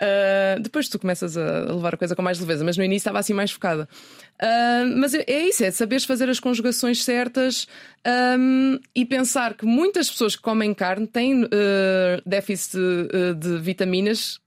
Ah, 0.00 0.56
depois 0.60 0.88
tu 0.88 0.98
começas 0.98 1.36
a 1.36 1.72
levar 1.72 1.94
a 1.94 1.96
coisa 1.96 2.16
com 2.16 2.22
mais 2.22 2.40
leveza, 2.40 2.64
mas 2.64 2.76
no 2.76 2.82
início 2.84 3.02
estava 3.02 3.18
assim 3.18 3.34
mais 3.34 3.50
focada. 3.52 3.88
Mas 4.96 5.14
é 5.14 5.24
é 5.26 5.48
isso, 5.48 5.62
é 5.64 5.70
saberes 5.70 6.04
fazer 6.04 6.28
as 6.28 6.40
conjugações 6.40 7.04
certas 7.04 7.66
ahm, 8.04 8.78
e 8.94 9.04
pensar 9.04 9.54
que 9.54 9.64
muitas 9.64 10.10
pessoas 10.10 10.34
que 10.36 10.42
comem 10.42 10.74
carne 10.74 11.06
têm 11.06 11.44
ah, 11.44 12.20
déficit 12.26 12.76
ah, 12.76 13.34
de 13.34 13.58
vitaminas 13.58 14.40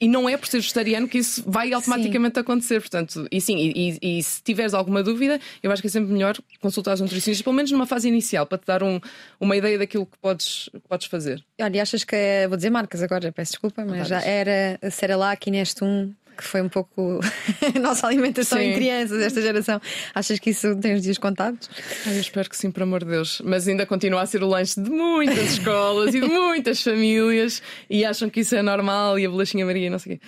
e 0.00 0.06
não 0.06 0.28
é 0.28 0.36
por 0.36 0.46
ser 0.46 0.58
vegetariano 0.58 1.08
que 1.08 1.18
isso 1.18 1.42
vai 1.44 1.72
automaticamente 1.72 2.38
acontecer. 2.38 2.78
Portanto, 2.80 3.26
e 3.28 3.40
sim, 3.40 3.56
e, 3.56 3.98
e- 4.00 4.18
e 4.18 4.22
se 4.22 4.40
tiveres 4.40 4.72
alguma 4.72 5.02
dúvida, 5.02 5.40
eu 5.64 5.72
acho 5.72 5.82
que 5.82 5.88
é 5.88 5.90
sempre 5.90 6.12
melhor 6.12 6.36
consultar 6.60 6.94
os 6.94 7.00
nutricionistas, 7.00 7.42
pelo 7.42 7.56
menos 7.56 7.72
numa 7.72 7.86
fase 7.86 8.06
inicial, 8.06 8.46
para 8.46 8.58
te 8.58 8.66
dar 8.66 8.84
um- 8.84 9.00
uma 9.40 9.56
ideia 9.56 9.76
daquilo 9.78 10.06
que 10.06 10.16
podes, 10.18 10.70
podes 10.88 11.08
fazer. 11.08 11.44
Olha, 11.60 11.76
e 11.76 11.80
achas 11.80 12.04
que. 12.04 12.14
é- 12.14 12.46
Vou 12.46 12.56
dizer 12.56 12.70
marcas 12.70 13.02
agora, 13.02 13.32
peço 13.32 13.52
desculpa, 13.52 13.84
mas 13.84 14.06
já 14.06 14.22
era 14.22 14.78
Cerelac 14.92 15.48
e 15.48 15.50
Nestum, 15.50 16.12
que 16.36 16.44
foi 16.44 16.62
um 16.62 16.68
pouco 16.68 17.20
a 17.74 17.78
nossa 17.78 18.06
alimentação 18.06 18.58
em 18.60 18.70
Sim. 18.70 18.74
crianças 18.78 19.18
desta 19.18 19.40
geração. 19.42 19.80
Achas 20.14 20.38
que 20.38 20.50
isso 20.50 20.74
tem 20.76 20.94
os 20.94 21.02
dias 21.02 21.18
contados? 21.18 21.68
Ai, 22.06 22.16
eu 22.16 22.20
espero 22.20 22.48
que 22.48 22.56
sim, 22.56 22.70
por 22.70 22.82
amor 22.82 23.04
de 23.04 23.10
Deus. 23.10 23.40
Mas 23.44 23.66
ainda 23.68 23.84
continua 23.86 24.22
a 24.22 24.26
ser 24.26 24.42
o 24.42 24.46
lanche 24.48 24.80
de 24.80 24.90
muitas 24.90 25.52
escolas 25.52 26.14
e 26.14 26.20
de 26.20 26.26
muitas 26.28 26.82
famílias 26.82 27.62
e 27.88 28.04
acham 28.04 28.28
que 28.30 28.40
isso 28.40 28.54
é 28.54 28.62
normal 28.62 29.18
e 29.18 29.26
a 29.26 29.30
bolachinha 29.30 29.64
Maria 29.66 29.86
e 29.86 29.90
não 29.90 29.98
sei 29.98 30.14
o 30.14 30.18
quê. 30.18 30.24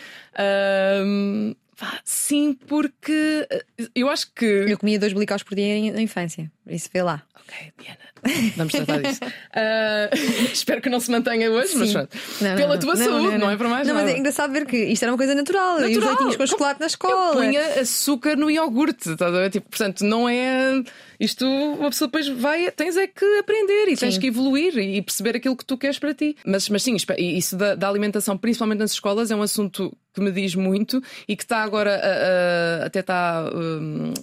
Pá, 1.79 1.99
sim, 2.05 2.57
porque 2.69 3.47
eh, 3.51 3.65
eu 3.95 4.09
acho 4.09 4.31
que. 4.35 4.45
Eu 4.45 4.79
comia 4.79 4.99
dois 4.99 5.13
blicaus 5.13 5.43
por 5.43 5.55
dia 5.57 5.65
em- 5.75 5.91
na 5.91 6.01
infância, 6.03 6.51
isso 6.67 6.89
vê 6.93 7.03
lá. 7.03 7.23
Ok, 7.55 7.73
Diana, 7.79 8.53
vamos 8.57 8.73
tratar 8.73 9.03
disso. 9.03 9.21
Ah, 9.55 10.09
espero 10.51 10.81
que 10.81 10.89
não 10.89 10.99
se 10.99 11.11
mantenha 11.11 11.51
hoje, 11.51 11.77
mas 11.77 11.89
Sim. 11.89 11.95
pronto. 11.95 12.17
Não, 12.41 12.49
não, 12.51 12.57
Pela 12.57 12.75
não. 12.75 12.81
tua 12.81 12.97
saúde, 12.97 13.37
não, 13.39 13.51
é 13.51 13.57
para 13.57 13.69
mais 13.69 13.87
Não, 13.87 13.95
mas 13.95 14.05
nada. 14.05 14.17
é 14.17 14.19
engraçado 14.19 14.51
ver 14.53 14.65
que 14.65 14.77
isto 14.77 15.03
era 15.03 15.13
uma 15.13 15.19
coisa 15.19 15.35
natural. 15.35 15.81
E 15.81 15.83
os 15.83 15.89
Natural. 15.97 16.09
leitinhos 16.09 16.37
com 16.37 16.47
chocolate 16.47 16.81
na 16.81 16.87
escola. 16.87 17.35
Eu 17.35 17.43
punha 17.43 17.81
açúcar 17.81 18.37
no 18.37 18.51
iogurte, 18.51 19.11
estás 19.11 19.35
a 19.35 19.39
ver? 19.41 19.51
Tipo, 19.51 19.69
portanto, 19.69 20.03
não 20.05 20.27
é. 20.29 20.83
Isto, 21.21 21.45
uma 21.47 21.91
pessoa 21.91 22.09
depois 22.09 22.27
vai, 22.29 22.71
tens 22.71 22.97
é 22.97 23.07
que 23.07 23.25
aprender 23.39 23.89
e 23.89 23.97
tens 23.97 24.15
Sim. 24.15 24.21
que 24.21 24.27
evoluir 24.29 24.77
e 24.79 25.03
perceber 25.03 25.37
aquilo 25.37 25.55
que 25.57 25.65
tu 25.67 25.77
queres 25.77 25.99
para 25.99 26.15
ti. 26.15 26.35
Mas, 26.47 26.69
mas 26.71 26.83
sim, 26.83 26.97
isso 27.19 27.57
da, 27.57 27.75
da 27.75 27.89
alimentação, 27.89 28.37
principalmente 28.39 28.79
nas 28.79 28.93
escolas, 28.93 29.31
é 29.31 29.37
um 29.37 29.43
assunto 29.43 29.95
que 30.15 30.21
me 30.23 30.33
diz 30.33 30.55
muito 30.55 31.03
e 31.29 31.37
que 31.37 31.43
está 31.45 31.63
agora, 31.63 31.95
a- 31.95 32.83
a- 32.83 32.87
até 32.87 33.01
está. 33.01 33.51
hum, 33.55 34.15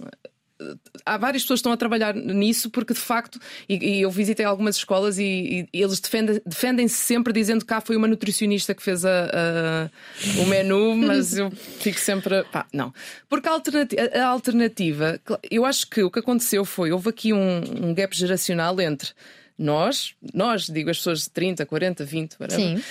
há 1.05 1.17
várias 1.17 1.43
pessoas 1.43 1.59
que 1.59 1.61
estão 1.61 1.71
a 1.71 1.77
trabalhar 1.77 2.13
nisso 2.13 2.69
porque 2.69 2.93
de 2.93 2.99
facto, 2.99 3.39
e, 3.67 3.75
e 3.97 4.01
eu 4.01 4.11
visitei 4.11 4.45
algumas 4.45 4.75
escolas 4.75 5.17
e, 5.17 5.67
e- 5.73 5.81
eles 5.81 5.99
defendem- 5.99 6.41
defendem-se 6.45 6.95
sempre 6.95 7.31
dizendo 7.31 7.61
que 7.61 7.67
cá 7.67 7.79
foi 7.81 7.95
uma 7.95 8.07
nutricionista 8.07 8.75
que 8.75 8.83
fez 8.83 9.05
a- 9.05 9.29
a- 9.31 10.41
o 10.41 10.45
menu, 10.47 10.95
mas 10.97 11.37
eu 11.37 11.49
fico 11.51 11.99
sempre. 11.99 12.43
Pá, 12.51 12.65
não. 12.73 12.93
Porque 13.29 13.47
a 13.47 13.51
alternativa, 13.53 14.01
a 14.15 14.27
alternativa, 14.27 15.19
eu 15.49 15.65
acho 15.65 15.87
que 15.89 16.03
o 16.03 16.11
que 16.11 16.19
aconteceu 16.19 16.65
foi, 16.65 16.91
houve 16.91 17.09
aqui 17.09 17.31
um, 17.33 17.87
um 17.89 17.93
gap 17.93 18.15
geracional 18.15 18.79
entre 18.81 19.09
nós, 19.57 20.13
nós, 20.33 20.67
digo 20.67 20.89
as 20.89 20.97
pessoas 20.97 21.23
de 21.23 21.29
30, 21.31 21.65
40, 21.65 22.05
20, 22.05 22.35
whatever, 22.39 22.77
Sim. 22.77 22.83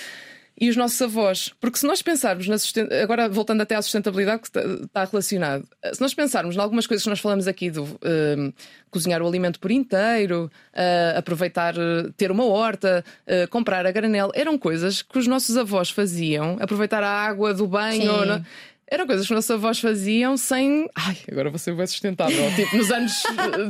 E 0.59 0.69
os 0.69 0.75
nossos 0.75 1.01
avós. 1.01 1.51
Porque 1.59 1.77
se 1.77 1.85
nós 1.87 2.01
pensarmos 2.01 2.47
na 2.47 2.57
susten- 2.57 2.87
agora 3.01 3.29
voltando 3.29 3.61
até 3.61 3.75
à 3.75 3.81
sustentabilidade 3.81 4.41
que 4.41 4.47
está- 4.47 5.05
relacionado, 5.05 5.65
se 5.93 6.01
nós 6.01 6.13
pensarmos 6.13 6.55
em 6.55 6.59
algumas 6.59 6.85
coisas 6.85 7.03
que 7.03 7.09
nós 7.09 7.19
falamos 7.19 7.47
aqui 7.47 7.69
do 7.71 7.83
hum, 7.83 8.51
cozinhar 8.91 9.21
o 9.21 9.27
alimento 9.27 9.59
por 9.59 9.71
inteiro, 9.71 10.51
ah, 10.73 11.17
aproveitar, 11.17 11.75
eh, 11.77 12.09
ter 12.17 12.31
uma 12.31 12.45
horta, 12.45 13.03
eh, 13.25 13.47
comprar 13.47 13.85
a 13.85 13.91
granel, 13.91 14.31
eram 14.33 14.57
coisas 14.57 15.01
que 15.01 15.17
os 15.19 15.27
nossos 15.27 15.55
avós 15.57 15.89
faziam, 15.89 16.57
aproveitar 16.59 17.03
a 17.03 17.09
água 17.09 17.53
do 17.53 17.67
banho. 17.67 18.01
Sim. 18.37 18.45
Eram 18.89 19.05
coisas 19.05 19.27
que 19.27 19.33
nossos 19.33 19.51
avós 19.51 19.79
faziam 19.79 20.35
sem. 20.35 20.89
Ai, 20.95 21.17
agora 21.31 21.55
ser 21.57 21.75
bem 21.75 21.85
sustentável. 21.85 22.43
tipo, 22.55 22.75
nos 22.75 22.91
anos 22.91 23.23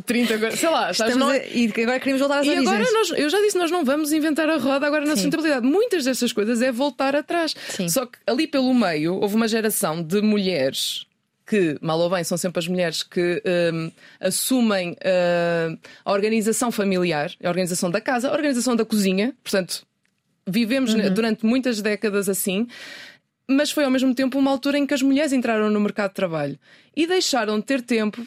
30, 0.06 0.56
sei 0.56 0.70
lá. 0.70 0.94
Sabes, 0.94 1.16
não... 1.16 1.30
a... 1.30 1.38
E 1.38 1.72
agora 1.82 2.00
queremos 2.00 2.20
voltar 2.20 2.40
às 2.40 2.46
e 2.46 2.50
origens. 2.50 2.68
agora 2.70 2.92
nós, 2.92 3.10
eu 3.12 3.30
já 3.30 3.40
disse, 3.42 3.58
nós 3.58 3.70
não 3.70 3.84
vamos 3.84 4.14
inventar 4.14 4.50
a 4.50 4.58
roda 4.58 4.88
agora 4.88 5.02
na 5.02 5.12
Sim. 5.16 5.24
sustentabilidade. 5.24 5.66
Muitas 5.66 6.06
destas 6.06 6.32
coisas 6.32 6.62
é 6.62 6.72
voltar 6.72 7.16
atrás. 7.16 7.56
Sim. 7.70 7.90
Só 7.90 8.06
que 8.06 8.18
ali 8.26 8.48
pelo 8.48 8.74
meio 8.74 9.16
houve 9.16 9.36
uma 9.36 9.48
geração 9.48 10.02
de 10.02 10.22
mulheres 10.22 11.06
que, 11.46 11.78
mal 11.82 12.00
ou 12.00 12.10
bem, 12.10 12.24
são 12.24 12.38
sempre 12.38 12.60
as 12.60 12.68
mulheres 12.68 13.02
que 13.02 13.42
hum, 13.74 13.92
assumem 14.20 14.92
hum, 14.92 15.78
a 16.06 16.12
organização 16.12 16.72
familiar, 16.72 17.32
a 17.44 17.50
organização 17.50 17.90
da 17.90 18.00
casa, 18.00 18.30
a 18.30 18.32
organização 18.32 18.76
da 18.76 18.86
cozinha. 18.86 19.34
Portanto, 19.44 19.84
vivemos 20.46 20.94
Uhum. 20.94 21.14
durante 21.14 21.46
muitas 21.46 21.82
décadas 21.82 22.30
assim. 22.30 22.68
Mas 23.50 23.72
foi 23.72 23.84
ao 23.84 23.90
mesmo 23.92 24.14
tempo 24.14 24.38
uma 24.38 24.52
altura 24.52 24.78
em 24.78 24.86
que 24.86 24.94
as 24.94 25.02
mulheres 25.02 25.34
entraram 25.34 25.70
no 25.70 25.80
mercado 25.80 26.10
de 26.10 26.16
trabalho 26.16 26.60
e 26.96 27.08
deixaram 27.08 27.58
de 27.60 27.66
ter 27.66 27.82
tempo 27.82 28.22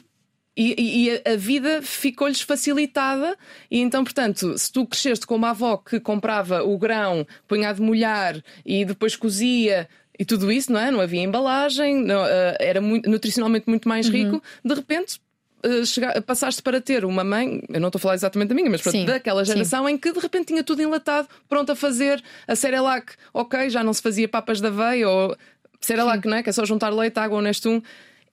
e, 0.57 0.75
e- 0.77 1.05
e 1.09 1.23
a- 1.33 1.37
vida 1.37 1.81
ficou-lhes 1.81 2.41
facilitada, 2.43 3.39
e 3.71 3.79
então, 3.81 4.03
portanto, 4.05 4.59
se 4.59 4.71
tu 4.71 4.85
cresceste 4.87 5.27
com 5.27 5.37
uma 5.37 5.51
avó 5.51 5.77
que 5.77 5.99
comprava 6.01 6.63
o 6.63 6.77
grão, 6.77 7.27
punha 7.49 7.73
de 7.73 7.81
molhar 7.81 8.43
e 8.67 8.85
depois 8.85 9.17
cozia 9.17 9.89
e 10.19 10.25
tudo 10.27 10.53
isso, 10.53 10.71
não 10.71 10.79
é? 10.81 10.91
Não 10.91 11.01
havia 11.01 11.23
embalagem, 11.23 12.05
não, 12.05 12.27
eh, 12.27 12.57
era 12.61 12.81
muito- 12.83 13.09
nutricionalmente 13.09 13.67
muito 13.69 13.89
mais 13.89 14.09
rico, 14.09 14.43
de 14.65 14.75
repente. 14.75 15.21
Eh, 15.63 16.21
passaste 16.21 16.63
para 16.63 16.81
ter 16.81 17.05
uma 17.05 17.23
mãe, 17.23 17.63
eu 17.69 17.81
não 17.81 17.89
estou 17.89 17.99
a 17.99 18.03
falar 18.03 18.15
exatamente 18.15 18.49
da 18.49 18.55
minha, 18.55 18.71
mas 18.71 18.83
pronto, 18.83 18.97
Sim, 18.97 19.05
daquela 19.05 19.45
sim. 19.45 19.53
geração 19.53 19.89
em 19.89 19.97
que 19.97 20.13
de 20.13 20.19
repente 20.19 20.47
tinha 20.47 20.65
tudo 20.65 20.83
enlatado, 20.83 21.29
pronto 21.49 21.71
a 21.73 21.77
fazer 21.77 22.23
a 22.47 22.57
Cerelac, 22.57 23.15
ok, 23.33 23.71
já 23.71 23.83
não 23.85 23.93
se 23.93 24.03
fazia 24.03 24.29
papas 24.29 24.61
da 24.61 24.69
aveia 24.69 25.09
ou 25.09 25.37
Cerelac, 25.81 26.27
não 26.27 26.37
é? 26.37 26.43
Que 26.43 26.51
é 26.51 26.53
só 26.53 26.65
juntar 26.65 26.91
leite, 26.91 27.19
água, 27.19 27.39
honestum. 27.39 27.81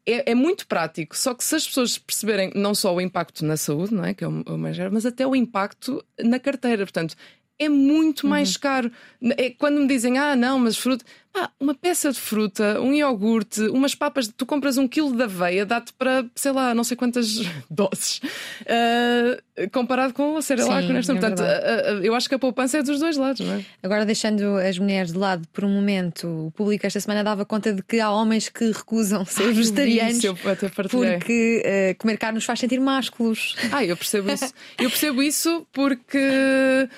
É, 0.06 0.32
é 0.32 0.36
muito 0.36 0.66
prático, 0.66 1.16
só 1.16 1.36
que 1.36 1.44
se 1.44 1.56
as 1.56 1.68
pessoas 1.68 1.98
perceberem 1.98 2.52
não 2.56 2.74
só 2.74 2.96
o 2.96 3.02
impacto 3.02 3.46
na 3.46 3.58
saúde, 3.58 3.94
não 3.94 4.04
é? 4.04 4.14
Que 4.14 4.24
é 4.24 4.28
o, 4.28 4.42
o 4.48 4.58
mais 4.58 4.76
geral, 4.76 4.92
mas 4.92 5.06
até 5.06 5.28
o 5.28 5.36
impacto 5.36 6.04
na 6.20 6.40
carteira. 6.40 6.84
Portanto, 6.84 7.16
é 7.60 7.68
muito 7.68 8.26
mais 8.26 8.56
caro. 8.56 8.90
É 9.38 9.50
quando 9.50 9.82
me 9.82 9.88
dizem, 9.88 10.18
ah, 10.18 10.36
não, 10.36 10.58
mas 10.58 10.78
fruta. 10.78 11.04
Pá, 11.32 11.52
uma 11.60 11.76
peça 11.76 12.12
de 12.12 12.20
fruta, 12.20 12.82
um 12.82 12.92
iogurte, 12.92 13.62
umas 13.68 13.94
papas, 13.94 14.28
tu 14.28 14.48
compras 14.48 14.80
um 14.80 14.88
quilo 14.88 15.16
de 15.16 15.22
aveia, 15.22 15.64
dá-te 15.64 15.94
para, 15.94 16.26
sei 16.34 16.52
lá, 16.52 16.74
não 16.74 16.84
sei 16.84 16.98
quantas 16.98 17.42
doses, 17.70 18.20
ah, 18.66 19.68
comparado 19.72 20.12
com 20.12 20.38
a 20.38 20.42
Cerelac, 20.42 20.82
Sim, 20.82 20.90
honesto. 20.90 21.12
é 21.12 21.16
Portanto, 21.16 21.42
ah, 21.42 21.46
ah, 21.46 21.92
eu 22.02 22.16
acho 22.16 22.28
que 22.28 22.34
a 22.34 22.40
poupança 22.40 22.80
é 22.80 22.82
dos 22.82 23.00
dois 23.00 23.16
lados, 23.16 23.46
não 23.46 23.54
é? 23.54 23.66
Agora, 23.84 24.08
deixando 24.08 24.58
as 24.58 24.80
mulheres 24.80 25.12
de 25.12 25.20
lado 25.20 25.48
por 25.54 25.64
um 25.66 25.70
momento, 25.70 26.48
o 26.48 26.52
público 26.52 26.88
esta 26.88 27.00
semana 27.00 27.24
dava 27.24 27.46
conta 27.46 27.74
de 27.74 27.84
que 27.84 28.00
há 28.00 28.10
homens 28.10 28.50
que 28.50 28.72
recusam 28.72 29.24
ser 29.28 29.50
vi 29.50 29.54
vegetarianos 29.54 30.18
isso, 30.24 30.28
eu 30.28 30.52
até 30.52 30.68
partilhei. 30.70 31.18
porque 31.18 31.96
comer 32.00 32.18
carne 32.18 32.36
nos 32.36 32.46
faz 32.46 32.60
sentir 32.60 32.80
másculos. 32.80 33.56
Ah, 33.72 33.86
eu 33.86 33.96
percebo 33.96 34.32
isso. 34.32 34.52
Eu 34.80 34.90
percebo 34.90 35.22
isso 35.22 35.68
porque. 35.72 36.90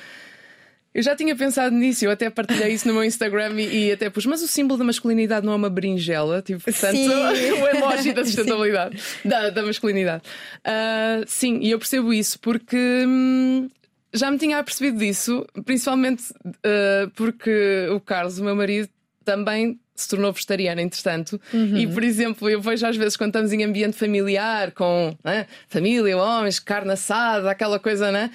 Eu 0.94 1.02
já 1.02 1.16
tinha 1.16 1.34
pensado 1.36 1.74
nisso, 1.76 2.04
eu 2.04 2.12
até 2.12 2.30
partilhei 2.30 2.74
isso 2.74 2.88
no 2.88 2.94
meu 2.94 3.04
Instagram 3.04 3.54
e, 3.62 3.88
e 3.88 3.92
até 3.94 4.10
pus, 4.10 4.26
mas 4.26 4.42
o 4.42 4.48
símbolo 4.48 4.78
da 4.78 4.84
masculinidade 4.84 5.46
não 5.46 5.54
é 5.54 5.56
uma 5.56 5.70
berinjela, 5.70 6.42
tipo, 6.42 6.62
portanto, 6.62 6.98
o 6.98 7.68
emoji 7.68 8.12
da 8.12 8.24
sustentabilidade, 8.26 9.02
da, 9.24 9.50
da 9.50 9.64
masculinidade. 9.64 10.24
Ah, 10.66 11.22
sim, 11.26 11.60
e 11.62 11.72
eu 11.72 11.80
percebo 11.80 12.14
isso 12.14 12.38
porque 12.40 13.06
hum, 13.08 13.70
já 14.14 14.30
me 14.30 14.38
tinha 14.38 14.58
apercebido 14.58 14.98
disso, 14.98 15.46
principalmente 15.64 16.24
ah, 16.66 17.10
porque 17.16 17.88
o 17.92 18.00
Carlos, 18.02 18.38
o 18.40 18.44
meu 18.44 18.56
marido, 18.56 18.90
também 19.24 19.80
se 20.02 20.10
tornou 20.10 20.34
vegetariano, 20.34 20.82
entretanto. 20.82 21.40
E, 21.54 21.88
por 21.88 22.04
exemplo, 22.04 22.50
eu 22.50 22.60
vejo 22.60 22.86
às 22.86 22.98
vezes 22.98 23.16
quando 23.16 23.30
estamos 23.30 23.54
em 23.54 23.64
ambiente 23.64 23.96
familiar, 23.96 24.72
com 24.72 25.16
né, 25.24 25.46
família, 25.68 26.18
homens, 26.18 26.60
carne 26.60 26.92
assada, 26.92 27.52
aquela 27.52 27.80
coisa, 27.80 28.12
né? 28.12 28.32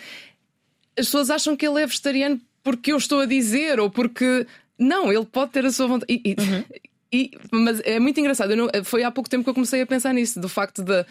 As 0.99 1.07
pessoas 1.07 1.31
acham 1.31 1.57
que 1.57 1.67
ele 1.67 1.83
é 1.83 1.87
vegetariano 1.87 2.41
porque 2.63 2.93
eu 2.93 2.97
estou 2.97 3.21
a 3.21 3.27
dizer, 3.27 3.79
ou 3.81 3.91
porque. 3.91 4.47
Não, 4.79 5.13
ele 5.13 5.25
pode 5.25 5.53
ter 5.53 5.65
a 5.65 5.71
sua 5.73 5.87
vontade. 5.87 6.13
E- 6.13 6.23
e- 6.33 6.65
e- 7.13 7.31
mas 7.51 7.81
é 7.85 7.99
muito 7.99 8.19
engraçado. 8.21 8.55
Não- 8.57 8.69
foi 8.85 9.03
há 9.05 9.11
pouco 9.11 9.29
tempo 9.31 9.45
que 9.45 9.51
eu 9.51 9.55
comecei 9.55 9.81
a 9.81 9.87
pensar 9.87 10.13
nisso, 10.13 10.39
do 10.41 10.49
facto 10.49 10.83
da 10.83 11.07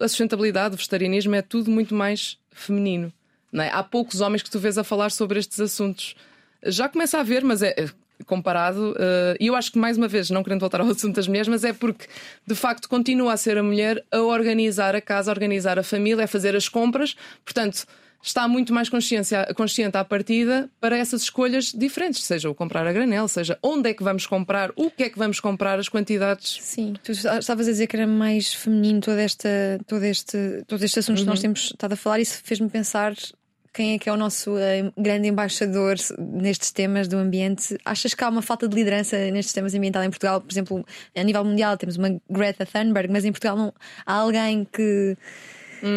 a 0.00 0.08
sustentabilidade, 0.08 0.74
o 0.74 0.78
vegetarianismo 0.78 1.34
é 1.34 1.42
tudo 1.42 1.70
muito 1.70 1.94
mais 1.94 2.38
feminino. 2.50 3.12
É? 3.52 3.68
Há 3.68 3.82
poucos 3.82 4.20
homens 4.20 4.42
que 4.42 4.50
tu 4.50 4.58
vês 4.58 4.78
a 4.78 4.84
falar 4.84 5.10
sobre 5.10 5.38
estes 5.38 5.58
assuntos. 5.60 6.14
Já 6.64 6.88
começa 6.88 7.18
a 7.18 7.20
haver, 7.20 7.42
mas 7.44 7.62
é 7.62 7.74
é 7.76 7.88
comparado. 8.26 8.94
eh, 8.98 9.36
E 9.40 9.46
eu 9.48 9.54
acho 9.56 9.72
que, 9.72 9.78
mais 9.78 9.96
uma 9.96 10.06
vez, 10.06 10.30
não 10.30 10.42
querendo 10.42 10.60
voltar 10.60 10.80
ao 10.80 10.86
assunto 10.88 11.16
das 11.16 11.26
mulheres, 11.26 11.48
mas 11.48 11.64
é 11.64 11.72
porque, 11.72 12.06
de 12.46 12.54
facto, 12.54 12.88
continua 12.88 13.32
a 13.32 13.36
ser 13.36 13.56
a 13.58 13.62
mulher 13.62 14.04
a 14.12 14.20
organizar 14.20 14.94
a 14.94 15.00
casa, 15.00 15.30
a 15.30 15.34
organizar 15.34 15.78
a 15.78 15.82
família, 15.82 16.24
a 16.24 16.28
fazer 16.28 16.54
as 16.54 16.68
compras. 16.68 17.16
Portanto, 17.44 17.84
está 18.22 18.46
muito 18.46 18.72
mais 18.72 18.88
consciência, 18.88 19.46
consciente 19.54 19.96
à 19.96 20.04
partida 20.04 20.68
para 20.80 20.96
essas 20.96 21.22
escolhas 21.22 21.72
diferentes, 21.72 22.22
seja 22.22 22.50
o 22.50 22.54
comprar 22.54 22.86
a 22.86 22.92
granel, 22.92 23.26
seja 23.28 23.58
onde 23.62 23.90
é 23.90 23.94
que 23.94 24.02
vamos 24.02 24.26
comprar, 24.26 24.70
o 24.76 24.90
que 24.90 25.04
é 25.04 25.10
que 25.10 25.18
vamos 25.18 25.40
comprar, 25.40 25.78
as 25.78 25.88
quantidades. 25.88 26.58
Sim, 26.60 26.94
tu 27.02 27.12
estavas 27.12 27.66
a 27.66 27.70
dizer 27.70 27.86
que 27.86 27.96
era 27.96 28.06
mais 28.06 28.52
feminino 28.52 29.00
todo, 29.00 29.18
esta, 29.18 29.48
todo, 29.86 30.04
este, 30.04 30.62
todo 30.66 30.84
este 30.84 30.98
assunto 30.98 31.20
que 31.20 31.26
nós 31.26 31.40
temos 31.40 31.70
estado 31.72 31.92
a 31.92 31.96
falar, 31.96 32.18
e 32.18 32.22
isso 32.22 32.40
fez-me 32.44 32.68
pensar 32.68 33.14
quem 33.72 33.94
é 33.94 33.98
que 33.98 34.08
é 34.08 34.12
o 34.12 34.16
nosso 34.16 34.58
eh, 34.58 34.90
grande 34.98 35.28
embaixador 35.28 35.94
nestes 36.18 36.72
temas 36.72 37.06
do 37.06 37.16
ambiente. 37.16 37.78
Achas 37.84 38.14
que 38.14 38.24
há 38.24 38.28
uma 38.28 38.42
falta 38.42 38.68
de 38.68 38.74
liderança 38.74 39.16
nestes 39.30 39.52
temas 39.52 39.72
ambientais 39.74 40.04
em 40.04 40.10
Portugal? 40.10 40.40
Por 40.40 40.52
exemplo, 40.52 40.84
a 41.14 41.22
nível 41.22 41.44
mundial 41.44 41.76
temos 41.76 41.96
uma 41.96 42.20
Greta 42.28 42.66
Thunberg, 42.66 43.12
mas 43.12 43.24
em 43.24 43.30
Portugal 43.30 43.56
não 43.56 43.72
há 44.04 44.14
alguém 44.14 44.64
que 44.64 45.16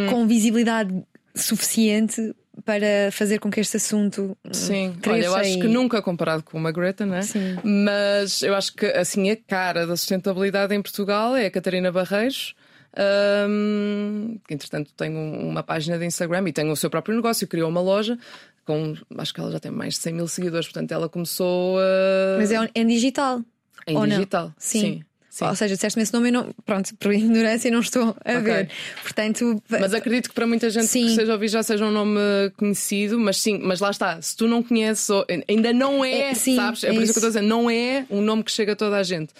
com 0.09 0.25
visibilidade 0.27 1.03
suficiente 1.35 2.35
para 2.65 3.11
fazer 3.11 3.39
com 3.39 3.49
que 3.49 3.59
este 3.59 3.77
assunto 3.77 4.37
hum, 4.45 4.53
Sim, 4.53 4.95
olha, 5.07 5.25
eu 5.25 5.35
acho 5.35 5.57
e- 5.57 5.59
que 5.61 5.67
nunca 5.67 6.01
comparado 6.01 6.43
com 6.43 6.57
uma 6.57 6.71
Greta, 6.71 7.05
não 7.05 7.15
é? 7.15 7.21
Sim. 7.23 7.57
Mas 7.63 8.43
eu 8.43 8.53
acho 8.55 8.73
que 8.75 8.85
assim 8.85 9.29
a 9.31 9.35
cara 9.35 9.87
da 9.87 9.97
sustentabilidade 9.97 10.73
em 10.75 10.81
Portugal 10.81 11.35
é 11.35 11.47
a 11.47 11.51
Catarina 11.51 11.91
Barreiros. 11.91 12.53
hum, 13.49 14.37
que 14.47 14.53
entretanto 14.53 14.91
tem 14.95 15.15
um- 15.15 15.49
uma 15.49 15.63
página 15.63 15.97
de 15.97 16.05
Instagram 16.05 16.47
e 16.47 16.53
tem 16.53 16.69
o 16.69 16.75
seu 16.75 16.89
próprio 16.91 17.15
negócio, 17.15 17.47
criou 17.47 17.67
uma 17.69 17.81
loja 17.81 18.17
com 18.65 18.93
acho 19.17 19.33
que 19.33 19.39
ela 19.39 19.51
já 19.51 19.59
tem 19.59 19.71
mais 19.71 19.95
de 19.95 19.99
100 20.01 20.13
mil 20.13 20.27
seguidores, 20.27 20.67
portanto 20.67 20.91
ela 20.91 21.09
começou 21.09 21.79
a... 21.79 22.37
Mas 22.37 22.51
é 22.51 22.57
em 22.75 22.87
digital. 22.87 23.41
em 23.87 23.95
ou 23.95 24.01
não? 24.05 24.09
digital. 24.15 24.53
Sim. 24.57 24.79
sim. 24.79 25.03
Sim. 25.33 25.45
Ou 25.45 25.55
seja, 25.55 25.73
disseste-me 25.75 26.03
esse 26.03 26.13
nome 26.13 26.29
e 26.29 26.31
não. 26.31 26.53
Pronto, 26.65 26.95
por 26.97 27.13
ignorância 27.13 27.71
não 27.71 27.79
estou 27.79 28.15
a 28.23 28.31
Ok. 28.37 28.41
ver. 28.43 28.69
Portanto, 29.01 29.63
Mas 29.69 29.93
acredito 29.93 30.29
que 30.29 30.35
para 30.35 30.45
muita 30.45 30.69
gente 30.69 30.85
Sim. 30.87 31.07
que 31.07 31.15
seja 31.15 31.33
ouvir 31.33 31.47
já 31.47 31.63
seja 31.63 31.85
um 31.85 31.91
nome 31.91 32.19
conhecido, 32.57 33.19
mas 33.19 33.37
sim, 33.37 33.57
mas 33.61 33.79
lá 33.79 33.89
está, 33.91 34.21
se 34.21 34.35
tu 34.37 34.47
não 34.47 34.61
conheces, 34.61 35.09
ou- 35.09 35.25
ainda 35.49 35.73
não 35.73 36.03
é, 36.05 36.31
É, 36.31 36.33
sim, 36.33 36.55
sabes? 36.55 36.83
É, 36.83 36.89
é 36.89 36.93
por 36.93 37.01
isso, 37.01 37.11
isso. 37.11 37.19
que 37.19 37.25
eu 37.25 37.29
estou 37.29 37.39
a 37.39 37.41
dizer, 37.41 37.49
não 37.55 37.69
é 37.69 38.05
um 38.09 38.21
nome 38.21 38.43
que 38.43 38.51
chega 38.51 38.73
a 38.73 38.75
toda 38.75 38.97
a 38.97 39.03
gente. 39.03 39.33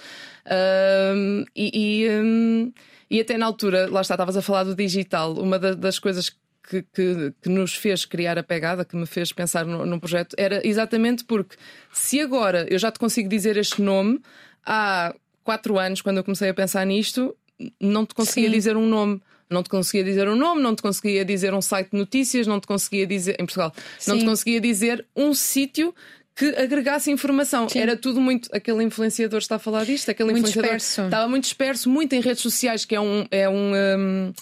Ahm, 0.46 1.46
e, 1.56 2.04
e, 2.06 2.10
hum, 2.10 2.72
e 3.10 3.22
até 3.22 3.38
na 3.38 3.46
altura, 3.46 3.88
lá 3.90 4.02
está, 4.02 4.16
estavas 4.16 4.36
a 4.38 4.42
falar 4.42 4.64
do 4.64 4.76
digital, 4.76 5.34
uma 5.34 5.58
da- 5.60 5.74
das 5.74 6.00
coisas 6.00 6.30
que, 6.68 6.82
que- 6.94 7.34
que 7.42 7.50
nos 7.50 7.76
fez 7.76 8.06
criar 8.06 8.38
a 8.38 8.44
pegada, 8.44 8.86
que 8.86 8.96
me 8.96 9.06
fez 9.06 9.32
pensar 9.32 9.66
no, 9.66 9.86
num 9.86 10.00
projeto, 10.00 10.34
era 10.38 10.66
exatamente 10.66 11.24
porque 11.26 11.56
se 11.92 12.20
agora 12.22 12.66
eu 12.70 12.80
já 12.80 12.92
te 12.92 13.00
consigo 13.00 13.28
dizer 13.30 13.58
este 13.58 13.82
nome, 13.82 14.20
há 14.66 15.14
quatro 15.44 15.78
anos, 15.78 16.02
quando 16.02 16.18
eu 16.18 16.24
comecei 16.24 16.50
a 16.50 16.54
pensar 16.54 16.86
nisto, 16.86 17.36
não 17.80 18.06
te 18.06 18.16
conseguia 18.16 18.50
Sim. 18.50 18.56
dizer 18.56 18.78
um 18.78 18.88
nome. 18.88 19.22
Não 19.50 19.62
te 19.62 19.70
conseguia 19.70 20.04
dizer 20.04 20.28
um 20.28 20.36
nome, 20.36 20.62
não 20.62 20.76
te 20.76 20.82
conseguia 20.82 21.24
dizer 21.24 21.54
um 21.54 21.62
site 21.62 21.92
de 21.92 21.98
notícias, 21.98 22.48
não 22.48 22.60
te 22.60 22.66
conseguia 22.66 23.06
dizer. 23.06 23.36
Em 23.40 23.46
Portugal, 23.46 23.72
não 24.08 24.16
te 24.16 24.22
Sim. 24.22 24.26
conseguia 24.26 24.60
dizer 24.60 25.06
um 25.16 25.34
sítio 25.34 25.94
que 26.36 26.46
agregasse 26.56 27.12
informação. 27.12 27.70
Sim. 27.70 27.80
Era 27.80 27.96
tudo 27.96 28.20
muito. 28.20 28.50
Aquele 28.52 28.84
influenciador 28.84 29.40
está 29.40 29.58
a 29.58 29.60
falar 29.60 29.86
disto, 29.86 30.10
aquele 30.10 30.32
Muito 30.32 30.48
influenciador 30.48 30.78
disperso. 30.78 31.02
estava 31.04 31.28
muito 31.28 31.44
disperso, 31.44 31.90
muito 31.90 32.14
em 32.14 32.22
redes 32.22 32.42
sociais, 32.42 32.86
que 32.86 32.96
é 32.96 33.02
um. 33.02 33.26
É 33.30 33.48
um 33.48 33.74
hum, 33.76 34.34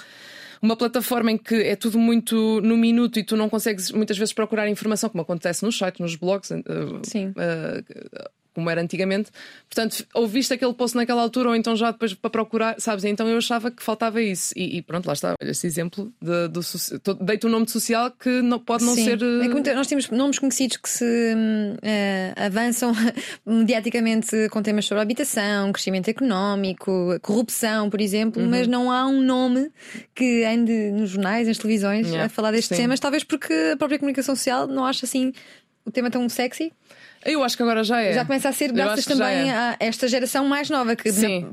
uma 0.61 0.75
plataforma 0.75 1.31
em 1.31 1.37
que 1.39 1.55
é 1.55 1.75
tudo 1.75 1.97
muito 1.97 2.61
no 2.61 2.77
minuto 2.77 3.17
e 3.17 3.23
tu 3.23 3.35
não 3.35 3.49
consegues 3.49 3.91
muitas 3.91 4.15
vezes 4.15 4.31
procurar 4.31 4.69
informação, 4.69 5.09
como 5.09 5.23
acontece 5.23 5.65
nos 5.65 5.75
sites, 5.75 5.99
nos 5.99 6.15
blogs, 6.15 6.51
eh, 6.51 6.61
Sim. 7.01 7.33
Eh, 8.51 8.55
como 8.55 8.69
era 8.69 8.81
antigamente. 8.81 9.31
Portanto, 9.69 10.05
ouviste 10.13 10.53
aquele 10.53 10.73
post 10.73 10.95
naquela 10.97 11.21
altura 11.21 11.49
ou 11.49 11.55
então 11.55 11.75
já 11.75 11.91
depois 11.91 12.13
para 12.13 12.29
procurar, 12.29 12.75
sabes? 12.79 13.03
Então 13.05 13.27
eu 13.27 13.37
achava 13.37 13.71
que 13.71 13.81
faltava 13.81 14.21
isso. 14.21 14.53
E, 14.57 14.77
e 14.77 14.81
pronto, 14.81 15.05
lá 15.07 15.13
está, 15.13 15.35
olha 15.41 15.51
esse 15.51 15.65
exemplo 15.67 16.11
de, 16.21 16.47
do 16.49 16.61
soci- 16.61 16.99
to- 16.99 17.13
dei-te 17.15 17.47
um 17.47 17.49
nome 17.49 17.65
de 17.65 17.71
social 17.71 18.11
que 18.11 18.41
não, 18.41 18.59
pode 18.59 18.83
não 18.83 18.93
Sim. 18.95 19.05
ser. 19.05 19.21
eh, 19.21 19.45
É 19.45 19.49
muita- 19.49 19.73
nós 19.73 19.87
temos 19.87 20.09
nomes 20.09 20.37
conhecidos 20.39 20.77
que 20.77 20.89
se 20.89 21.05
eh, 21.81 22.33
avançam 22.35 22.91
mediaticamente 23.45 24.49
com 24.49 24.61
temas 24.61 24.85
sobre 24.85 25.01
habitação, 25.01 25.71
crescimento 25.71 26.09
económico, 26.09 26.91
corrupção, 27.21 27.89
por 27.89 28.01
exemplo, 28.01 28.41
Uhum. 28.41 28.49
mas 28.49 28.67
não 28.67 28.91
há 28.91 29.05
um 29.07 29.21
nome 29.21 29.71
que 30.15 30.43
ande 30.45 30.91
nos 30.91 31.09
jornais, 31.11 31.47
nas 31.47 31.57
televisões, 31.57 32.07
Yeah, 32.07 32.25
a 32.25 32.29
falar 32.29 32.51
destes 32.51 32.75
sim. 32.75 32.83
temas, 32.83 32.99
talvez 32.99 33.23
porque 33.23 33.53
a 33.73 33.77
própria 33.77 33.99
comunicação 33.99 34.35
social 34.35 34.67
não 34.67 34.85
acha 34.85 35.05
assim 35.05 35.33
o 35.85 35.91
tema 35.91 36.09
tão 36.11 36.27
sexy. 36.29 36.71
Eu 37.25 37.43
acho 37.43 37.55
que 37.55 37.63
agora 37.63 37.83
já 37.83 38.01
é. 38.01 38.13
Já 38.13 38.25
começa 38.25 38.49
a 38.49 38.51
ser 38.51 38.71
graças 38.71 39.05
também 39.05 39.49
é. 39.49 39.53
a 39.53 39.75
esta 39.79 40.07
geração 40.07 40.47
mais 40.47 40.69
nova 40.69 40.95
que 40.95 41.09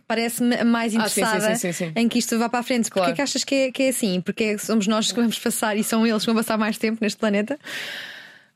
parece-me 0.06 0.64
mais 0.64 0.94
Ah, 0.96 1.08
sim, 1.08 1.14
sim, 1.14 1.20
interessada 1.20 1.54
sim, 1.56 1.72
sim, 1.72 1.86
sim. 1.86 1.92
em 1.94 2.08
que 2.08 2.18
isto 2.18 2.38
vá 2.38 2.48
para 2.48 2.60
a 2.60 2.62
frente. 2.62 2.84
Porquê 2.84 3.00
Claro. 3.00 3.12
é 3.12 3.14
que 3.16 3.22
achas 3.22 3.44
que 3.44 3.54
é, 3.54 3.72
que 3.72 3.82
é 3.84 3.88
assim? 3.90 4.20
Porque 4.20 4.44
é- 4.44 4.58
somos 4.58 4.86
nós 4.86 5.12
que 5.12 5.20
vamos 5.20 5.38
passar 5.38 5.76
e 5.76 5.84
são 5.84 6.06
eles 6.06 6.20
que 6.22 6.26
vão 6.26 6.34
passar 6.34 6.56
mais 6.56 6.78
tempo 6.78 6.98
neste 7.00 7.18
planeta? 7.18 7.58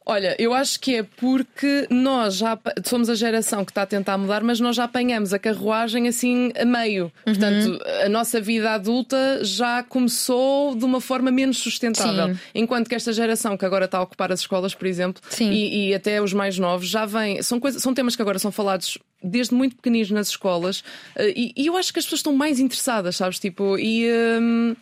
Olha, 0.04 0.34
eu 0.38 0.52
acho 0.52 0.80
que 0.80 0.96
é 0.96 1.02
porque 1.02 1.86
nós 1.88 2.34
já 2.36 2.58
somos 2.84 3.08
a 3.08 3.14
geração 3.14 3.64
que 3.64 3.70
está 3.70 3.82
a 3.82 3.86
tentar 3.86 4.18
mudar, 4.18 4.42
mas 4.42 4.58
nós 4.58 4.74
já 4.74 4.84
apanhamos 4.84 5.32
a 5.32 5.38
carruagem 5.38 6.08
assim 6.08 6.52
a 6.58 6.64
meio. 6.64 7.12
Portanto, 7.24 7.78
a 8.04 8.08
nossa 8.08 8.40
vida 8.40 8.72
adulta 8.72 9.40
já 9.44 9.82
começou 9.82 10.74
de 10.74 10.84
uma 10.84 11.00
forma 11.00 11.30
menos 11.30 11.58
sustentável. 11.58 12.34
Sim. 12.34 12.40
Enquanto 12.54 12.88
que 12.88 12.94
esta 12.94 13.12
geração 13.12 13.56
que 13.56 13.64
agora 13.64 13.84
está 13.84 13.98
a 13.98 14.02
ocupar 14.02 14.32
as 14.32 14.40
escolas, 14.40 14.74
por 14.74 14.86
exemplo, 14.86 15.22
e, 15.40 15.88
e 15.88 15.94
até 15.94 16.20
os 16.20 16.32
mais 16.32 16.58
novos, 16.58 16.88
já 16.88 17.06
vêm. 17.06 17.40
São, 17.42 17.60
coisas, 17.60 17.80
são 17.80 17.94
temas 17.94 18.16
que 18.16 18.22
agora 18.22 18.38
são 18.38 18.50
falados 18.50 18.98
desde 19.22 19.54
muito 19.54 19.76
pequeninos 19.76 20.10
nas 20.10 20.28
escolas 20.28 20.82
eh, 21.14 21.32
e, 21.36 21.52
e 21.56 21.66
eu 21.66 21.76
acho 21.76 21.92
que 21.92 22.00
as 22.00 22.04
pessoas 22.04 22.18
estão 22.18 22.34
mais 22.34 22.58
interessadas, 22.58 23.16
sabes? 23.16 23.38
Tipo, 23.38 23.78
e. 23.78 24.10
hum, 24.40 24.74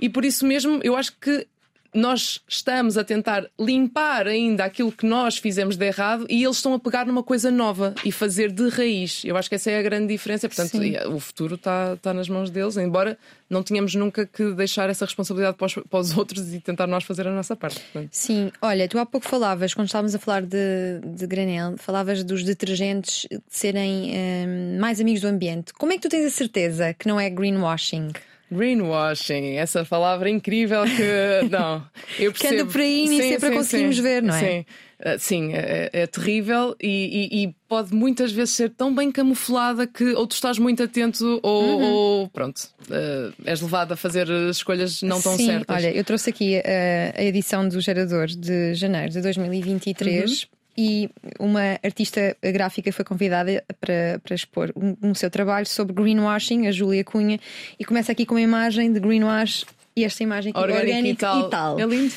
e 0.00 0.08
por 0.08 0.24
isso 0.24 0.46
mesmo, 0.46 0.80
eu 0.82 0.96
acho 0.96 1.12
que 1.20 1.46
nós 1.94 2.40
estamos 2.48 2.96
a 2.96 3.04
tentar 3.04 3.46
limpar 3.58 4.26
ainda 4.26 4.64
aquilo 4.64 4.92
que 4.92 5.06
nós 5.06 5.38
fizemos 5.38 5.76
de 5.76 5.86
errado 5.86 6.26
e 6.28 6.44
eles 6.44 6.56
estão 6.56 6.74
a 6.74 6.78
pegar 6.78 7.06
numa 7.06 7.22
coisa 7.22 7.50
nova 7.50 7.94
e 8.04 8.12
fazer 8.12 8.52
de 8.52 8.68
raiz. 8.68 9.22
Eu 9.24 9.36
acho 9.36 9.48
que 9.48 9.54
essa 9.54 9.70
é 9.70 9.78
a 9.78 9.82
grande 9.82 10.06
diferença. 10.08 10.48
Portanto, 10.48 10.70
Sim. 10.70 10.96
o 11.08 11.18
futuro 11.18 11.56
está, 11.56 11.94
está 11.94 12.14
nas 12.14 12.28
mãos 12.28 12.50
deles, 12.50 12.76
embora 12.76 13.18
não 13.48 13.62
tenhamos 13.62 13.94
nunca 13.94 14.24
que 14.24 14.52
deixar 14.52 14.88
essa 14.88 15.04
responsabilidade 15.04 15.56
para 15.56 15.66
os, 15.66 15.74
para 15.74 15.98
os 15.98 16.16
outros 16.16 16.54
e 16.54 16.60
tentar 16.60 16.86
nós 16.86 17.04
fazer 17.04 17.26
a 17.26 17.30
nossa 17.30 17.56
parte. 17.56 17.80
Portanto, 17.80 18.10
Sim, 18.12 18.52
olha, 18.62 18.88
tu 18.88 18.98
há 18.98 19.04
pouco 19.04 19.26
falavas, 19.26 19.74
quando 19.74 19.86
estávamos 19.86 20.14
a 20.14 20.18
falar 20.18 20.42
de, 20.42 21.00
de 21.04 21.26
granel, 21.26 21.76
falavas 21.76 22.22
dos 22.22 22.44
detergentes 22.44 23.26
serem 23.48 24.12
hum, 24.12 24.78
mais 24.78 25.00
amigos 25.00 25.20
do 25.20 25.28
ambiente. 25.28 25.72
Como 25.74 25.92
é 25.92 25.96
que 25.96 26.02
tu 26.02 26.08
tens 26.08 26.24
a 26.24 26.30
certeza 26.30 26.94
que 26.94 27.08
não 27.08 27.18
é 27.18 27.28
greenwashing? 27.28 28.12
Greenwashing, 28.50 29.56
essa 29.56 29.84
palavra 29.84 30.28
incrível 30.30 30.82
que 30.84 31.48
não, 31.50 31.82
eu 32.18 32.32
Que 32.32 32.46
anda 32.46 32.56
percebo. 32.56 32.72
por 32.72 32.80
aí 32.80 33.04
e 33.04 33.08
nem 33.08 33.20
sempre 33.22 33.48
a 33.48 33.52
conseguimos 33.52 33.98
ver, 33.98 34.22
não 34.22 34.34
é? 34.34 34.38
Sim, 34.40 34.64
Ah, 35.02 35.18
sim 35.18 35.52
é, 35.54 35.88
é 35.92 36.06
terrível 36.06 36.76
e, 36.78 36.88
e- 37.32 37.44
e 37.44 37.54
pode 37.66 37.94
muitas 37.94 38.30
vezes 38.32 38.54
ser 38.54 38.68
tão 38.70 38.94
bem 38.94 39.10
camuflada 39.10 39.86
que 39.86 40.04
ou 40.12 40.26
tu 40.26 40.32
estás 40.32 40.58
muito 40.58 40.82
atento 40.82 41.40
ou, 41.42 41.62
Uhum. 41.62 41.82
ou, 41.94 42.28
pronto, 42.28 42.60
ah, 42.90 43.32
és 43.46 43.60
levado 43.62 43.92
a 43.92 43.96
fazer 43.96 44.28
escolhas 44.50 45.00
não 45.02 45.20
tão 45.22 45.36
Sim, 45.38 45.46
certas. 45.46 45.74
olha, 45.76 45.90
eu 45.94 46.04
trouxe 46.04 46.28
aqui 46.30 46.58
a, 46.58 47.18
a 47.18 47.22
edição 47.24 47.66
do 47.66 47.80
Gerador 47.80 48.26
de 48.26 48.74
janeiro 48.74 49.10
de 49.10 49.22
2023 49.22 50.46
e 50.76 51.10
uma 51.38 51.78
artista 51.82 52.36
gráfica 52.42 52.92
foi 52.92 53.04
convidada 53.04 53.62
para, 53.80 54.20
para 54.22 54.34
expor 54.34 54.72
um, 54.76 54.96
um 55.02 55.14
seu 55.14 55.30
trabalho 55.30 55.66
sobre 55.66 55.92
greenwashing, 55.92 56.66
a 56.66 56.72
Júlia 56.72 57.04
Cunha, 57.04 57.38
e 57.78 57.84
começa 57.84 58.12
aqui 58.12 58.24
com 58.24 58.34
uma 58.34 58.40
imagem 58.40 58.92
de 58.92 59.00
greenwash. 59.00 59.64
E 59.96 60.04
esta 60.04 60.22
imagem 60.22 60.50
aqui, 60.50 60.60
Orgânico, 60.60 60.86
orgânico 60.86 61.46
e, 61.46 61.50
tal. 61.50 61.80
É 61.80 61.84
lindo. 61.84 62.14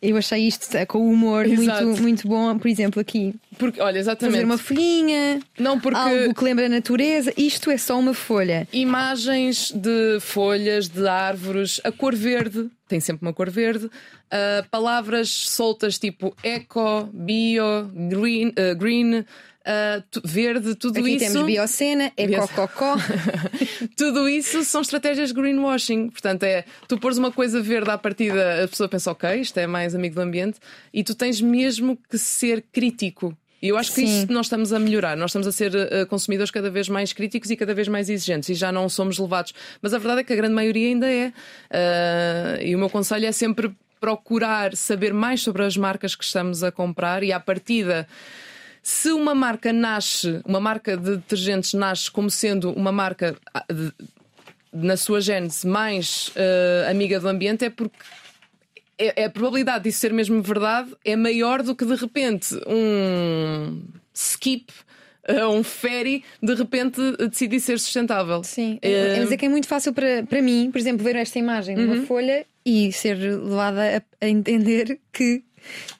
Eu 0.00 0.16
achei 0.16 0.46
isto 0.46 0.74
eh, 0.76 0.86
com 0.86 0.98
humor 1.10 1.44
Exato. 1.46 1.84
muito, 1.84 2.02
muito 2.02 2.28
bom. 2.28 2.56
Por 2.58 2.68
exemplo, 2.68 3.00
aqui 3.00 3.34
Porque, 3.60 3.80
olha, 3.80 3.98
exatamente. 3.98 4.32
fazer 4.34 4.44
uma 4.46 4.58
folhinha, 4.58 5.38
Não, 5.58 5.78
porque 5.78 5.96
algo 5.98 6.34
que 6.34 6.42
lembra 6.42 6.66
a 6.66 6.68
natureza. 6.68 7.32
Isto 7.36 7.70
é 7.70 7.76
só 7.78 7.96
uma 7.98 8.14
folha. 8.14 8.66
imagens 8.72 9.70
de 9.70 10.18
folhas, 10.20 10.88
de 10.88 11.06
árvores, 11.06 11.80
a 11.84 11.92
cor 11.92 12.14
verde, 12.16 12.68
tem 12.88 12.98
sempre 12.98 13.24
uma 13.26 13.32
cor 13.32 13.48
verde, 13.50 13.88
ah, 14.30 14.64
palavras 14.70 15.30
soltas 15.30 15.98
tipo 15.98 16.34
eco, 16.42 17.08
bio, 17.12 17.88
green, 18.08 18.52
ah, 18.56 18.74
green 18.74 19.24
tu- 20.10 20.22
verde, 20.24 20.74
tudo 20.74 20.98
Aqui 20.98 21.10
isso. 21.16 21.32
temos 21.32 21.46
biocena, 21.46 22.10
Bio- 22.16 22.34
ecococó. 22.42 22.96
Tudo 23.96 24.28
isso 24.28 24.64
são 24.64 24.80
estratégias 24.80 25.28
de 25.28 25.34
greenwashing. 25.34 26.08
Portanto, 26.08 26.42
é 26.44 26.64
tu 26.88 26.98
pôres 26.98 27.18
uma 27.18 27.30
coisa 27.30 27.60
verde 27.60 27.90
à 27.90 27.98
partida, 27.98 28.64
a 28.64 28.68
pessoa 28.68 28.88
pensa, 28.88 29.10
ok, 29.12 29.40
isto 29.40 29.58
é 29.58 29.66
mais 29.66 29.94
amigo 29.94 30.14
do 30.14 30.20
ambiente, 30.22 30.58
e 30.92 31.04
tu 31.04 31.14
tens 31.14 31.40
mesmo 31.40 31.96
que 32.08 32.18
ser 32.18 32.64
crítico. 32.72 33.36
E 33.62 33.68
eu 33.68 33.76
acho 33.76 33.90
que 33.92 34.00
Sim. 34.06 34.22
isso 34.22 34.32
nós 34.32 34.46
estamos 34.46 34.72
a 34.72 34.78
melhorar. 34.78 35.16
Nós 35.16 35.30
estamos 35.30 35.46
a 35.46 35.52
ser 35.52 35.74
eh, 35.74 36.04
consumidores 36.06 36.50
cada 36.50 36.70
vez 36.70 36.88
mais 36.88 37.12
críticos 37.12 37.50
e 37.50 37.56
cada 37.56 37.74
vez 37.74 37.88
mais 37.88 38.08
exigentes 38.08 38.48
e 38.48 38.54
já 38.54 38.72
não 38.72 38.88
somos 38.88 39.18
levados. 39.18 39.52
Mas 39.82 39.92
a 39.92 39.98
verdade 39.98 40.20
é 40.20 40.24
que 40.24 40.32
a 40.32 40.36
grande 40.36 40.54
maioria 40.54 40.88
ainda 40.88 41.06
é. 41.10 41.32
Ah, 41.70 42.58
e 42.62 42.74
o 42.74 42.78
meu 42.78 42.88
conselho 42.88 43.26
é 43.26 43.32
sempre 43.32 43.70
procurar 44.00 44.74
saber 44.74 45.12
mais 45.12 45.42
sobre 45.42 45.62
as 45.62 45.76
marcas 45.76 46.14
que 46.14 46.24
estamos 46.24 46.64
a 46.64 46.72
comprar 46.72 47.22
e 47.22 47.32
à 47.32 47.38
partida. 47.38 48.08
Se 48.82 49.10
uma 49.12 49.34
marca 49.34 49.74
nasce, 49.74 50.40
uma 50.46 50.58
marca 50.58 50.96
de 50.96 51.16
detergentes 51.16 51.74
nasce 51.74 52.10
como 52.10 52.30
sendo 52.30 52.72
uma 52.72 52.90
marca 52.90 53.36
ah, 53.52 53.62
de- 53.70 53.92
na 54.72 54.96
sua 54.96 55.20
gênese 55.20 55.66
mais 55.66 56.30
eh, 56.34 56.86
amiga 56.90 57.20
do 57.20 57.28
ambiente, 57.28 57.64
é 57.66 57.68
porque 57.70 57.98
é, 59.00 59.22
é 59.22 59.24
a 59.24 59.30
probabilidade 59.30 59.84
disso 59.84 59.98
ser 60.00 60.12
mesmo 60.12 60.42
verdade 60.42 60.94
é 61.04 61.16
maior 61.16 61.62
do 61.62 61.74
que 61.74 61.84
de 61.84 61.94
repente 61.94 62.54
um 62.66 63.82
skip, 64.14 64.72
eh, 65.24 65.46
um 65.46 65.62
ferry, 65.62 66.22
de 66.42 66.54
repente 66.54 67.00
decidir 67.28 67.60
ser 67.60 67.78
sustentável. 67.78 68.42
Sim, 68.44 68.78
Eh, 68.82 69.16
mas 69.18 69.32
é 69.32 69.36
que 69.36 69.46
é 69.46 69.48
muito 69.48 69.66
fácil 69.68 69.92
para, 69.92 70.22
para 70.24 70.42
mim, 70.42 70.70
por 70.70 70.78
exemplo, 70.78 71.02
ver 71.04 71.16
esta 71.16 71.38
imagem 71.38 71.76
Uhum. 71.76 71.86
numa 71.86 72.06
folha 72.06 72.44
e 72.64 72.92
ser 72.92 73.16
levada 73.16 74.04
a 74.20 74.28
entender 74.28 74.98
que 75.12 75.42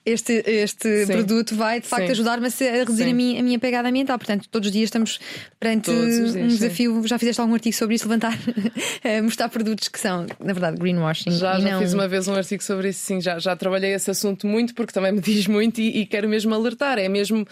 este, 0.04 0.42
este 0.46 1.06
Sim. 1.06 1.12
produto 1.12 1.54
vai 1.54 1.80
de 1.80 1.86
facto 1.86 2.06
Sim. 2.06 2.12
ajudar-me 2.12 2.46
a, 2.46 2.48
a 2.48 2.72
reduzir 2.78 3.04
Sim. 3.04 3.10
a 3.10 3.14
minha, 3.14 3.40
a 3.40 3.42
minha 3.42 3.58
pegada 3.58 3.88
ambiental. 3.88 4.18
Portanto, 4.18 4.48
todos 4.50 4.66
os 4.66 4.72
dias 4.72 4.84
estamos 4.88 5.18
perante 5.58 5.90
dias, 5.90 6.30
um 6.30 6.32
sim. 6.32 6.46
desafio. 6.46 7.06
Já 7.06 7.18
fizeste 7.18 7.40
algum 7.40 7.54
artigo 7.54 7.76
sobre 7.76 7.94
isso? 7.96 8.08
Levantar, 8.08 8.38
eh, 9.04 9.20
mostrar 9.20 9.48
produtos 9.48 9.88
que 9.88 9.98
são, 9.98 10.26
na 10.38 10.52
verdade, 10.52 10.76
greenwashing. 10.78 11.30
Já, 11.32 11.58
já 11.58 11.72
não... 11.72 11.80
fiz 11.80 11.92
uma 11.94 12.08
vez 12.08 12.26
um 12.28 12.34
artigo 12.34 12.62
sobre 12.62 12.88
isso, 12.90 13.00
sim, 13.00 13.20
já, 13.20 13.38
já 13.38 13.54
trabalhei 13.56 13.92
esse 13.94 14.10
assunto 14.10 14.46
muito 14.46 14.74
porque 14.74 14.92
também 14.92 15.12
me 15.12 15.20
diz 15.22 15.46
muito 15.46 15.80
e, 15.80 16.00
e 16.00 16.06
quero 16.06 16.28
mesmo 16.28 16.54
alertar. 16.54 16.98
É 16.98 17.08
mesmo 17.08 17.46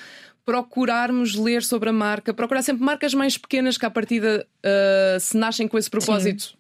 procurarmos 0.44 1.34
ler 1.34 1.62
sobre 1.62 1.90
a 1.90 1.92
marca, 1.92 2.32
procurar 2.32 2.62
sempre 2.62 2.82
marcas 2.82 3.12
mais 3.12 3.36
pequenas 3.36 3.76
que 3.76 3.84
à 3.84 3.90
partida 3.90 4.46
ah, 4.64 5.18
se 5.20 5.36
nascem 5.36 5.68
com 5.68 5.76
esse 5.76 5.90
propósito. 5.90 6.44
n- 6.52 6.57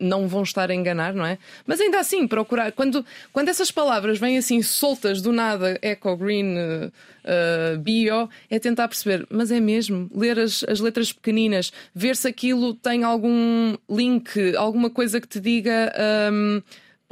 Não 0.00 0.28
vão 0.28 0.42
estar 0.42 0.70
a 0.70 0.74
enganar, 0.74 1.14
não 1.14 1.24
é? 1.24 1.38
Mas 1.66 1.80
ainda 1.80 1.98
assim, 1.98 2.26
procurar. 2.26 2.72
Quando, 2.72 3.04
quando 3.32 3.48
essas 3.48 3.70
palavras 3.70 4.18
vêm 4.18 4.38
assim 4.38 4.62
soltas 4.62 5.22
do 5.22 5.32
nada, 5.32 5.78
eco, 5.82 6.16
green, 6.16 6.56
eh, 7.24 7.76
bio, 7.78 8.28
é 8.50 8.58
tentar 8.58 8.88
perceber, 8.88 9.26
mas 9.30 9.50
é 9.52 9.60
mesmo? 9.60 10.10
Ler 10.14 10.38
as, 10.38 10.64
as 10.64 10.80
letras 10.80 11.12
pequeninas, 11.12 11.72
ver 11.94 12.16
se 12.16 12.26
aquilo 12.26 12.74
tem 12.74 13.04
algum 13.04 13.76
link, 13.88 14.56
alguma 14.56 14.90
coisa 14.90 15.20
que 15.20 15.28
te 15.28 15.40
diga. 15.40 15.92
ahm, 15.96 16.62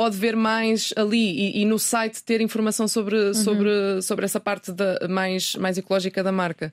pode 0.01 0.17
ver 0.17 0.35
mais 0.35 0.95
ali 0.97 1.19
e, 1.59 1.61
e 1.61 1.65
no 1.67 1.79
site 1.79 2.25
ter 2.25 2.41
informação 2.41 2.89
sobre, 2.89 3.35
sobre, 3.35 4.01
sobre 4.01 4.25
essa 4.25 4.41
parte 4.41 4.73
da, 4.73 5.07
mais, 5.07 5.55
mais 5.57 5.77
ecológica 5.77 6.23
da 6.23 6.33
marca. 6.33 6.73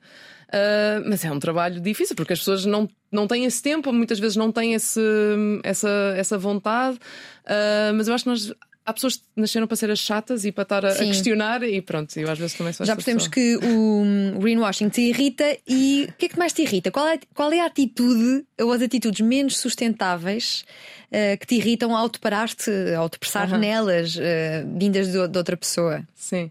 Ah, 0.50 1.02
mas 1.06 1.22
é 1.24 1.30
um 1.30 1.38
trabalho 1.38 1.78
difícil 1.78 2.16
porque 2.16 2.32
as 2.32 2.38
pessoas 2.38 2.64
não, 2.64 2.88
não 3.12 3.26
têm 3.26 3.44
esse 3.44 3.62
tempo, 3.62 3.92
muitas 3.92 4.18
vezes 4.18 4.34
não 4.34 4.50
têm 4.50 4.72
esse, 4.72 5.00
essa, 5.62 6.14
essa 6.16 6.38
vontade. 6.38 6.98
Ah, 7.44 7.92
mas 7.94 8.08
eu 8.08 8.14
acho 8.14 8.24
que 8.24 8.30
nós. 8.30 8.54
Há 8.88 8.92
pessoas 8.94 9.16
que 9.16 9.22
nasceram 9.36 9.66
para 9.66 9.76
ser 9.76 9.90
as 9.90 9.98
chatas 9.98 10.46
e 10.46 10.50
para 10.50 10.62
estar 10.62 10.86
a, 10.86 10.92
a 10.92 10.96
questionar, 10.96 11.62
e 11.62 11.82
pronto, 11.82 12.18
eu 12.18 12.30
às 12.30 12.38
vezes 12.38 12.56
também 12.56 12.72
sou 12.72 12.86
Já 12.86 12.96
percebemos 12.96 13.28
pessoa. 13.28 13.60
que 13.60 13.66
o 13.66 14.02
hum, 14.02 14.38
greenwashing 14.38 14.88
te 14.88 15.02
irrita 15.02 15.44
e 15.68 16.06
o 16.08 16.12
que 16.14 16.24
é 16.24 16.28
que 16.30 16.38
mais 16.38 16.54
te 16.54 16.62
irrita? 16.62 16.90
Qual 16.90 17.06
é, 17.06 17.20
qual 17.34 17.52
é 17.52 17.60
a 17.60 17.66
atitude 17.66 18.46
ou 18.58 18.72
as 18.72 18.80
atitudes 18.80 19.20
menos 19.20 19.58
sustentáveis 19.58 20.64
eh, 21.12 21.36
que 21.36 21.46
te 21.46 21.56
irritam 21.56 21.94
ao 21.94 22.08
te 22.08 22.18
parar-te, 22.18 22.70
ao 22.94 23.10
te 23.10 23.18
pressar 23.18 23.58
nelas, 23.58 24.16
eh, 24.18 24.64
vindas 24.66 25.08
de, 25.12 25.28
de 25.28 25.36
outra 25.36 25.54
pessoa? 25.54 26.02
Sim. 26.14 26.50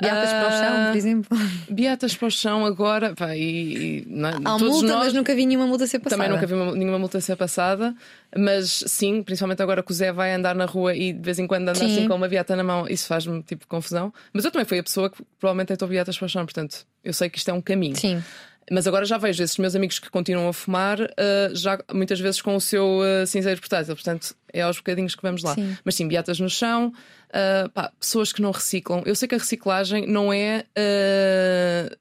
Beatas 0.00 0.30
para 0.30 0.46
o 0.48 0.50
chão, 0.52 0.74
Ah, 0.76 0.86
por 0.90 0.96
exemplo. 0.96 1.38
Beatas 1.70 2.14
para 2.16 2.28
o 2.28 2.30
chão 2.30 2.64
agora, 2.64 3.14
pá, 3.14 3.34
e, 3.36 4.02
e 4.02 4.06
não- 4.08 4.28
Há 4.28 4.58
todos 4.58 4.74
multa, 4.80 4.86
nós, 4.88 5.04
mas 5.06 5.12
nunca 5.14 5.34
vi 5.34 5.44
nenhuma 5.46 5.66
multa 5.66 5.86
ser 5.86 5.98
passada. 5.98 6.22
Também 6.22 6.34
nunca 6.36 6.46
vi 6.46 6.54
uma- 6.54 6.72
nenhuma 6.76 6.98
multa 6.98 7.20
ser 7.20 7.34
passada, 7.36 7.94
mas 8.36 8.84
sim, 8.86 9.22
principalmente 9.22 9.60
agora 9.60 9.82
que 9.82 9.90
o 9.90 9.94
Zé 9.94 10.12
vai 10.12 10.32
andar 10.32 10.54
na 10.54 10.66
rua 10.66 10.94
e 10.94 11.12
de 11.12 11.20
vez 11.20 11.38
em 11.40 11.46
quando 11.48 11.62
anda 11.68 11.74
Sim. 11.74 11.86
assim 11.86 12.08
com 12.08 12.14
uma 12.14 12.28
viata 12.28 12.54
na 12.54 12.62
mão, 12.62 12.86
isso 12.88 13.06
faz-me 13.08 13.42
tipo 13.42 13.66
confusão. 13.66 14.12
Mas 14.32 14.44
eu 14.44 14.50
também 14.52 14.64
fui 14.66 14.78
a 14.78 14.82
pessoa 14.84 15.10
que 15.10 15.22
provavelmente 15.38 15.68
deitou 15.68 15.88
viatas 15.88 16.16
para 16.16 16.26
o 16.26 16.28
chão, 16.28 16.44
portanto, 16.44 16.86
eu 17.02 17.12
sei 17.12 17.28
que 17.28 17.38
isto 17.38 17.48
é 17.50 17.52
um 17.52 17.60
caminho. 17.60 17.96
Sim. 17.96 18.22
Mas 18.70 18.86
agora 18.86 19.06
já 19.06 19.16
vejo 19.16 19.42
esses 19.42 19.56
meus 19.56 19.74
amigos 19.74 19.98
que 19.98 20.10
continuam 20.10 20.46
a 20.46 20.52
fumar, 20.52 21.00
ah, 21.00 21.50
já 21.54 21.78
muitas 21.92 22.20
vezes 22.20 22.42
com 22.42 22.54
o 22.54 22.60
seu 22.60 23.00
ah, 23.02 23.24
cinzeiro 23.26 23.58
portátil. 23.58 23.94
Portanto, 23.94 24.36
é 24.52 24.60
aos 24.60 24.76
bocadinhos 24.76 25.14
que 25.14 25.22
vamos 25.22 25.42
lá. 25.42 25.54
Sim. 25.54 25.74
Mas 25.82 25.94
sim, 25.94 26.06
beatas 26.06 26.38
no 26.38 26.50
chão, 26.50 26.92
uh, 27.28 27.68
pá, 27.70 27.92
pessoas 27.98 28.32
que 28.32 28.42
não 28.42 28.50
reciclam. 28.50 29.02
Eu 29.04 29.14
sei 29.14 29.28
que 29.28 29.34
a 29.34 29.38
reciclagem 29.38 30.06
não 30.06 30.32
é 30.32 30.64
uh, 30.76 31.96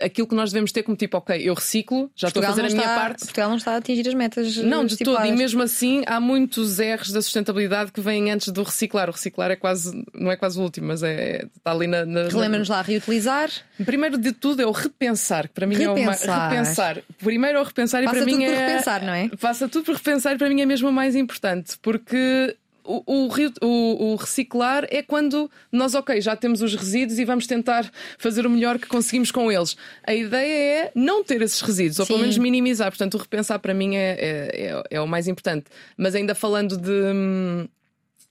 aquilo 0.00 0.26
que 0.26 0.34
nós 0.34 0.50
devemos 0.50 0.72
ter 0.72 0.82
como 0.82 0.96
tipo, 0.96 1.16
ok, 1.16 1.40
eu 1.40 1.54
reciclo, 1.54 2.10
já 2.14 2.26
Portugal 2.26 2.50
estou 2.50 2.64
a 2.64 2.68
fazer 2.68 2.74
a 2.74 2.76
minha 2.76 2.92
está, 2.92 3.00
parte. 3.00 3.24
Portugal 3.24 3.48
não 3.48 3.56
está 3.56 3.72
a 3.72 3.76
atingir 3.76 4.08
as 4.08 4.14
metas. 4.14 4.56
Não, 4.56 4.84
de 4.84 4.96
todo. 4.96 5.24
E 5.24 5.32
mesmo 5.32 5.62
assim, 5.62 6.02
há 6.06 6.20
muitos 6.20 6.78
erros 6.78 7.12
da 7.12 7.22
sustentabilidade 7.22 7.92
que 7.92 8.00
vêm 8.00 8.30
antes 8.30 8.48
do 8.48 8.62
reciclar. 8.62 9.08
O 9.08 9.12
reciclar 9.12 9.50
é 9.50 9.56
quase, 9.56 9.92
não 10.14 10.30
é 10.30 10.36
quase 10.36 10.58
o 10.58 10.62
último, 10.62 10.88
mas 10.88 11.02
é, 11.02 11.46
está 11.56 11.72
ali 11.72 11.86
na. 11.86 12.04
na 12.04 12.28
Relembra-nos 12.28 12.68
lá, 12.68 12.82
reutilizar. 12.82 13.50
Primeiro 13.84 14.18
de 14.18 14.32
tudo 14.32 14.62
é 14.62 14.66
o 14.66 14.72
repensar, 14.72 15.48
que 15.48 15.54
para 15.54 15.66
mim 15.66 15.82
é 15.82 15.88
o 15.88 16.04
mais. 16.04 16.20
Repensar. 16.22 16.50
Repensar. 16.50 17.02
Primeiro 17.18 17.58
é 17.58 17.60
o 17.60 17.64
repensar 17.64 18.04
Passa 18.04 18.16
e 18.16 18.18
para 18.18 18.26
tudo 18.26 18.38
mim 18.38 18.44
por 18.44 18.52
é. 18.52 18.66
repensar, 18.66 19.02
não 19.04 19.14
é? 19.14 19.28
Passa 19.40 19.68
tudo 19.68 19.84
por 19.84 19.94
repensar 19.94 20.34
e 20.34 20.38
para 20.38 20.48
mim 20.48 20.60
é 20.60 20.66
mesmo 20.66 20.88
o 20.88 20.92
mais 20.92 21.14
importante, 21.14 21.78
porque. 21.80 22.56
O, 22.84 23.02
o, 23.06 23.28
o- 23.62 24.12
o 24.12 24.16
reciclar 24.16 24.86
é 24.90 25.02
quando 25.02 25.50
nós, 25.70 25.94
ok, 25.94 26.20
já 26.20 26.34
temos 26.34 26.62
os 26.62 26.74
resíduos 26.74 27.18
e 27.18 27.24
vamos 27.24 27.46
tentar 27.46 27.90
fazer 28.18 28.44
o 28.46 28.50
melhor 28.50 28.78
que 28.78 28.86
conseguimos 28.86 29.30
com 29.30 29.50
eles. 29.52 29.76
A 30.04 30.14
ideia 30.14 30.84
é 30.86 30.92
não 30.94 31.22
ter 31.22 31.40
esses 31.42 31.60
resíduos, 31.60 31.98
ou 32.00 32.06
pelo 32.06 32.18
Sim. 32.18 32.22
menos 32.22 32.38
minimizar. 32.38 32.90
Portanto, 32.90 33.14
o 33.14 33.18
repensar 33.18 33.58
para 33.58 33.72
mim 33.74 33.94
é, 33.96 34.10
é, 34.12 34.66
é- 34.66 34.82
é 34.96 35.00
o 35.00 35.06
mais 35.06 35.28
importante. 35.28 35.66
Mas 35.96 36.14
ainda 36.14 36.34
falando 36.34 36.76
de. 36.76 36.90
hum, 36.90 37.68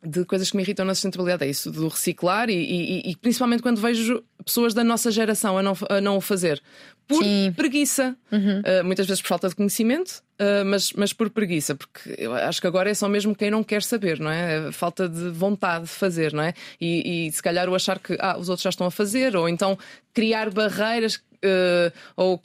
de 0.03 0.25
coisas 0.25 0.49
que 0.49 0.57
me 0.57 0.63
irritam 0.63 0.83
na 0.83 0.95
sustentabilidade, 0.95 1.43
é 1.45 1.47
isso, 1.47 1.69
do 1.71 1.87
reciclar 1.87 2.49
e, 2.49 2.53
e- 2.55 3.11
e 3.11 3.15
principalmente 3.15 3.61
quando 3.61 3.79
vejo 3.79 4.23
pessoas 4.43 4.73
da 4.73 4.83
nossa 4.83 5.11
geração 5.11 5.57
a 5.57 5.63
não, 5.63 5.77
a 5.89 6.01
não 6.01 6.17
o 6.17 6.21
fazer. 6.21 6.61
Por 7.07 7.23
Sim. 7.23 7.47
Uhum. 7.47 7.53
preguiça. 7.53 8.15
Uh, 8.31 8.83
muitas 8.85 9.05
vezes 9.05 9.21
por 9.21 9.27
falta 9.27 9.49
de 9.49 9.55
conhecimento, 9.55 10.23
uh, 10.39 10.65
mas, 10.65 10.93
mas 10.93 11.11
por 11.11 11.29
preguiça, 11.29 11.75
porque 11.75 12.15
eu 12.17 12.33
acho 12.33 12.61
que 12.61 12.67
agora 12.67 12.89
é 12.89 12.93
só 12.93 13.09
mesmo 13.09 13.35
quem 13.35 13.51
não 13.51 13.63
quer 13.63 13.83
saber, 13.83 14.19
não 14.19 14.31
é? 14.31 14.67
É 14.67 14.71
Falta 14.71 15.09
de 15.09 15.29
vontade 15.29 15.85
de 15.85 15.91
fazer, 15.91 16.31
não 16.31 16.43
é? 16.43 16.53
E, 16.79 17.27
e 17.27 17.31
se 17.31 17.43
calhar 17.43 17.67
o 17.67 17.75
achar 17.75 17.99
que 17.99 18.17
ah, 18.19 18.37
os 18.37 18.47
outros 18.47 18.63
já 18.63 18.69
estão 18.69 18.87
a 18.87 18.91
fazer, 18.91 19.35
ou 19.35 19.49
então 19.49 19.77
criar 20.13 20.49
barreiras. 20.49 21.21
uh, 21.43 21.91
ou 22.15 22.35
uh, 22.35 22.39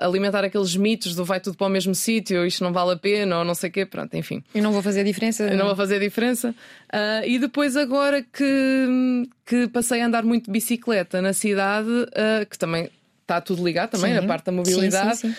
alimentar 0.00 0.44
aqueles 0.44 0.76
mitos 0.76 1.14
do 1.14 1.24
vai 1.24 1.40
tudo 1.40 1.56
para 1.56 1.66
o 1.66 1.70
mesmo 1.70 1.94
sítio, 1.94 2.44
isto 2.44 2.62
não 2.64 2.72
vale 2.72 2.92
a 2.92 2.96
pena, 2.96 3.38
ou 3.38 3.44
não 3.44 3.54
sei 3.54 3.70
o 3.70 3.72
quê, 3.72 3.86
pronto, 3.86 4.14
enfim. 4.16 4.42
Eu 4.54 4.62
não 4.62 4.72
vou 4.72 4.82
fazer 4.82 5.00
a 5.00 5.04
diferença. 5.04 5.44
Eu 5.44 5.56
não 5.56 5.66
vou 5.66 5.76
fazer 5.76 6.00
diferença. 6.00 6.54
Ah, 6.92 7.22
e 7.24 7.38
depois, 7.38 7.76
agora 7.76 8.22
que, 8.22 9.28
que 9.46 9.68
passei 9.68 10.00
a 10.00 10.06
andar 10.06 10.24
muito 10.24 10.46
de 10.46 10.50
bicicleta 10.50 11.22
na 11.24 11.32
cidade, 11.32 11.88
ah, 12.14 12.44
que 12.44 12.56
também 12.58 12.90
está 13.22 13.40
tudo 13.40 13.64
ligado 13.64 13.90
também, 13.90 14.12
Sim. 14.12 14.18
a 14.18 14.22
parte 14.26 14.44
da 14.46 14.52
Sim, 14.52 14.56
mobilidade, 14.58 15.16
sim, 15.16 15.28
sim. 15.30 15.36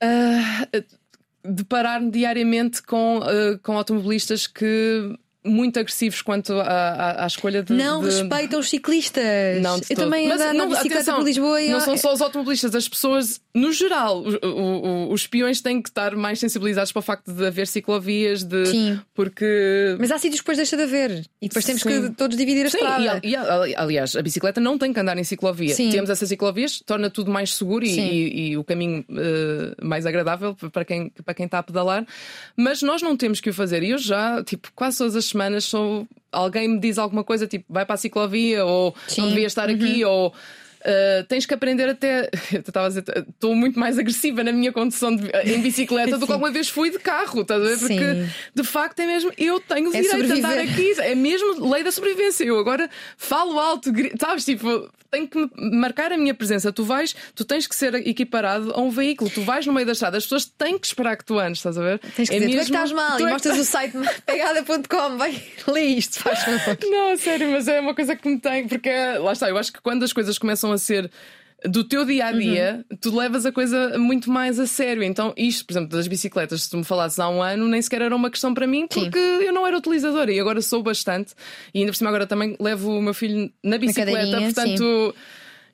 ah, 0.00 0.66
deparar-me 1.44 2.10
diariamente 2.10 2.82
com, 2.82 3.20
ah, 3.22 3.58
com 3.62 3.76
automobilistas 3.76 4.46
que 4.46 5.16
muito 5.44 5.78
agressivos 5.78 6.22
quanto 6.22 6.52
à, 6.54 6.62
à, 6.62 7.24
à 7.24 7.26
escolha 7.26 7.62
de. 7.62 7.72
Não 7.72 8.00
de- 8.00 8.06
respeitam 8.06 8.60
os 8.60 8.68
ciclistas. 8.70 9.60
Não, 9.60 9.78
de 9.78 9.86
eu 9.90 9.96
todo. 9.96 10.04
também 10.04 10.28
Mas 10.28 10.40
ando 10.40 10.52
na 10.54 10.64
não, 10.64 10.68
bicicleta 10.68 10.96
atenção, 10.98 11.16
por 11.18 11.24
Lisboa 11.24 11.60
e 11.62 11.68
Não 11.70 11.80
são 11.80 11.96
só 11.96 12.12
os 12.12 12.20
automobilistas, 12.20 12.74
as 12.74 12.88
pessoas, 12.88 13.40
no 13.54 13.72
geral, 13.72 14.22
o- 14.22 14.46
o- 14.46 14.86
o- 15.08 15.12
os 15.12 15.22
espiões 15.22 15.60
têm 15.60 15.82
que 15.82 15.88
estar 15.88 16.14
mais 16.14 16.38
sensibilizados 16.38 16.92
para 16.92 17.00
o 17.00 17.02
facto 17.02 17.32
de 17.32 17.46
haver 17.46 17.66
ciclovias, 17.66 18.44
de, 18.44 18.66
Sim. 18.66 19.00
porque 19.14 19.96
Mas 19.98 20.10
há 20.10 20.18
sítios 20.18 20.40
que 20.40 20.44
depois 20.44 20.56
deixa 20.58 20.76
de 20.76 20.82
haver. 20.84 21.24
E 21.40 21.48
depois 21.48 21.64
temos 21.64 21.82
Sim. 21.82 21.88
que 21.88 22.10
todos 22.16 22.36
dividir 22.36 22.66
a 22.66 22.70
Sim, 22.70 22.76
estrada. 22.78 23.20
e, 23.24 23.30
e 23.30 23.36
al- 23.36 23.62
aliás, 23.76 24.14
a 24.14 24.22
bicicleta 24.22 24.60
não 24.60 24.78
tem 24.78 24.92
que 24.92 25.00
andar 25.00 25.18
em 25.18 25.24
ciclovia. 25.24 25.74
Sim. 25.74 25.90
Temos 25.90 26.10
essas 26.10 26.28
ciclovias, 26.28 26.80
torna 26.86 27.10
tudo 27.10 27.30
mais 27.30 27.54
seguro 27.54 27.84
e, 27.84 27.98
e- 27.98 28.48
e 28.50 28.56
o 28.56 28.64
caminho 28.64 29.04
eh, 29.10 29.74
mais 29.82 30.06
agradável 30.06 30.54
para 30.72 30.84
quem, 30.84 31.10
para 31.24 31.34
quem 31.34 31.46
está 31.46 31.58
a 31.58 31.62
pedalar. 31.62 32.06
Mas 32.56 32.82
nós 32.82 33.02
não 33.02 33.16
temos 33.16 33.40
que 33.40 33.50
o 33.50 33.54
fazer. 33.54 33.82
E 33.82 33.90
eu 33.90 33.98
já, 33.98 34.42
tipo, 34.44 34.70
quase 34.74 34.98
todas 34.98 35.16
as 35.16 35.31
semanas 35.32 35.64
sou. 35.64 36.06
Alguém 36.30 36.66
me 36.68 36.78
diz 36.80 36.96
alguma 36.96 37.22
coisa, 37.24 37.46
tipo, 37.46 37.66
vai 37.68 37.84
para 37.84 37.94
a 37.96 37.98
ciclovia, 37.98 38.64
ou 38.64 38.94
Sim. 39.06 39.20
não 39.22 39.28
devia 39.28 39.46
estar 39.46 39.68
aqui, 39.68 40.02
ou. 40.04 40.32
eh, 40.84 41.24
tens 41.28 41.44
que 41.46 41.52
aprender 41.54 41.88
até. 41.88 42.28
A 42.74 42.88
estou 43.28 43.54
muito 43.54 43.78
mais 43.78 43.98
agressiva 43.98 44.42
na 44.42 44.50
minha 44.50 44.72
condução 44.72 45.14
de- 45.14 45.28
em 45.44 45.60
bicicleta 45.60 46.16
do 46.18 46.26
que 46.26 46.32
alguma 46.32 46.50
vez 46.50 46.68
fui 46.70 46.90
de 46.90 46.98
carro, 46.98 47.42
estás 47.42 47.60
a 47.62 47.64
ver? 47.64 47.78
Porque 47.78 47.98
Sim. 48.14 48.28
de 48.54 48.64
facto 48.64 48.98
é 49.00 49.06
mesmo, 49.06 49.30
eu 49.36 49.60
tenho 49.60 49.90
o 49.90 49.94
É 49.96 50.00
direito 50.00 50.26
de 50.26 50.32
andar 50.38 50.50
sobreviver. 50.52 50.92
aqui, 50.96 51.00
é 51.02 51.14
mesmo 51.14 51.70
lei 51.70 51.84
da 51.84 51.92
sobrevivência. 51.92 52.44
Eu 52.44 52.58
agora 52.58 52.88
falo 53.16 53.58
alto, 53.60 53.90
sabes? 54.18 54.44
Tipo, 54.44 54.88
tenho 55.12 55.28
que 55.28 55.50
marcar 55.56 56.10
a 56.10 56.16
minha 56.16 56.32
presença. 56.32 56.72
Tu 56.72 56.82
vais, 56.84 57.14
tu 57.34 57.44
tens 57.44 57.66
que 57.66 57.76
ser 57.76 57.94
equiparado 57.94 58.72
a 58.74 58.80
um 58.80 58.88
veículo. 58.90 59.30
Tu 59.30 59.42
vais 59.42 59.66
no 59.66 59.72
meio 59.72 59.84
da 59.86 59.92
estrada, 59.92 60.16
as 60.16 60.24
pessoas 60.24 60.46
têm 60.46 60.78
que 60.78 60.86
esperar 60.86 61.16
que 61.18 61.24
tu 61.24 61.38
andes, 61.38 61.58
estás 61.58 61.76
a 61.76 61.82
ver? 61.82 61.98
Tens 61.98 62.30
que 62.30 62.40
dizer, 62.40 62.50
tu 62.50 62.54
é 62.54 62.56
que 62.56 62.62
estás 62.64 62.92
mal 62.92 63.16
tu 63.18 63.20
e 63.20 63.24
é 63.24 63.26
que 63.26 63.32
mostras 63.32 63.58
o 63.58 63.64
site 63.64 63.92
pegada.com, 64.24 65.18
vai, 65.18 65.42
lê 65.68 65.82
isto, 65.82 66.18
faz 66.18 66.38
favor. 66.42 66.78
Não, 66.90 67.16
sério, 67.18 67.50
mas 67.52 67.68
é 67.68 67.78
uma 67.80 67.94
coisa 67.94 68.16
que 68.16 68.26
me 68.28 68.40
tem, 68.40 68.66
porque 68.66 68.88
é- 68.88 69.18
lá 69.18 69.32
está, 69.32 69.48
eu 69.50 69.58
acho 69.58 69.72
que 69.72 69.80
quando 69.82 70.02
as 70.02 70.12
coisas 70.14 70.38
começam 70.38 70.72
a 70.72 70.78
ser 70.78 71.10
do 71.68 71.84
teu 71.84 72.04
dia 72.04 72.26
a 72.26 72.32
dia, 72.32 72.84
Uhum. 72.90 72.96
tu 73.00 73.16
levas 73.16 73.46
a 73.46 73.52
coisa 73.52 73.96
muito 73.98 74.30
mais 74.30 74.58
a 74.58 74.66
sério. 74.66 75.02
Então, 75.02 75.32
isto, 75.36 75.64
por 75.64 75.72
exemplo, 75.72 75.88
das 75.90 76.06
bicicletas, 76.08 76.62
se 76.62 76.70
tu 76.70 76.76
me 76.76 76.84
falasses 76.84 77.18
há 77.18 77.28
um 77.28 77.42
ano, 77.42 77.68
nem 77.68 77.80
sequer 77.80 78.02
era 78.02 78.14
uma 78.16 78.30
questão 78.30 78.52
para 78.52 78.66
mim, 78.66 78.86
Sim. 78.90 79.00
porque 79.04 79.18
eu 79.18 79.52
não 79.52 79.66
era 79.66 79.76
utilizadora 79.78 80.32
e 80.32 80.40
agora 80.40 80.60
sou 80.60 80.82
bastante. 80.82 81.34
E 81.72 81.80
ainda 81.80 81.92
por 81.92 81.96
cima, 81.96 82.10
agora 82.10 82.26
também 82.26 82.56
levo 82.58 82.98
o 82.98 83.02
meu 83.02 83.14
filho 83.14 83.50
na 83.62 83.78
bicicleta, 83.78 84.12
cadeirinha, 84.12 84.52
portanto. 84.52 85.14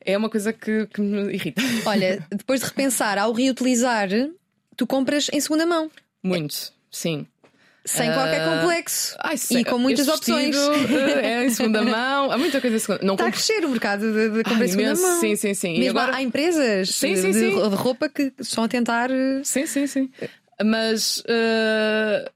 É 0.05 0.17
uma 0.17 0.31
coisa 0.31 0.53
que, 0.53 0.87
que 0.87 1.01
me 1.01 1.35
irrita. 1.35 1.61
Olha, 1.85 2.25
depois 2.31 2.61
de 2.61 2.67
repensar, 2.67 3.19
ao 3.19 3.33
reutilizar, 3.33 4.09
tu 4.77 4.87
compras 4.87 5.29
em 5.33 5.41
segunda 5.41 5.67
mão, 5.67 5.91
Muito, 6.23 6.73
sim. 6.91 7.27
Sem 7.89 8.13
qualquer 8.13 8.45
complexo 8.45 9.17
Ai, 9.21 9.35
e 9.35 9.39
sei- 9.39 9.65
com 9.65 9.79
muitas 9.79 10.07
opções. 10.09 10.57
eh, 10.57 11.21
é 11.27 11.45
em 11.45 11.51
segunda 11.51 11.83
mão, 11.83 12.31
há 12.31 12.39
muita 12.39 12.61
coisa 12.61 12.77
em 12.77 12.79
segunda 12.79 13.05
Não 13.05 13.15
Está 13.15 13.27
a 13.27 13.31
crescer 13.33 13.65
o 13.65 13.69
mercado 13.71 14.13
de, 14.13 14.29
de 14.31 14.43
compra 14.45 14.63
Ah, 14.63 14.65
em 14.65 14.69
segunda 14.69 14.87
imenso. 14.89 15.03
mão. 15.03 15.21
Sim, 15.21 15.37
sim, 15.37 15.55
sim. 15.55 15.75
E 15.75 15.79
Mesmo 15.81 15.99
agora- 15.99 16.17
há 16.17 16.23
empresas 16.23 16.91
Sim, 16.91 17.15
de, 17.15 17.21
sim, 17.23 17.33
sim. 17.33 17.51
de 17.69 17.75
roupa 17.77 18.09
que 18.09 18.33
estão 18.39 18.65
a 18.65 18.69
tentar. 18.69 19.11
eh, 19.11 19.41
Sim, 19.45 19.67
sim, 19.67 19.87
sim. 19.87 20.11
Mas, 20.65 21.23
eh, 21.29 22.31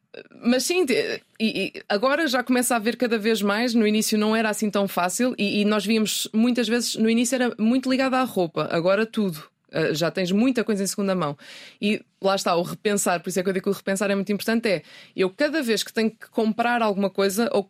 mas 0.44 0.62
sim, 0.64 0.84
e, 0.88 1.20
e 1.40 1.72
agora 1.88 2.26
já 2.28 2.42
começa 2.44 2.74
a 2.74 2.76
haver 2.76 2.96
cada 2.96 3.18
vez 3.18 3.42
mais. 3.42 3.74
No 3.74 3.86
início 3.86 4.16
não 4.18 4.34
era 4.36 4.48
assim 4.50 4.70
tão 4.70 4.86
fácil 4.86 5.34
e, 5.38 5.60
e 5.60 5.64
nós 5.64 5.84
víamos 5.84 6.28
muitas 6.32 6.68
vezes, 6.68 6.94
no 6.96 7.10
início 7.10 7.34
era 7.34 7.52
muito 7.58 7.90
ligado 7.90 8.14
à 8.14 8.22
roupa, 8.22 8.68
agora 8.70 9.04
tudo. 9.04 9.42
Eh, 9.72 9.94
já 9.94 10.10
tens 10.10 10.30
muita 10.30 10.62
coisa 10.62 10.84
em 10.84 10.86
segunda 10.86 11.14
mão. 11.14 11.36
E 11.80 12.04
lá 12.20 12.36
está, 12.36 12.54
o 12.54 12.62
repensar, 12.62 13.20
por 13.20 13.30
isso 13.30 13.40
é 13.40 13.42
que 13.42 13.48
eu 13.48 13.52
digo 13.52 13.64
que 13.64 13.70
o 13.70 13.72
repensar 13.72 14.10
é 14.10 14.14
muito 14.14 14.30
importante. 14.30 14.68
É 14.68 14.82
eu 15.16 15.30
cada 15.30 15.62
vez 15.62 15.82
que 15.82 15.92
tenho 15.92 16.10
que 16.10 16.28
comprar 16.30 16.82
alguma 16.82 17.08
coisa, 17.08 17.48
ou 17.52 17.68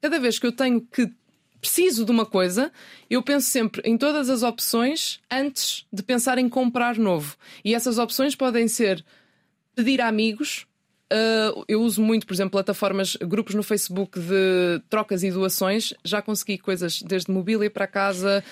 cada 0.00 0.18
vez 0.18 0.38
que 0.38 0.46
eu 0.46 0.52
tenho 0.52 0.80
que 0.80 1.10
preciso 1.60 2.04
de 2.04 2.10
uma 2.10 2.26
coisa, 2.26 2.70
eu 3.08 3.22
penso 3.22 3.48
sempre 3.48 3.80
em 3.84 3.96
todas 3.96 4.28
as 4.28 4.42
opções 4.42 5.20
antes 5.30 5.86
de 5.92 6.02
pensar 6.02 6.38
em 6.38 6.48
comprar 6.48 6.98
novo. 6.98 7.36
E 7.64 7.74
essas 7.74 7.98
opções 7.98 8.34
podem 8.34 8.68
ser 8.68 9.04
pedir 9.74 10.00
a 10.00 10.08
amigos. 10.08 10.66
Uh, 11.12 11.64
eu 11.68 11.80
uso 11.82 12.00
muito, 12.02 12.26
por 12.26 12.34
exemplo, 12.34 12.50
plataformas, 12.52 13.16
grupos 13.16 13.54
no 13.54 13.62
Facebook 13.62 14.18
de 14.18 14.80
trocas 14.88 15.22
e 15.22 15.30
doações. 15.30 15.92
Já 16.04 16.20
consegui 16.22 16.58
coisas 16.58 17.02
desde 17.02 17.30
mobília 17.30 17.70
para 17.70 17.86
casa, 17.86 18.42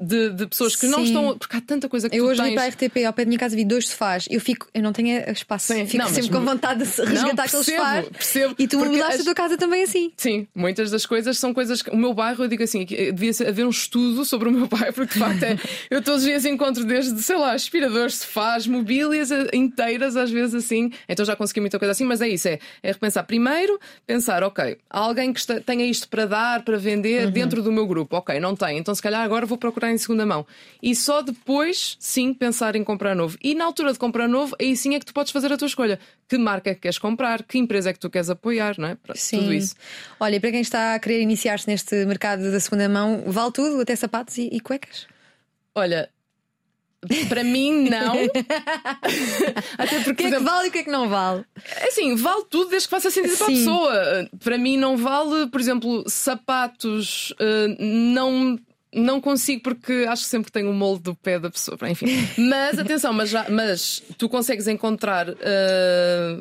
de, 0.00 0.30
de 0.30 0.46
pessoas 0.46 0.76
que 0.76 0.86
não 0.86 0.98
Sim. 1.00 1.04
estão. 1.04 1.38
Porque 1.38 1.56
há 1.56 1.60
tanta 1.60 1.88
coisa 1.88 2.08
que 2.08 2.16
Eu 2.16 2.26
hoje 2.26 2.40
tens. 2.40 2.48
vi 2.50 2.54
para 2.54 2.64
a 2.64 2.68
RTP, 2.68 3.04
ao 3.06 3.12
pé 3.12 3.24
da 3.24 3.28
minha 3.28 3.38
casa, 3.38 3.56
vi 3.56 3.64
dois 3.64 3.88
sofás. 3.88 4.26
Eu 4.30 4.40
fico, 4.40 4.68
eu 4.74 4.82
não 4.82 4.92
tenho 4.92 5.18
espaço, 5.30 5.72
Sim, 5.72 5.86
fico 5.86 5.98
não, 5.98 6.04
mas- 6.06 6.14
sempre 6.14 6.30
com 6.30 6.44
vontade 6.44 6.84
de 6.84 7.02
resgatar 7.02 7.44
aqueles 7.44 7.66
percebo, 7.66 7.78
sofás. 7.78 8.08
percebo, 8.08 8.54
e 8.58 8.68
tu 8.68 8.78
mudaste 8.78 9.14
as- 9.14 9.20
a 9.20 9.24
tua 9.24 9.34
casa 9.34 9.56
também 9.56 9.82
assim. 9.82 10.12
Sim, 10.16 10.46
muitas 10.54 10.90
das 10.90 11.06
coisas 11.06 11.38
são 11.38 11.52
coisas 11.54 11.82
que. 11.82 11.90
O 11.90 11.96
meu 11.96 12.14
bairro, 12.14 12.44
eu 12.44 12.48
digo 12.48 12.62
assim, 12.62 12.84
que 12.86 13.12
devia 13.12 13.32
haver 13.48 13.64
um 13.66 13.70
estudo 13.70 14.24
sobre 14.24 14.48
o 14.48 14.52
meu 14.52 14.66
bairro, 14.68 14.92
porque 14.92 15.14
de 15.14 15.18
facto 15.18 15.42
é. 15.42 15.56
eu 15.90 16.02
todos 16.02 16.20
os 16.22 16.26
dias 16.26 16.44
encontro 16.44 16.84
desde, 16.84 17.20
sei 17.22 17.36
lá, 17.36 17.52
aspiradores, 17.52 18.16
sofás, 18.16 18.66
mobílias 18.66 19.30
eh, 19.30 19.48
inteiras, 19.52 20.16
às 20.16 20.30
vezes 20.30 20.54
assim. 20.54 20.90
Então 21.08 21.24
já 21.24 21.36
consegui 21.36 21.60
muita 21.60 21.78
coisa 21.78 21.92
assim, 21.92 22.01
mas 22.04 22.20
é 22.20 22.28
isso: 22.28 22.48
é, 22.48 22.58
é 22.82 22.92
repensar. 22.92 23.24
Primeiro, 23.24 23.78
pensar, 24.06 24.42
ok, 24.42 24.78
há 24.90 24.98
alguém 24.98 25.32
que 25.32 25.40
está- 25.40 25.60
tenha 25.60 25.84
isto 25.86 26.08
para 26.08 26.26
dar, 26.26 26.62
para 26.64 26.76
vender 26.78 27.26
dentro 27.32 27.62
do 27.62 27.70
meu 27.72 27.86
grupo. 27.86 28.16
Ok, 28.16 28.38
não 28.40 28.54
tem, 28.56 28.78
então 28.78 28.94
se 28.94 29.02
calhar 29.02 29.22
agora 29.22 29.46
vou 29.46 29.56
procurar 29.58 29.90
em 29.90 29.98
segunda 29.98 30.24
mão. 30.26 30.46
E 30.82 30.94
só 30.94 31.22
depois, 31.22 31.96
sim, 31.98 32.32
pensar 32.34 32.76
em 32.76 32.84
comprar 32.84 33.14
novo. 33.14 33.36
E 33.42 33.54
na 33.54 33.64
altura 33.64 33.92
de 33.92 33.98
comprar 33.98 34.28
novo, 34.28 34.56
aí 34.60 34.76
sim 34.76 34.94
é 34.94 34.98
que 34.98 35.06
tu 35.06 35.14
podes 35.14 35.32
fazer 35.32 35.52
a 35.52 35.56
tua 35.56 35.66
escolha. 35.66 35.98
Que 36.28 36.38
marca 36.38 36.70
é 36.70 36.74
que 36.74 36.80
queres 36.80 36.98
comprar, 36.98 37.42
que 37.42 37.58
empresa 37.58 37.90
é 37.90 37.92
que 37.92 37.98
tu 37.98 38.08
queres 38.08 38.30
apoiar, 38.30 38.74
não 38.78 38.88
é? 38.88 38.94
Pronto, 38.94 39.18
Tudo 39.38 39.52
isso. 39.52 39.74
Olha, 40.18 40.36
e 40.36 40.40
para 40.40 40.50
quem 40.50 40.60
está 40.62 40.94
a 40.94 40.98
querer 40.98 41.20
iniciar-se 41.20 41.68
neste 41.68 41.94
mercado 42.06 42.50
da 42.50 42.58
segunda 42.60 42.88
mão, 42.88 43.22
vale 43.26 43.52
tudo, 43.52 43.80
até 43.80 43.94
sapatos 43.94 44.38
e, 44.38 44.48
e 44.52 44.58
cuecas? 44.60 45.06
Olha, 45.74 46.08
para 47.28 47.42
mim 47.44 47.88
não. 47.90 48.14
Até 49.78 49.98
O 49.98 50.04
porque, 50.04 50.22
que 50.28 50.34
é 50.34 50.38
que 50.38 50.44
vale 50.44 50.66
e 50.66 50.68
o 50.68 50.72
que 50.72 50.78
é 50.78 50.82
que 50.84 50.90
não 50.90 51.08
vale? 51.08 51.44
é 51.76 51.88
assim, 51.88 52.14
vale 52.14 52.44
tudo 52.50 52.70
desde 52.70 52.88
que 52.88 52.90
faça 52.94 53.10
sentido 53.10 53.36
para 53.36 53.46
a 53.46 53.50
pessoa. 53.50 54.28
Para 54.42 54.58
mim 54.58 54.76
não 54.76 54.96
vale, 54.96 55.48
por 55.48 55.60
exemplo, 55.60 56.04
sapatos, 56.08 57.32
eh, 57.38 57.76
não. 57.78 58.58
Não 58.94 59.22
consigo 59.22 59.62
porque 59.62 60.04
acho 60.06 60.22
sempre 60.24 60.46
que 60.48 60.52
tenho 60.52 60.70
o 60.70 60.74
molde 60.74 61.04
do 61.04 61.14
pé 61.14 61.38
da 61.38 61.50
pessoa. 61.50 61.78
Enfim. 61.88 62.06
Mas 62.36 62.78
atenção, 62.78 63.10
mas, 63.10 63.30
já, 63.30 63.46
mas 63.48 64.02
tu 64.18 64.28
consegues 64.28 64.68
encontrar. 64.68 65.28
eh, 65.40 66.36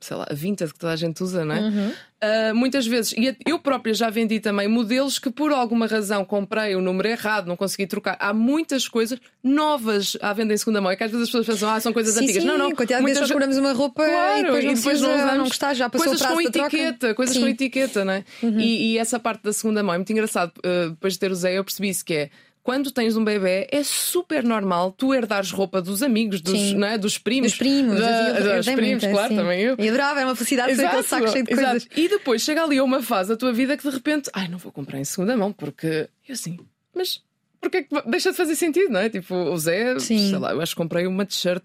sei 0.00 0.16
lá, 0.16 0.26
a 0.30 0.34
vintage 0.34 0.72
que 0.72 0.78
toda 0.78 0.92
a 0.92 0.96
gente 0.96 1.22
usa, 1.22 1.44
não 1.44 1.54
é? 1.54 1.60
Uhum. 1.60 1.92
Uh, 2.16 2.54
muitas 2.54 2.86
vezes, 2.86 3.12
e 3.12 3.36
eu 3.46 3.58
própria 3.58 3.92
já 3.92 4.08
vendi 4.08 4.40
também 4.40 4.66
modelos 4.66 5.18
que 5.18 5.30
por 5.30 5.52
alguma 5.52 5.86
razão 5.86 6.24
comprei 6.24 6.74
o 6.74 6.80
número 6.80 7.08
errado, 7.08 7.46
não 7.46 7.56
consegui 7.56 7.86
trocar. 7.86 8.16
Há 8.18 8.32
muitas 8.32 8.88
coisas 8.88 9.18
novas 9.44 10.16
à 10.22 10.32
venda 10.32 10.54
em 10.54 10.56
segunda 10.56 10.80
mão. 10.80 10.90
É 10.90 10.96
que 10.96 11.04
às 11.04 11.10
vezes 11.10 11.24
as 11.24 11.28
pessoas 11.28 11.46
pensam, 11.46 11.68
ah, 11.68 11.78
são 11.78 11.92
coisas 11.92 12.14
sim, 12.14 12.24
antigas. 12.24 12.42
Sim, 12.42 12.48
não, 12.48 12.56
não. 12.56 12.72
Quantidade 12.72 13.02
muitas 13.02 13.20
vezes 13.20 13.32
compramos 13.32 13.58
uma 13.58 13.72
roupa 13.72 14.04
claro, 14.04 14.38
e 14.38 14.42
depois 14.44 14.64
não, 14.64 14.70
e 14.70 14.74
depois 14.74 15.00
não, 15.00 15.14
usamos, 15.14 15.34
não 15.34 15.44
gostar, 15.44 15.74
já 15.74 15.90
passou 15.90 16.08
coisas 16.08 16.26
com 16.26 16.40
etiqueta, 16.40 17.14
coisas 17.14 17.34
sim. 17.34 17.42
com 17.42 17.48
etiqueta, 17.48 18.04
não 18.04 18.12
é? 18.14 18.24
Uhum. 18.42 18.60
E, 18.60 18.92
e, 18.92 18.98
essa 18.98 19.20
parte 19.20 19.42
da 19.42 19.52
segunda 19.52 19.82
mão 19.82 19.94
é 19.94 19.98
muito 19.98 20.10
engraçado. 20.10 20.52
Uh, 20.58 20.90
depois 20.90 21.12
de 21.12 21.18
ter 21.18 21.34
Zé, 21.34 21.58
eu 21.58 21.64
percebi 21.64 21.90
isso 21.90 22.04
que 22.04 22.14
é 22.14 22.30
quando 22.66 22.90
tens 22.90 23.16
um 23.16 23.22
bebê, 23.22 23.68
é 23.70 23.84
super 23.84 24.42
normal 24.42 24.90
tu 24.90 25.14
herdares 25.14 25.52
roupa 25.52 25.80
dos 25.80 26.02
amigos, 26.02 26.40
dos, 26.40 26.72
não 26.72 26.88
é? 26.88 26.98
dos 26.98 27.16
primos. 27.16 27.52
Dos 27.52 27.58
primos, 27.58 28.00
da, 28.00 28.40
eu, 28.40 28.56
dos 28.56 28.66
primos, 28.66 29.04
muita, 29.04 29.08
claro, 29.08 29.28
sim. 29.28 29.36
também 29.36 29.60
eu. 29.60 29.76
E 29.78 29.88
adorava, 29.88 30.20
é 30.20 30.24
uma 30.24 30.34
felicidade 30.34 30.74
ter 30.74 30.84
aquele 30.84 31.02
saco 31.04 31.28
cheio 31.28 31.44
de 31.44 31.52
exato. 31.52 31.70
coisas. 31.70 31.88
E 31.94 32.08
depois 32.08 32.42
chega 32.42 32.64
ali 32.64 32.78
a 32.78 32.82
uma 32.82 33.00
fase 33.00 33.28
da 33.28 33.36
tua 33.36 33.52
vida 33.52 33.76
que 33.76 33.88
de 33.88 33.94
repente, 33.94 34.28
ai, 34.32 34.48
não 34.48 34.58
vou 34.58 34.72
comprar 34.72 34.98
em 34.98 35.04
segunda 35.04 35.36
mão, 35.36 35.52
porque 35.52 36.08
eu 36.28 36.32
assim, 36.32 36.58
mas 36.92 37.22
porque 37.60 37.76
é 37.76 37.82
que 37.84 38.10
deixa 38.10 38.32
de 38.32 38.36
fazer 38.36 38.56
sentido, 38.56 38.90
não 38.90 38.98
é? 38.98 39.08
Tipo, 39.10 39.32
o 39.36 39.56
Zé, 39.56 39.96
Sim. 40.00 40.30
sei 40.30 40.38
lá, 40.38 40.50
eu 40.50 40.60
acho 40.60 40.74
que 40.74 40.82
comprei 40.82 41.06
uma 41.06 41.24
t-shirt 41.24 41.62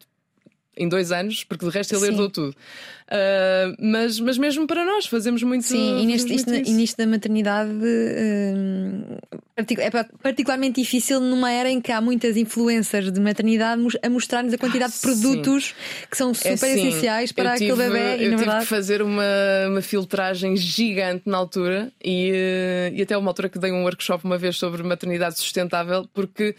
em 0.75 0.87
dois 0.87 1.11
anos, 1.11 1.43
porque 1.43 1.65
de 1.65 1.71
resto 1.71 1.95
ele 1.95 2.07
herdou 2.07 2.29
tudo. 2.29 2.55
Uh, 3.11 3.75
mas, 3.77 4.19
mas 4.21 4.37
mesmo 4.37 4.65
para 4.65 4.85
nós 4.85 5.05
fazemos 5.05 5.43
muito 5.43 5.65
Sim, 5.65 6.01
e 6.01 6.05
neste, 6.05 6.33
isto, 6.33 6.53
e 6.53 6.71
nisto 6.71 6.95
da 6.97 7.05
maternidade 7.05 7.69
uh, 7.69 9.17
é 9.57 9.91
particularmente 10.23 10.81
difícil 10.81 11.19
numa 11.19 11.51
era 11.51 11.69
em 11.69 11.81
que 11.81 11.91
há 11.91 11.99
muitas 11.99 12.37
influências 12.37 13.11
de 13.11 13.19
maternidade 13.19 13.81
a 14.01 14.09
mostrar-nos 14.09 14.53
a 14.53 14.57
quantidade 14.57 14.93
ah, 14.93 14.95
de 14.95 15.01
produtos 15.01 15.65
sim. 15.65 16.07
que 16.09 16.15
são 16.15 16.33
super 16.33 16.67
é, 16.67 16.73
essenciais 16.73 17.33
para 17.33 17.51
aquele 17.51 17.75
bebê. 17.75 17.99
E, 17.99 18.11
eu 18.11 18.17
tive 18.17 18.35
verdade... 18.37 18.61
que 18.61 18.67
fazer 18.67 19.01
uma, 19.01 19.23
uma 19.67 19.81
filtragem 19.81 20.55
gigante 20.55 21.23
na 21.25 21.37
altura 21.37 21.91
e, 22.01 22.31
uh, 22.31 22.95
e 22.95 23.01
até 23.01 23.17
uma 23.17 23.29
altura 23.29 23.49
que 23.49 23.59
dei 23.59 23.73
um 23.73 23.83
workshop 23.83 24.23
uma 24.23 24.37
vez 24.37 24.57
sobre 24.57 24.83
maternidade 24.83 25.37
sustentável, 25.37 26.07
porque 26.13 26.55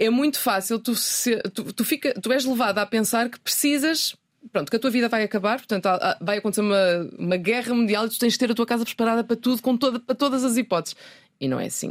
é 0.00 0.08
muito 0.08 0.38
fácil, 0.38 0.80
tu, 0.80 0.96
se, 0.96 1.36
tu, 1.54 1.72
tu, 1.74 1.84
fica, 1.84 2.18
tu 2.18 2.32
és 2.32 2.46
levado 2.46 2.78
a 2.78 2.86
pensar 2.86 3.28
que 3.28 3.38
precisas. 3.38 4.16
Pronto, 4.50 4.70
que 4.70 4.76
a 4.76 4.80
tua 4.80 4.90
vida 4.90 5.06
vai 5.06 5.22
acabar, 5.22 5.58
portanto, 5.58 5.86
vai 6.18 6.38
acontecer 6.38 6.62
uma, 6.62 7.10
uma 7.18 7.36
guerra 7.36 7.74
mundial 7.74 8.06
e 8.06 8.08
tu 8.08 8.18
tens 8.18 8.32
de 8.32 8.38
ter 8.38 8.50
a 8.50 8.54
tua 8.54 8.64
casa 8.64 8.86
preparada 8.86 9.22
para 9.22 9.36
tudo, 9.36 9.60
com 9.60 9.76
toda, 9.76 10.00
para 10.00 10.14
todas 10.14 10.42
as 10.42 10.56
hipóteses. 10.56 10.96
E 11.38 11.46
não 11.46 11.60
é 11.60 11.66
assim. 11.66 11.90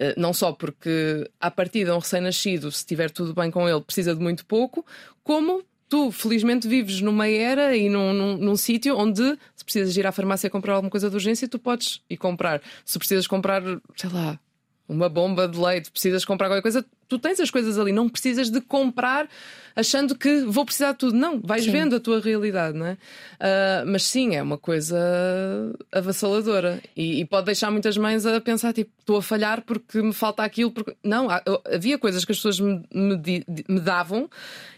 Uh, 0.00 0.14
não 0.16 0.32
só 0.32 0.52
porque, 0.52 1.30
à 1.38 1.50
partida, 1.50 1.94
um 1.94 1.98
recém-nascido, 1.98 2.72
se 2.72 2.86
tiver 2.86 3.10
tudo 3.10 3.34
bem 3.34 3.50
com 3.50 3.68
ele, 3.68 3.82
precisa 3.82 4.14
de 4.14 4.22
muito 4.22 4.46
pouco, 4.46 4.86
como 5.22 5.62
tu, 5.86 6.10
felizmente, 6.10 6.66
vives 6.66 7.02
numa 7.02 7.28
era 7.28 7.76
e 7.76 7.90
num, 7.90 8.14
num, 8.14 8.36
num 8.38 8.56
sítio 8.56 8.96
onde, 8.96 9.38
se 9.54 9.62
precisas 9.62 9.94
ir 9.94 10.06
à 10.06 10.12
farmácia 10.12 10.48
comprar 10.48 10.72
alguma 10.72 10.90
coisa 10.90 11.10
de 11.10 11.14
urgência, 11.14 11.46
tu 11.46 11.58
podes 11.58 12.00
ir 12.08 12.16
comprar. 12.16 12.62
Se 12.86 12.98
precisas 12.98 13.26
comprar, 13.26 13.62
sei 13.94 14.08
lá, 14.08 14.40
uma 14.88 15.10
bomba 15.10 15.46
de 15.46 15.58
leite, 15.58 15.90
precisas 15.90 16.24
comprar 16.24 16.48
qualquer 16.48 16.62
coisa, 16.62 16.84
tu 17.12 17.18
tens 17.18 17.38
as 17.38 17.50
coisas 17.50 17.78
ali, 17.78 17.92
não 17.92 18.08
precisas 18.08 18.48
de 18.48 18.58
comprar 18.58 19.28
achando 19.76 20.14
que 20.16 20.40
vou 20.42 20.64
precisar 20.64 20.92
de 20.92 20.98
tudo. 20.98 21.16
Não, 21.16 21.40
vais 21.40 21.64
sim. 21.64 21.70
vendo 21.70 21.96
a 21.96 22.00
tua 22.00 22.20
realidade, 22.20 22.76
não 22.76 22.86
é? 22.86 22.92
Uh, 22.92 23.86
mas 23.86 24.04
sim, 24.04 24.34
é 24.34 24.42
uma 24.42 24.56
coisa 24.56 24.98
avassaladora 25.90 26.80
e, 26.96 27.20
e, 27.20 27.24
pode 27.24 27.46
deixar 27.46 27.70
muitas 27.70 27.96
mães 27.98 28.24
a 28.24 28.40
pensar, 28.40 28.72
tipo, 28.72 28.90
estou 28.98 29.18
a 29.18 29.22
falhar 29.22 29.62
porque 29.62 30.00
me 30.00 30.12
falta 30.12 30.42
aquilo. 30.42 30.70
Porque... 30.70 30.96
Não, 31.02 31.28
havia 31.70 31.98
coisas 31.98 32.24
que 32.24 32.32
as 32.32 32.38
pessoas 32.38 32.60
me, 32.60 32.82
me, 32.94 33.44
me 33.68 33.80
davam 33.80 34.28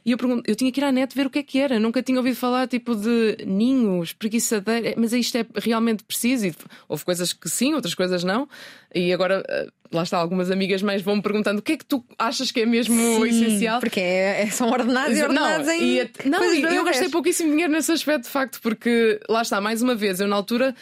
e 0.05 0.11
eu, 0.11 0.19
pergunto, 0.19 0.43
eu 0.47 0.55
tinha 0.55 0.71
que 0.71 0.81
ir 0.81 0.85
à 0.85 0.93
net 0.93 1.15
ver 1.15 1.27
o 1.27 1.31
que 1.31 1.39
é 1.39 1.43
que 1.43 1.59
era. 1.59 1.81
Nunca 1.81 2.03
tinha 2.03 2.19
ouvido 2.19 2.37
falar, 2.37 2.69
tipo, 2.69 2.95
de 2.95 3.39
ninhos, 3.47 4.13
preguiçadeira, 4.13 4.95
mas 4.99 5.15
isto 5.15 5.37
é 5.37 5.47
realmente 5.57 6.05
preciso. 6.05 6.47
E 6.47 6.55
houve 6.87 7.05
coisas 7.05 7.33
que 7.33 7.49
sim, 7.49 7.73
outras 7.73 7.95
coisas 7.95 8.23
não. 8.23 8.47
E 8.95 9.15
agora, 9.15 9.43
ah, 9.49 9.67
lá 9.91 10.03
está, 10.03 10.19
algumas 10.19 10.51
amigas 10.51 10.83
mais 10.83 11.01
vão-me 11.01 11.23
perguntando 11.23 11.61
o 11.61 11.63
que 11.63 11.73
é 11.73 11.77
que 11.79 11.87
tu 11.87 12.05
achas 12.27 12.51
que 12.51 12.61
é 12.61 12.67
mesmo 12.67 12.97
Sim, 12.97 13.29
essencial? 13.29 13.81
Porque 13.81 14.01
é, 14.01 14.43
é, 14.43 14.47
são 14.51 14.71
ordenados 14.71 15.17
e 15.17 15.23
ordenados 15.23 15.67
não, 15.67 15.75
em. 15.75 15.99
E, 15.99 16.11
não, 16.29 16.45
eu 16.45 16.85
gastei 16.85 17.09
pouquíssimo 17.09 17.51
dinheiro 17.51 17.73
nesse 17.73 17.93
aspecto, 17.93 18.25
de 18.25 18.31
facto, 18.31 18.61
porque 18.61 19.21
lá 19.29 19.43
está, 19.43 19.61
mais 19.61 19.83
uma 19.83 19.95
vez, 19.95 20.21
eu 20.21 20.29
na 20.29 20.37
altura 20.37 20.75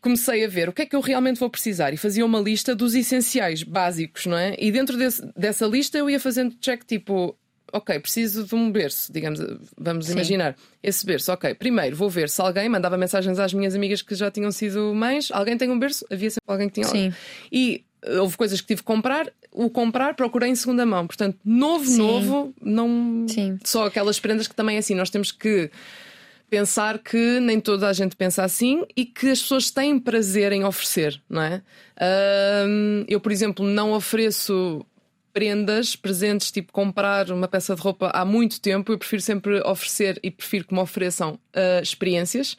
comecei 0.00 0.44
a 0.44 0.48
ver 0.48 0.68
o 0.68 0.72
que 0.72 0.82
é 0.82 0.86
que 0.86 0.94
eu 0.94 1.00
realmente 1.00 1.40
vou 1.40 1.50
precisar 1.50 1.92
e 1.92 1.96
fazia 1.96 2.24
uma 2.24 2.38
lista 2.38 2.76
dos 2.76 2.94
essenciais 2.94 3.64
básicos, 3.64 4.26
não 4.26 4.36
é? 4.36 4.54
E 4.58 4.70
dentro 4.70 4.96
desse, 4.96 5.20
dessa 5.36 5.66
lista 5.66 5.98
eu 5.98 6.08
ia 6.08 6.20
fazendo 6.20 6.54
check 6.60 6.84
tipo. 6.84 7.36
Ok, 7.72 7.98
preciso 7.98 8.44
de 8.44 8.54
um 8.54 8.70
berço, 8.70 9.12
digamos, 9.12 9.40
vamos 9.76 10.06
Sim. 10.06 10.12
imaginar 10.12 10.56
esse 10.80 11.04
berço. 11.04 11.32
Ok, 11.32 11.52
primeiro 11.54 11.96
vou 11.96 12.08
ver 12.08 12.28
se 12.28 12.40
alguém 12.40 12.68
mandava 12.68 12.96
mensagens 12.96 13.40
às 13.40 13.52
minhas 13.52 13.74
amigas 13.74 14.00
que 14.00 14.14
já 14.14 14.30
tinham 14.30 14.52
sido 14.52 14.94
mães. 14.94 15.30
Alguém 15.32 15.58
tem 15.58 15.68
um 15.68 15.78
berço? 15.78 16.06
Havia 16.08 16.30
sempre 16.30 16.44
alguém 16.46 16.68
que 16.68 16.74
tinha. 16.74 16.86
Sim. 16.86 17.12
E 17.50 17.84
houve 18.20 18.36
coisas 18.36 18.60
que 18.60 18.66
tive 18.66 18.80
que 18.80 18.86
comprar, 18.86 19.30
o 19.52 19.70
comprar 19.70 20.14
procurei 20.14 20.50
em 20.50 20.54
segunda 20.54 20.84
mão. 20.84 21.06
Portanto, 21.06 21.38
novo, 21.44 21.84
Sim. 21.84 21.96
novo, 21.98 22.54
não 22.60 23.26
Sim. 23.28 23.58
só 23.64 23.86
aquelas 23.86 24.20
prendas 24.20 24.46
que 24.46 24.54
também 24.54 24.76
é 24.76 24.78
assim, 24.78 24.94
nós 24.94 25.10
temos 25.10 25.32
que 25.32 25.70
pensar 26.48 26.98
que 26.98 27.40
nem 27.40 27.60
toda 27.60 27.88
a 27.88 27.92
gente 27.92 28.14
pensa 28.14 28.44
assim 28.44 28.84
e 28.96 29.04
que 29.04 29.30
as 29.30 29.42
pessoas 29.42 29.70
têm 29.70 29.98
prazer 29.98 30.52
em 30.52 30.64
oferecer, 30.64 31.20
não 31.28 31.42
é? 31.42 31.62
eu, 33.08 33.18
por 33.18 33.32
exemplo, 33.32 33.66
não 33.66 33.92
ofereço 33.92 34.84
prendas, 35.32 35.96
presentes, 35.96 36.50
tipo 36.50 36.72
comprar 36.72 37.30
uma 37.30 37.48
peça 37.48 37.74
de 37.74 37.80
roupa 37.82 38.10
há 38.14 38.24
muito 38.24 38.60
tempo, 38.60 38.92
eu 38.92 38.98
prefiro 38.98 39.20
sempre 39.20 39.60
oferecer 39.60 40.18
e 40.22 40.30
prefiro 40.30 40.66
que 40.66 40.72
me 40.72 40.80
ofereçam 40.80 41.34
uh, 41.34 41.82
experiências 41.82 42.56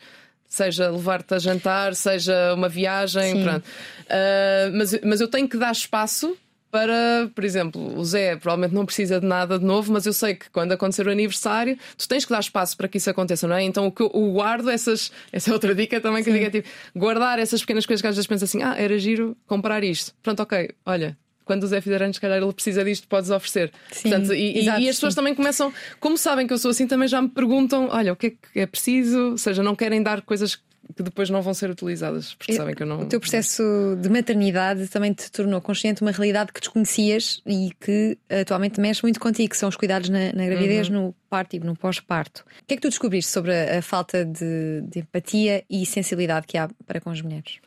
seja 0.47 0.89
levar-te 0.89 1.33
a 1.33 1.39
jantar, 1.39 1.95
seja 1.95 2.53
uma 2.53 2.69
viagem, 2.69 3.43
pronto. 3.43 3.65
Uh, 3.65 4.77
mas, 4.77 4.99
mas 5.03 5.21
eu 5.21 5.27
tenho 5.27 5.47
que 5.47 5.57
dar 5.57 5.71
espaço 5.71 6.37
para, 6.69 7.29
por 7.33 7.43
exemplo, 7.43 7.97
o 7.97 8.03
Zé 8.03 8.35
provavelmente 8.35 8.75
não 8.75 8.85
precisa 8.85 9.19
de 9.19 9.25
nada 9.25 9.57
de 9.57 9.65
novo, 9.65 9.91
mas 9.91 10.05
eu 10.05 10.13
sei 10.13 10.35
que 10.35 10.49
quando 10.49 10.73
acontecer 10.73 11.07
o 11.07 11.11
aniversário, 11.11 11.77
tu 11.97 12.07
tens 12.07 12.25
que 12.25 12.31
dar 12.31 12.39
espaço 12.39 12.75
para 12.75 12.87
que 12.87 12.97
isso 12.97 13.09
aconteça, 13.09 13.47
não 13.47 13.55
é? 13.55 13.63
Então 13.63 13.87
o 13.87 13.91
que 13.91 14.03
eu 14.03 14.09
guardo 14.33 14.69
essas, 14.69 15.11
essa 15.31 15.49
é 15.49 15.53
outra 15.53 15.73
dica 15.73 15.99
também 16.01 16.23
que 16.23 16.29
Sim. 16.29 16.37
eu 16.37 16.43
digo 16.43 16.57
é 16.57 16.61
tipo, 16.61 16.69
guardar 16.95 17.39
essas 17.39 17.61
pequenas 17.61 17.85
coisas 17.85 18.01
que 18.01 18.07
às 18.07 18.15
vezes 18.15 18.27
pensa 18.27 18.45
assim, 18.45 18.61
ah, 18.63 18.75
era 18.77 18.97
giro 18.99 19.35
comprar 19.47 19.83
isto. 19.83 20.13
Pronto, 20.21 20.41
ok, 20.41 20.69
olha, 20.85 21.17
quando 21.47 21.63
o 21.63 21.67
Zé 21.67 21.81
fizer 21.81 22.03
anos, 22.03 22.17
se 22.17 22.21
calhar 22.21 22.37
ele 22.37 22.53
precisa 22.53 22.83
disto, 22.83 23.07
podes 23.07 23.31
oferecer. 23.31 23.71
Sim, 23.91 24.09
Portanto, 24.09 24.33
e, 24.33 24.59
exato, 24.59 24.81
e, 24.81 24.89
as 24.89 24.95
pessoas 24.97 25.13
sim. 25.13 25.19
também 25.19 25.33
começam, 25.33 25.73
como 25.99 26.17
sabem 26.17 26.45
que 26.45 26.53
eu 26.53 26.57
sou 26.59 26.69
assim, 26.69 26.85
também 26.85 27.07
já 27.07 27.21
me 27.21 27.29
perguntam: 27.29 27.87
olha, 27.89 28.13
o 28.13 28.15
que 28.15 28.27
é 28.27 28.29
que 28.29 28.59
é 28.59 28.65
preciso? 28.67 29.31
Ou 29.31 29.37
seja, 29.37 29.63
não 29.63 29.75
querem 29.75 30.03
dar 30.03 30.21
coisas 30.21 30.55
que 30.95 31.03
depois 31.03 31.29
não 31.29 31.41
vão 31.41 31.53
ser 31.53 31.69
utilizadas, 31.69 32.33
porque 32.33 32.53
sabem 32.53 32.73
que 32.73 32.83
eu 32.83 32.87
não. 32.87 33.01
O 33.01 33.05
teu 33.05 33.19
processo 33.19 33.63
de 34.01 34.09
maternidade 34.09 34.87
também 34.87 35.13
te 35.13 35.31
tornou 35.31 35.59
consciente 35.61 35.97
de 35.97 36.03
uma 36.03 36.11
realidade 36.11 36.51
que 36.53 36.59
desconhecias 36.59 37.41
e 37.45 37.71
que 37.79 38.17
atualmente 38.29 38.79
mexe 38.79 39.03
muito 39.03 39.19
contigo, 39.19 39.49
que 39.49 39.57
são 39.57 39.69
os 39.69 39.75
cuidados 39.75 40.09
na, 40.09 40.31
na 40.33 40.45
gravidez, 40.45 40.87
uhum. 40.89 41.07
no 41.07 41.15
parto 41.29 41.55
e 41.55 41.59
no 41.59 41.75
pós-parto. 41.75 42.45
O 42.61 42.65
que 42.65 42.73
é 42.73 42.77
que 42.77 42.81
tu 42.81 42.89
descobriste 42.89 43.31
sobre 43.31 43.53
a, 43.53 43.79
a 43.79 43.81
falta 43.81 44.23
de, 44.23 44.81
de 44.89 44.99
empatia 44.99 45.63
e 45.69 45.85
sensibilidade 45.85 46.47
que 46.47 46.57
há 46.57 46.69
para 46.85 47.01
com 47.01 47.09
as 47.09 47.21
mulheres? 47.21 47.57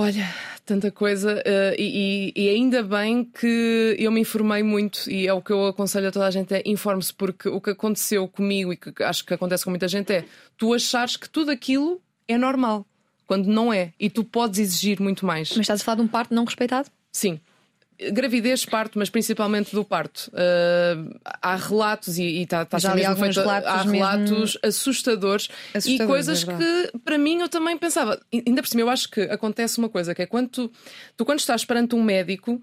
Olha, 0.00 0.32
tanta 0.64 0.92
coisa, 0.92 1.34
uh, 1.34 1.74
e, 1.76 2.32
e, 2.36 2.48
ainda 2.50 2.84
bem 2.84 3.24
que 3.24 3.96
eu 3.98 4.12
me 4.12 4.20
informei 4.20 4.62
muito, 4.62 5.10
e 5.10 5.26
é 5.26 5.32
o 5.32 5.42
que 5.42 5.50
eu 5.50 5.66
aconselho 5.66 6.06
a 6.06 6.12
toda 6.12 6.24
a 6.24 6.30
gente: 6.30 6.54
é 6.54 6.62
informe-se, 6.64 7.12
porque 7.12 7.48
o 7.48 7.60
que 7.60 7.70
aconteceu 7.70 8.28
comigo 8.28 8.72
e 8.72 8.76
que 8.76 9.02
acho 9.02 9.24
que 9.24 9.34
acontece 9.34 9.64
com 9.64 9.70
muita 9.70 9.88
gente 9.88 10.12
é 10.12 10.24
tu 10.56 10.72
achares 10.72 11.16
que 11.16 11.28
tudo 11.28 11.50
aquilo 11.50 12.00
é 12.28 12.38
normal, 12.38 12.86
quando 13.26 13.46
não 13.46 13.72
é, 13.72 13.92
e 13.98 14.08
tu 14.08 14.22
podes 14.22 14.60
exigir 14.60 15.00
muito 15.00 15.26
mais. 15.26 15.48
Mas 15.50 15.62
estás 15.62 15.80
a 15.80 15.84
falar 15.84 15.96
de 15.96 16.02
um 16.02 16.06
parto 16.08 16.32
não 16.32 16.44
respeitado? 16.44 16.88
Sim, 17.10 17.40
gravidez, 18.12 18.64
parto, 18.64 18.98
mas 18.98 19.10
principalmente 19.10 19.74
do 19.74 19.84
parto. 19.84 20.30
Uh, 20.32 21.18
há 21.24 21.56
relatos, 21.56 22.18
e 22.18 22.42
está 22.42 22.64
tá, 22.64 22.78
tá 22.78 22.94
mesmo 22.94 23.16
feito, 23.16 23.40
relatos 23.40 23.68
há 23.68 23.82
relatos 23.82 24.58
assustadores, 24.62 25.48
assustadores, 25.74 25.86
e 25.86 26.06
coisas 26.06 26.48
é 26.48 26.56
que 26.56 26.98
para 27.00 27.18
mim 27.18 27.40
eu 27.40 27.48
também 27.48 27.76
pensava. 27.76 28.20
Ainda 28.32 28.62
por 28.62 28.68
cima, 28.68 28.82
eu 28.82 28.90
acho 28.90 29.10
que 29.10 29.22
acontece 29.22 29.78
uma 29.78 29.88
coisa 29.88 30.14
que 30.14 30.22
é 30.22 30.26
quando 30.26 30.48
tu, 30.48 30.72
tu 31.16 31.24
quando 31.24 31.40
estás 31.40 31.64
perante 31.64 31.94
um 31.94 32.02
médico 32.02 32.62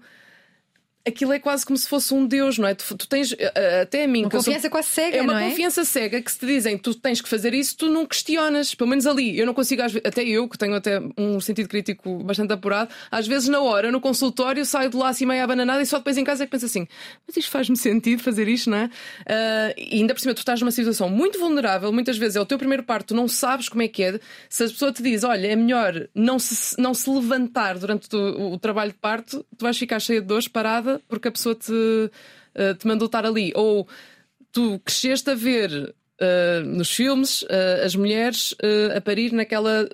aquilo 1.06 1.32
é 1.32 1.38
quase 1.38 1.64
como 1.64 1.76
se 1.76 1.88
fosse 1.88 2.12
um 2.12 2.26
Deus, 2.26 2.58
não 2.58 2.66
é? 2.66 2.74
Tu, 2.74 2.96
tu 2.96 3.08
tens, 3.08 3.32
eh, 3.32 3.52
eh, 3.54 3.80
até 3.82 4.04
a 4.04 4.08
mim. 4.08 4.22
Uma 4.22 4.30
confiança 4.30 4.62
sou, 4.62 4.70
quase 4.70 4.88
cega, 4.88 5.16
É 5.18 5.22
uma 5.22 5.42
é? 5.42 5.50
confiança 5.50 5.84
cega 5.84 6.20
que 6.20 6.30
se 6.30 6.38
te 6.38 6.46
dizem 6.46 6.76
tu 6.76 6.94
tens 6.94 7.20
que 7.20 7.28
fazer 7.28 7.54
isso, 7.54 7.76
tu 7.76 7.88
não 7.88 8.04
questionas. 8.04 8.74
Pelo 8.74 8.90
menos 8.90 9.06
ali. 9.06 9.38
Eu 9.38 9.46
não 9.46 9.54
consigo, 9.54 9.82
até 9.82 10.24
eu, 10.24 10.48
que 10.48 10.58
tenho 10.58 10.74
até 10.74 11.00
um 11.16 11.40
sentido 11.40 11.68
crítico 11.68 12.18
bastante 12.24 12.52
apurado, 12.52 12.90
às 13.10 13.26
vezes 13.26 13.48
na 13.48 13.60
hora, 13.60 13.90
no 13.92 14.00
consultório, 14.00 14.64
saio 14.64 14.90
de 14.90 14.96
lá 14.96 15.10
assim 15.10 15.26
meio 15.26 15.42
abananada 15.42 15.80
e 15.82 15.86
só 15.86 15.98
depois 15.98 16.16
em 16.18 16.24
casa 16.24 16.42
é 16.42 16.46
que 16.46 16.50
penso 16.50 16.66
assim: 16.66 16.86
mas 17.26 17.36
isto 17.36 17.50
faz-me 17.50 17.76
sentido 17.76 18.22
fazer 18.22 18.48
isto, 18.48 18.70
não 18.70 18.78
é? 18.78 18.84
Uh, 18.86 19.74
e 19.76 20.00
ainda 20.00 20.14
por 20.14 20.20
cima, 20.20 20.34
tu 20.34 20.38
estás 20.38 20.60
numa 20.60 20.70
situação 20.70 21.08
muito 21.08 21.38
vulnerável, 21.38 21.92
muitas 21.92 22.18
vezes 22.18 22.36
é 22.36 22.40
o 22.40 22.46
teu 22.46 22.58
primeiro 22.58 22.82
parto, 22.82 23.08
tu 23.08 23.14
não 23.14 23.28
sabes 23.28 23.68
como 23.68 23.82
é 23.82 23.88
que 23.88 24.02
é. 24.02 24.18
Se 24.48 24.64
a 24.64 24.66
pessoa 24.66 24.92
te 24.92 25.02
diz, 25.02 25.24
olha, 25.24 25.46
é 25.46 25.56
melhor 25.56 26.08
não 26.14 26.38
se, 26.38 26.80
não 26.80 26.94
se 26.94 27.08
levantar 27.08 27.78
durante 27.78 28.14
o, 28.14 28.52
o 28.52 28.58
trabalho 28.58 28.92
de 28.92 28.98
parto, 28.98 29.44
tu 29.56 29.62
vais 29.62 29.76
ficar 29.76 30.00
cheia 30.00 30.20
de 30.20 30.26
dores, 30.26 30.48
parada, 30.48 30.95
porque 31.08 31.28
a 31.28 31.32
pessoa 31.32 31.54
te 31.54 31.72
uh, 31.72 32.74
te 32.78 32.86
mandou 32.86 33.06
estar 33.06 33.24
ali. 33.24 33.52
Ou 33.54 33.86
tu 34.52 34.80
cresceste 34.84 35.30
a 35.30 35.34
ver 35.34 35.70
uh, 35.72 36.66
nos 36.66 36.90
filmes 36.90 37.42
uh, 37.42 37.84
as 37.84 37.94
mulheres 37.94 38.54
a 38.94 39.00
parir 39.00 39.32
naquela 39.32 39.88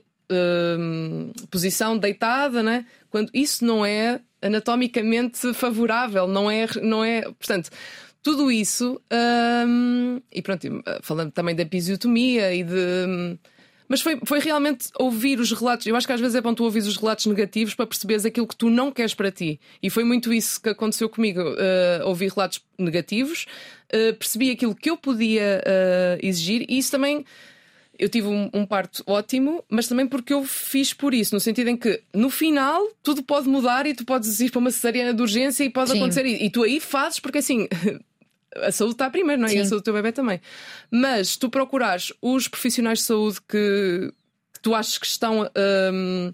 posição 1.50 1.98
deitada, 1.98 2.62
né? 2.62 2.86
quando 3.10 3.30
isso 3.34 3.66
não 3.66 3.84
é 3.84 4.18
anatomicamente 4.40 5.52
favorável, 5.52 6.26
não 6.26 6.50
é, 6.50 6.66
não 6.82 7.04
é. 7.04 7.20
Portanto, 7.20 7.68
tudo 8.22 8.50
isso, 8.50 9.00
um, 9.66 10.20
e 10.32 10.40
pronto, 10.40 10.66
falando 11.02 11.30
também 11.30 11.54
da 11.54 11.62
episiotomia 11.62 12.54
e 12.54 12.64
de. 12.64 13.38
Mas 13.92 14.00
foi, 14.00 14.18
foi 14.24 14.38
realmente 14.38 14.88
ouvir 14.98 15.38
os 15.38 15.52
relatos. 15.52 15.86
Eu 15.86 15.94
acho 15.94 16.06
que 16.06 16.14
às 16.14 16.18
vezes 16.18 16.34
é 16.34 16.40
bom 16.40 16.54
tu 16.54 16.64
ouvir 16.64 16.78
os 16.78 16.96
relatos 16.96 17.26
negativos 17.26 17.74
para 17.74 17.86
perceberes 17.86 18.24
aquilo 18.24 18.46
que 18.46 18.56
tu 18.56 18.70
não 18.70 18.90
queres 18.90 19.12
para 19.12 19.30
ti. 19.30 19.60
E 19.82 19.90
foi 19.90 20.02
muito 20.02 20.32
isso 20.32 20.62
que 20.62 20.70
aconteceu 20.70 21.10
comigo. 21.10 21.42
Uh, 21.42 22.06
ouvi 22.06 22.26
relatos 22.26 22.62
negativos, 22.78 23.46
uh, 23.92 24.14
percebi 24.14 24.50
aquilo 24.50 24.74
que 24.74 24.88
eu 24.88 24.96
podia 24.96 25.62
uh, 25.62 26.26
exigir 26.26 26.64
e 26.70 26.78
isso 26.78 26.90
também 26.90 27.22
eu 27.98 28.08
tive 28.08 28.28
um, 28.28 28.48
um, 28.54 28.64
parto 28.64 29.04
ótimo, 29.06 29.62
mas 29.68 29.86
também 29.86 30.06
porque 30.06 30.32
eu 30.32 30.42
fiz 30.42 30.94
por 30.94 31.12
isso, 31.12 31.34
no 31.34 31.40
sentido 31.40 31.68
em 31.68 31.76
que 31.76 32.02
no 32.14 32.30
final 32.30 32.82
tudo 33.02 33.22
pode 33.22 33.46
mudar 33.46 33.84
e 33.84 33.92
tu 33.92 34.06
podes 34.06 34.40
ir 34.40 34.50
para 34.50 34.58
uma 34.58 34.70
cesariana 34.70 35.12
de 35.12 35.20
urgência 35.20 35.64
e 35.64 35.68
pode 35.68 35.90
Sim. 35.90 35.98
acontecer. 35.98 36.24
E, 36.24 36.46
e 36.46 36.50
tu 36.50 36.62
aí 36.62 36.80
fazes, 36.80 37.20
porque 37.20 37.36
assim. 37.36 37.68
A 38.56 38.72
saúde 38.72 38.94
está 38.94 39.08
primeiro, 39.10 39.40
não 39.40 39.48
é? 39.48 39.50
Sim. 39.50 39.58
E 39.58 39.60
a 39.60 39.64
saúde 39.64 39.82
do 39.82 39.84
teu 39.84 39.94
bebê 39.94 40.12
também. 40.12 40.40
Mas 40.90 41.36
tu 41.36 41.48
procurares 41.48 42.12
os 42.20 42.48
profissionais 42.48 42.98
de 42.98 43.04
saúde 43.04 43.38
que, 43.48 44.12
que 44.52 44.60
tu 44.60 44.74
achas 44.74 44.98
que 44.98 45.06
estão. 45.06 45.50
Um, 45.92 46.32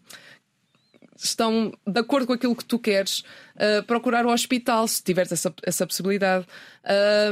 estão 1.25 1.73
de 1.87 2.01
acordo 2.01 2.27
com 2.27 2.33
aquilo 2.33 2.55
que 2.55 2.65
tu 2.65 2.79
queres, 2.79 3.21
uh, 3.57 3.83
procurar 3.87 4.25
o 4.25 4.33
hospital, 4.33 4.87
se 4.87 5.03
tiveres 5.03 5.33
essa, 5.33 5.53
essa 5.63 5.87
possibilidade, 5.87 6.47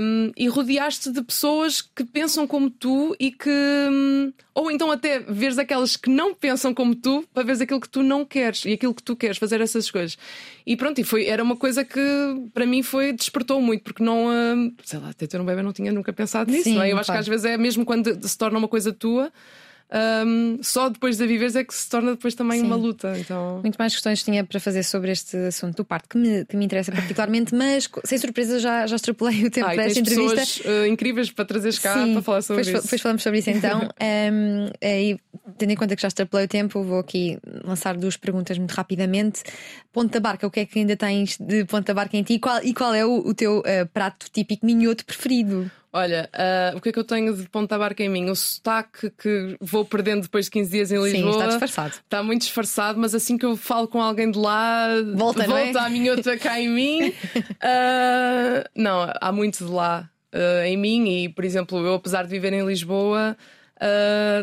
um, 0.01 0.32
e 0.37 0.49
rodeaste 0.49 1.11
de 1.11 1.22
pessoas 1.22 1.80
que 1.80 2.05
pensam 2.05 2.47
como 2.47 2.68
tu 2.68 3.16
e 3.18 3.30
que. 3.30 3.51
Um, 3.51 4.32
ou 4.55 4.70
então 4.70 4.91
até 4.91 5.20
veres 5.20 5.59
aquelas 5.59 5.97
que 5.97 6.11
não 6.11 6.34
pensam 6.34 6.74
como 6.74 6.95
tu 6.95 7.24
para 7.32 7.43
veres 7.43 7.61
aquilo 7.61 7.80
que 7.80 7.89
tu 7.89 8.03
não 8.03 8.24
queres 8.24 8.64
e 8.64 8.72
aquilo 8.72 8.95
que 8.95 9.03
tu 9.03 9.14
queres, 9.14 9.39
fazer 9.39 9.61
essas 9.61 9.91
coisas. 9.91 10.18
E 10.66 10.76
pronto, 10.76 11.01
e 11.01 11.05
foi, 11.05 11.26
era 11.26 11.43
uma 11.43 11.57
coisa 11.57 11.84
que 11.84 12.01
para 12.53 12.66
mim 12.66 12.82
foi, 12.82 13.12
despertou 13.12 13.61
muito, 13.61 13.82
porque 13.82 14.03
não. 14.03 14.26
Uh, 14.26 14.74
sei 14.84 14.99
lá, 14.99 15.11
até 15.11 15.26
ter 15.26 15.41
um 15.41 15.45
bebê 15.45 15.62
não 15.62 15.72
tinha 15.72 15.93
nunca 15.93 16.12
pensado 16.12 16.51
nisso, 16.51 16.64
Sim, 16.64 16.74
não 16.74 16.82
é? 16.82 16.93
Eu 16.93 16.99
acho 16.99 17.11
que 17.11 17.18
às 17.18 17.28
vezes 17.28 17.45
é 17.45 17.57
mesmo 17.57 17.84
quando 17.84 18.26
se 18.26 18.37
torna 18.37 18.59
uma 18.59 18.68
coisa 18.68 18.93
tua 18.93 19.32
um, 19.93 20.59
só 20.62 20.89
depois 20.89 21.16
de 21.16 21.26
viveres 21.26 21.55
é 21.55 21.62
que 21.62 21.72
se 21.72 21.89
torna 21.89 22.12
depois 22.12 22.34
também 22.34 22.61
Sim. 22.61 22.66
uma 22.66 22.76
luta. 22.76 23.16
Então... 23.18 23.61
Muito 23.62 23.76
mais 23.76 23.93
questões 23.93 24.22
tinha 24.22 24.43
para 24.45 24.59
fazer 24.59 24.82
sobre 24.82 25.12
este 25.12 25.37
assunto 25.37 25.76
do 25.76 25.84
parto 25.84 26.09
que 26.09 26.18
me, 26.18 26.45
que 26.45 26.57
me 26.57 26.64
interessa 26.64 26.91
particularmente, 26.91 27.55
mas 27.55 27.89
sem 28.05 28.18
surpresa 28.18 28.59
já, 28.59 28.87
já 28.87 28.97
extrapolei 28.97 29.45
o 29.45 29.51
tempo 29.51 29.66
Ai, 29.66 29.76
para 29.76 29.84
esta 29.87 30.01
entrevista. 30.01 30.37
pessoas 30.37 30.61
uh, 30.66 30.87
incríveis 30.87 31.30
para 31.30 31.45
trazeres 31.45 31.78
cá 31.78 31.95
Sim, 31.95 32.14
para 32.14 32.22
falar 32.22 32.43
sobre 32.43 32.62
depois, 32.62 32.78
isso. 32.78 32.87
Depois 32.87 33.03
falamos 33.03 33.22
sobre 33.22 33.39
isso 33.39 33.51
então. 33.51 33.82
um, 34.32 34.70
e, 34.82 35.18
tendo 35.57 35.70
em 35.70 35.76
conta 35.76 35.95
que 35.95 36.03
já 36.03 36.09
extrapolei 36.09 36.47
o 36.47 36.49
tempo, 36.49 36.82
vou 36.82 36.99
aqui 36.99 37.39
lançar 37.64 37.97
duas 37.97 38.16
perguntas 38.16 38.59
muito 38.59 38.72
rapidamente. 38.72 39.43
Ponta 39.93 40.18
Barca, 40.18 40.47
o 40.47 40.51
que 40.51 40.61
é 40.61 40.66
que 40.66 40.80
ainda 40.80 40.97
tens 40.97 41.39
de 41.39 41.64
Ponta 41.64 41.95
Barca 41.95 42.16
em 42.16 42.22
ti 42.24 42.34
e 42.34 42.39
qual, 42.41 42.62
e 42.62 42.74
qual 42.74 42.93
é 42.93 43.07
o, 43.07 43.18
o 43.18 43.32
teu 43.32 43.61
uh, 43.61 43.87
prato 43.93 44.26
típico 44.32 44.66
minhoto 44.66 45.05
preferido? 45.05 45.70
Olha, 45.93 46.28
uh, 46.34 46.76
o 46.76 46.80
que 46.80 46.91
é 46.91 46.93
que 46.93 46.99
eu 46.99 47.05
tenho 47.05 47.34
de 47.34 47.49
ponta 47.49 47.78
barca 47.78 48.03
em 48.03 48.09
mim? 48.09 48.28
O 48.28 48.37
sotaque 48.37 49.11
que 49.11 49.57
vou 49.61 49.84
perdendo 49.84 50.22
depois 50.22 50.47
de 50.47 50.51
15 50.51 50.70
dias 50.70 50.93
em 50.93 51.03
Lisboa. 51.03 51.32
Sim, 51.32 51.39
está 51.39 51.47
disfarçado. 51.47 51.95
Está 51.95 52.22
muito 52.22 52.43
disfarçado, 52.43 52.99
mas 52.99 53.14
assim 53.14 53.39
que 53.39 53.47
eu 53.47 53.57
falo 53.57 53.89
com 53.89 54.01
alguém 54.01 54.30
de 54.30 54.39
lá, 54.39 54.89
volta, 55.14 55.47
volta 55.47 55.78
é? 55.78 55.82
a 55.82 55.89
minhota 55.89 56.37
cá 56.37 56.61
em 56.61 56.68
mim. 56.68 57.09
Uh, 57.09 58.68
não, 58.76 59.11
há 59.20 59.32
muito 59.32 59.64
de 59.64 59.70
lá 59.70 60.11
uh, 60.34 60.64
em 60.64 60.76
mim 60.76 61.09
e, 61.09 61.28
por 61.28 61.45
exemplo, 61.45 61.78
eu, 61.78 61.95
apesar 61.95 62.24
de 62.24 62.28
viver 62.28 62.53
em 62.53 62.66
Lisboa, 62.66 63.37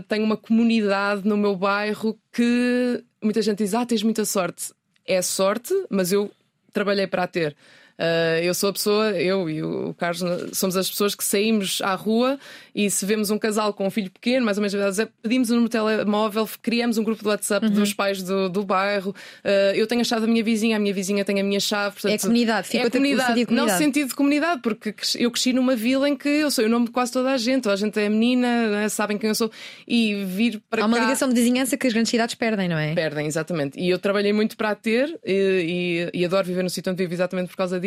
tenho 0.07 0.25
uma 0.25 0.37
comunidade 0.37 1.27
no 1.27 1.35
meu 1.35 1.55
bairro 1.55 2.17
que 2.31 3.03
muita 3.21 3.41
gente 3.41 3.59
diz: 3.59 3.73
Ah, 3.73 3.85
tens 3.85 4.03
muita 4.03 4.25
sorte. 4.25 4.73
É 5.05 5.21
sorte, 5.21 5.73
mas 5.89 6.11
eu 6.11 6.31
trabalhei 6.71 7.07
para 7.07 7.23
a 7.23 7.27
ter. 7.27 7.55
Uh, 7.99 8.41
eu 8.43 8.53
sou 8.53 8.69
a 8.69 8.73
pessoa, 8.73 9.11
eu 9.11 9.49
e 9.49 9.61
o 9.61 9.93
Carlos 9.93 10.23
somos 10.53 10.75
as 10.75 10.89
pessoas 10.89 11.13
que 11.13 11.23
saímos 11.23 11.81
à 11.81 11.93
rua 11.93 12.39
e 12.73 12.89
se 12.89 13.05
vemos 13.05 13.29
um 13.29 13.37
casal 13.37 13.71
com 13.73 13.85
um 13.85 13.89
filho 13.91 14.09
pequeno, 14.09 14.45
mais 14.45 14.57
ou 14.57 14.63
menos 14.63 14.97
pedimos 15.21 15.49
um 15.51 15.55
número 15.55 15.69
de 15.69 15.77
telemóvel, 15.77 16.49
criamos 16.61 16.97
um 16.97 17.03
grupo 17.03 17.21
de 17.21 17.27
WhatsApp 17.27 17.67
uhum. 17.67 17.71
dos 17.71 17.93
pais 17.93 18.23
do, 18.23 18.49
do 18.49 18.63
bairro. 18.63 19.11
Uh, 19.43 19.75
eu 19.75 19.85
tenho 19.85 20.01
a 20.01 20.03
chave 20.03 20.21
da 20.21 20.27
minha 20.27 20.43
vizinha, 20.43 20.77
a 20.77 20.79
minha 20.79 20.93
vizinha 20.93 21.23
tem 21.23 21.39
a 21.39 21.43
minha 21.43 21.59
chave. 21.59 21.93
Portanto, 21.93 22.13
é 22.13 22.17
comunidade, 22.17 22.67
fica 22.67 22.87
é 22.87 22.89
comunidade, 22.89 23.45
comunidade. 23.45 23.53
Não 23.53 23.77
sentido 23.77 24.07
de 24.07 24.15
comunidade, 24.15 24.61
porque 24.61 24.95
eu 25.17 25.29
cresci 25.29 25.53
numa 25.53 25.75
vila 25.75 26.09
em 26.09 26.15
que 26.15 26.27
eu 26.27 26.49
sou 26.49 26.65
o 26.65 26.69
nome 26.69 26.87
de 26.87 26.91
quase 26.91 27.11
toda 27.11 27.31
a 27.31 27.37
gente, 27.37 27.63
toda 27.63 27.73
a 27.73 27.77
gente 27.77 27.99
é 27.99 28.09
menina, 28.09 28.69
né, 28.69 28.89
sabem 28.89 29.17
quem 29.17 29.29
eu 29.29 29.35
sou, 29.35 29.51
e 29.87 30.25
vir 30.25 30.61
para 30.69 30.81
Há 30.81 30.81
cá... 30.81 30.87
uma 30.87 30.99
ligação 30.99 31.29
de 31.29 31.35
vizinhança 31.35 31.77
que 31.77 31.85
as 31.85 31.93
grandes 31.93 32.09
cidades 32.09 32.35
perdem, 32.35 32.67
não 32.67 32.77
é? 32.77 32.93
Perdem, 32.95 33.27
exatamente. 33.27 33.79
E 33.79 33.89
eu 33.89 33.99
trabalhei 33.99 34.33
muito 34.33 34.57
para 34.57 34.71
a 34.71 34.75
ter 34.75 35.19
e, 35.23 36.09
e, 36.13 36.21
e 36.21 36.25
adoro 36.25 36.45
viver 36.45 36.63
no 36.63 36.69
sítio 36.69 36.91
onde 36.91 37.03
vivo 37.03 37.13
exatamente 37.13 37.49
por 37.49 37.57
causa 37.57 37.79
disso. 37.79 37.82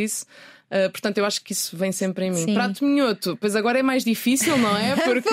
Uh, 0.67 0.91
portanto, 0.91 1.19
eu 1.19 1.25
acho 1.25 1.45
que 1.45 1.53
isso 1.53 1.77
vem 1.77 1.93
sempre 1.93 2.25
em 2.25 2.31
mim. 2.33 2.45
Sim. 2.45 2.55
Prato 2.55 2.85
minhoto, 2.85 3.39
pois 3.41 3.55
agora 3.55 3.79
é 3.79 3.83
mais 3.85 4.05
difícil, 4.05 4.59
não 4.59 4.77
é? 4.77 4.97
Porque. 5.05 5.31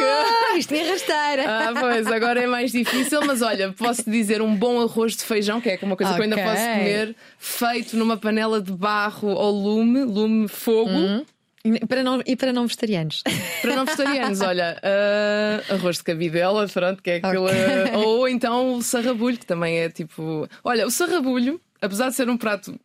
Isto 0.55 0.76
é 0.76 0.91
rasteira. 0.91 1.43
Ah, 1.47 1.74
pois, 1.80 2.05
agora 2.05 2.43
é 2.43 2.45
mais 2.45 2.72
difícil, 2.72 3.20
mas 3.26 3.41
olha, 3.41 3.74
posso 3.74 4.07
dizer 4.09 4.43
um 4.43 4.55
bom 4.55 4.80
arroz 4.80 5.16
de 5.16 5.24
feijão, 5.24 5.59
que 5.59 5.70
é 5.70 5.80
uma 5.82 5.95
coisa 5.95 6.14
okay. 6.14 6.28
que 6.28 6.34
eu 6.34 6.38
ainda 6.38 6.51
posso 6.51 6.64
comer, 6.64 7.16
feito 7.39 7.97
numa 7.97 8.16
panela 8.16 8.61
de 8.61 8.72
barro 8.72 9.32
ao 9.32 9.51
lume, 9.51 10.03
lume 10.03 10.47
fogo. 10.47 10.91
Uhum. 10.91 11.26
Para 11.88 12.03
não, 12.03 12.22
e 12.26 12.36
para 12.36 12.53
não 12.53 12.68
vegetarianos? 12.68 13.24
Para 13.61 13.76
não 13.76 13.86
vegetarianos, 13.86 14.41
olha, 14.41 14.78
uh, 14.84 15.74
arroz 15.74 15.97
de 15.97 16.03
cabidela, 16.03 16.68
pronto, 16.68 17.01
que 17.01 17.09
é 17.09 17.16
aquilo. 17.16 17.45
Okay. 17.45 17.95
Ou 17.95 18.28
então 18.28 18.76
o 18.76 18.84
sarrabulho, 18.84 19.38
que 19.38 19.45
também 19.45 19.80
é 19.80 19.89
tipo. 19.89 20.47
Olha, 20.64 20.86
o 20.86 20.91
sarrabulho, 20.91 21.59
apesar 21.82 22.09
de 22.09 22.16
ser 22.16 22.30
um 22.30 22.38
prato 22.38 22.78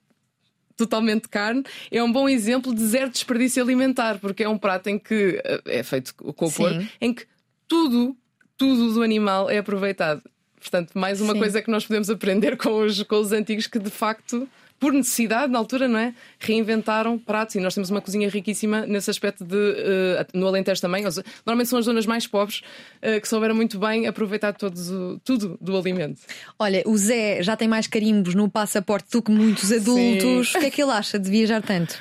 totalmente 0.78 1.24
de 1.24 1.28
carne, 1.28 1.64
é 1.90 2.02
um 2.02 2.10
bom 2.10 2.28
exemplo 2.28 2.72
de 2.72 2.86
zero 2.86 3.10
desperdício 3.10 3.62
alimentar, 3.62 4.18
porque 4.18 4.44
é 4.44 4.48
um 4.48 4.56
prato 4.56 4.86
em 4.86 4.98
que 4.98 5.42
eh, 5.44 5.60
é 5.66 5.82
feito 5.82 6.14
com 6.14 6.46
o 6.46 6.52
porco, 6.52 6.86
em 7.00 7.12
que 7.12 7.26
tudo, 7.66 8.16
tudo 8.56 8.94
do 8.94 9.02
animal 9.02 9.50
é 9.50 9.58
aproveitado. 9.58 10.22
Portanto, 10.58 10.92
mais 10.94 11.20
uma 11.20 11.34
Sim. 11.34 11.38
coisa 11.40 11.60
que 11.60 11.70
nós 11.70 11.84
podemos 11.84 12.08
aprender 12.08 12.56
com 12.56 12.84
os, 12.84 13.02
com 13.02 13.16
os 13.16 13.32
antigos 13.32 13.66
que 13.66 13.78
de 13.78 13.90
facto 13.90 14.48
por 14.78 14.92
necessidade, 14.92 15.52
na 15.52 15.58
altura, 15.58 15.88
não 15.88 15.98
é? 15.98 16.14
Reinventaram 16.38 17.18
pratos 17.18 17.56
e 17.56 17.60
nós 17.60 17.74
temos 17.74 17.90
uma 17.90 18.00
cozinha 18.00 18.28
riquíssima 18.28 18.86
nesse 18.86 19.10
aspecto 19.10 19.44
de. 19.44 19.56
Uh, 19.56 20.38
no 20.38 20.46
Alentejo 20.46 20.80
também. 20.80 21.02
normalmente 21.44 21.68
são 21.68 21.78
as 21.78 21.84
zonas 21.84 22.06
mais 22.06 22.26
pobres 22.26 22.62
uh, 23.02 23.20
que 23.20 23.28
souberam 23.28 23.54
muito 23.54 23.78
bem 23.78 24.06
aproveitar 24.06 24.52
todos 24.52 24.90
o, 24.90 25.20
tudo 25.24 25.58
do 25.60 25.76
alimento. 25.76 26.20
Olha, 26.58 26.82
o 26.86 26.96
Zé 26.96 27.42
já 27.42 27.56
tem 27.56 27.66
mais 27.66 27.86
carimbos 27.86 28.34
no 28.34 28.48
passaporte 28.48 29.10
do 29.10 29.22
que 29.22 29.30
muitos 29.30 29.72
adultos. 29.72 30.52
Sim. 30.52 30.58
O 30.58 30.60
que 30.60 30.66
é 30.66 30.70
que 30.70 30.82
ele 30.82 30.92
acha 30.92 31.18
de 31.18 31.28
viajar 31.30 31.62
tanto? 31.62 31.98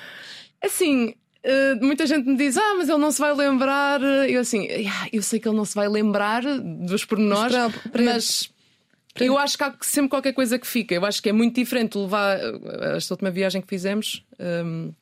Assim, 0.64 1.14
Uh, 1.46 1.86
muita 1.86 2.06
gente 2.06 2.28
me 2.28 2.36
diz: 2.36 2.58
Ah, 2.58 2.76
mas 2.78 2.90
ele 2.90 2.98
não 2.98 3.10
se 3.10 3.22
vai 3.22 3.34
lembrar. 3.34 4.02
Eu 4.28 4.42
assim, 4.42 4.66
yeah, 4.66 5.08
eu 5.14 5.22
sei 5.22 5.40
que 5.40 5.48
ele 5.48 5.56
não 5.56 5.64
se 5.64 5.74
vai 5.74 5.88
lembrar 5.88 6.44
dos 6.44 7.06
pormenores, 7.06 7.56
mas, 7.56 7.72
para, 7.74 7.90
para 7.90 8.04
mas 8.04 8.50
eu 9.20 9.38
acho 9.38 9.58
que 9.58 9.64
há 9.64 9.74
sempre 9.82 10.10
qualquer 10.10 10.34
coisa 10.34 10.58
que 10.60 10.68
fica. 10.68 10.94
Eu 10.96 11.06
acho 11.06 11.22
que 11.22 11.30
é 11.30 11.34
muito 11.34 11.56
diferente 11.56 11.98
levar. 11.98 12.40
Esta 12.96 13.14
última 13.14 13.32
viagem 13.32 13.62
que 13.62 13.68
fizemos 13.68 14.26
um, 14.40 14.94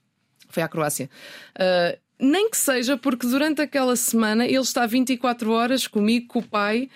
foi 0.50 0.64
à 0.64 0.68
Croácia. 0.68 1.10
Uh, 1.58 1.98
nem 2.20 2.50
que 2.50 2.58
seja 2.58 2.98
porque 2.98 3.28
durante 3.28 3.62
aquela 3.62 3.96
semana 3.96 4.46
ele 4.46 4.58
está 4.58 4.86
24 4.86 5.52
horas 5.52 5.88
comigo, 5.88 6.28
com 6.28 6.40
o 6.40 6.44
pai 6.44 6.90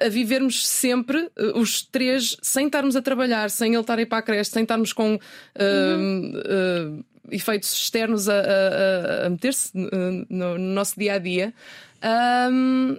a 0.00 0.08
vivermos 0.08 0.66
sempre 0.66 1.30
uh, 1.38 1.58
os 1.58 1.82
três 1.82 2.36
sem 2.42 2.66
estarmos 2.66 2.96
a 2.96 3.02
trabalhar, 3.02 3.50
sem 3.50 3.72
ele 3.72 3.80
estar 3.80 3.98
aí 3.98 4.06
para 4.06 4.18
a 4.18 4.22
creche, 4.22 4.50
sem 4.50 4.62
estarmos 4.62 4.92
com 4.92 5.14
uh, 5.14 5.18
uhum. 5.96 6.32
uh, 6.34 7.04
efeitos 7.30 7.72
externos 7.72 8.28
a, 8.28 8.40
a, 8.40 9.26
a 9.26 9.30
meter-se 9.30 9.70
no, 9.74 10.26
no, 10.28 10.58
nosso 10.58 10.98
dia 10.98 11.14
a 11.14 11.18
dia. 11.18 11.52
Um, 12.02 12.96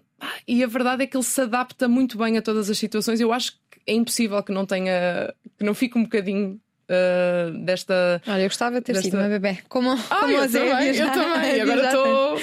e 0.48 0.64
a 0.64 0.68
verdade 0.68 1.04
é 1.04 1.08
que 1.08 1.18
ele 1.18 1.24
se 1.24 1.42
adapta 1.42 1.88
muito 1.88 2.18
bem 2.18 2.38
a 2.38 2.42
todas 2.42 2.70
as 2.70 2.78
situações. 2.78 3.20
Eu 3.20 3.34
acho 3.34 3.54
que 3.54 3.60
é 3.88 3.94
impossível 3.94 4.42
que 4.44 4.52
não 4.52 4.66
tenha, 4.66 5.34
que 5.58 5.64
não 5.66 5.74
fique 5.74 5.98
um 5.98 6.04
bocadinho 6.04 6.60
uh, 6.92 7.58
desta. 7.66 8.22
Olha, 8.28 8.42
eu 8.42 8.48
gostava 8.48 8.76
de 8.80 8.82
ter 8.82 8.94
desta... 8.94 9.10
sido 9.10 9.18
uma 9.18 9.28
bebê. 9.28 9.60
Como, 9.68 9.92
ah, 9.92 10.18
como 10.20 10.34
eu, 10.34 10.52
também, 10.52 10.96
eu 10.96 11.12
também. 11.12 11.56
E 11.58 11.62
agora 11.62 11.86
estou. 11.86 12.42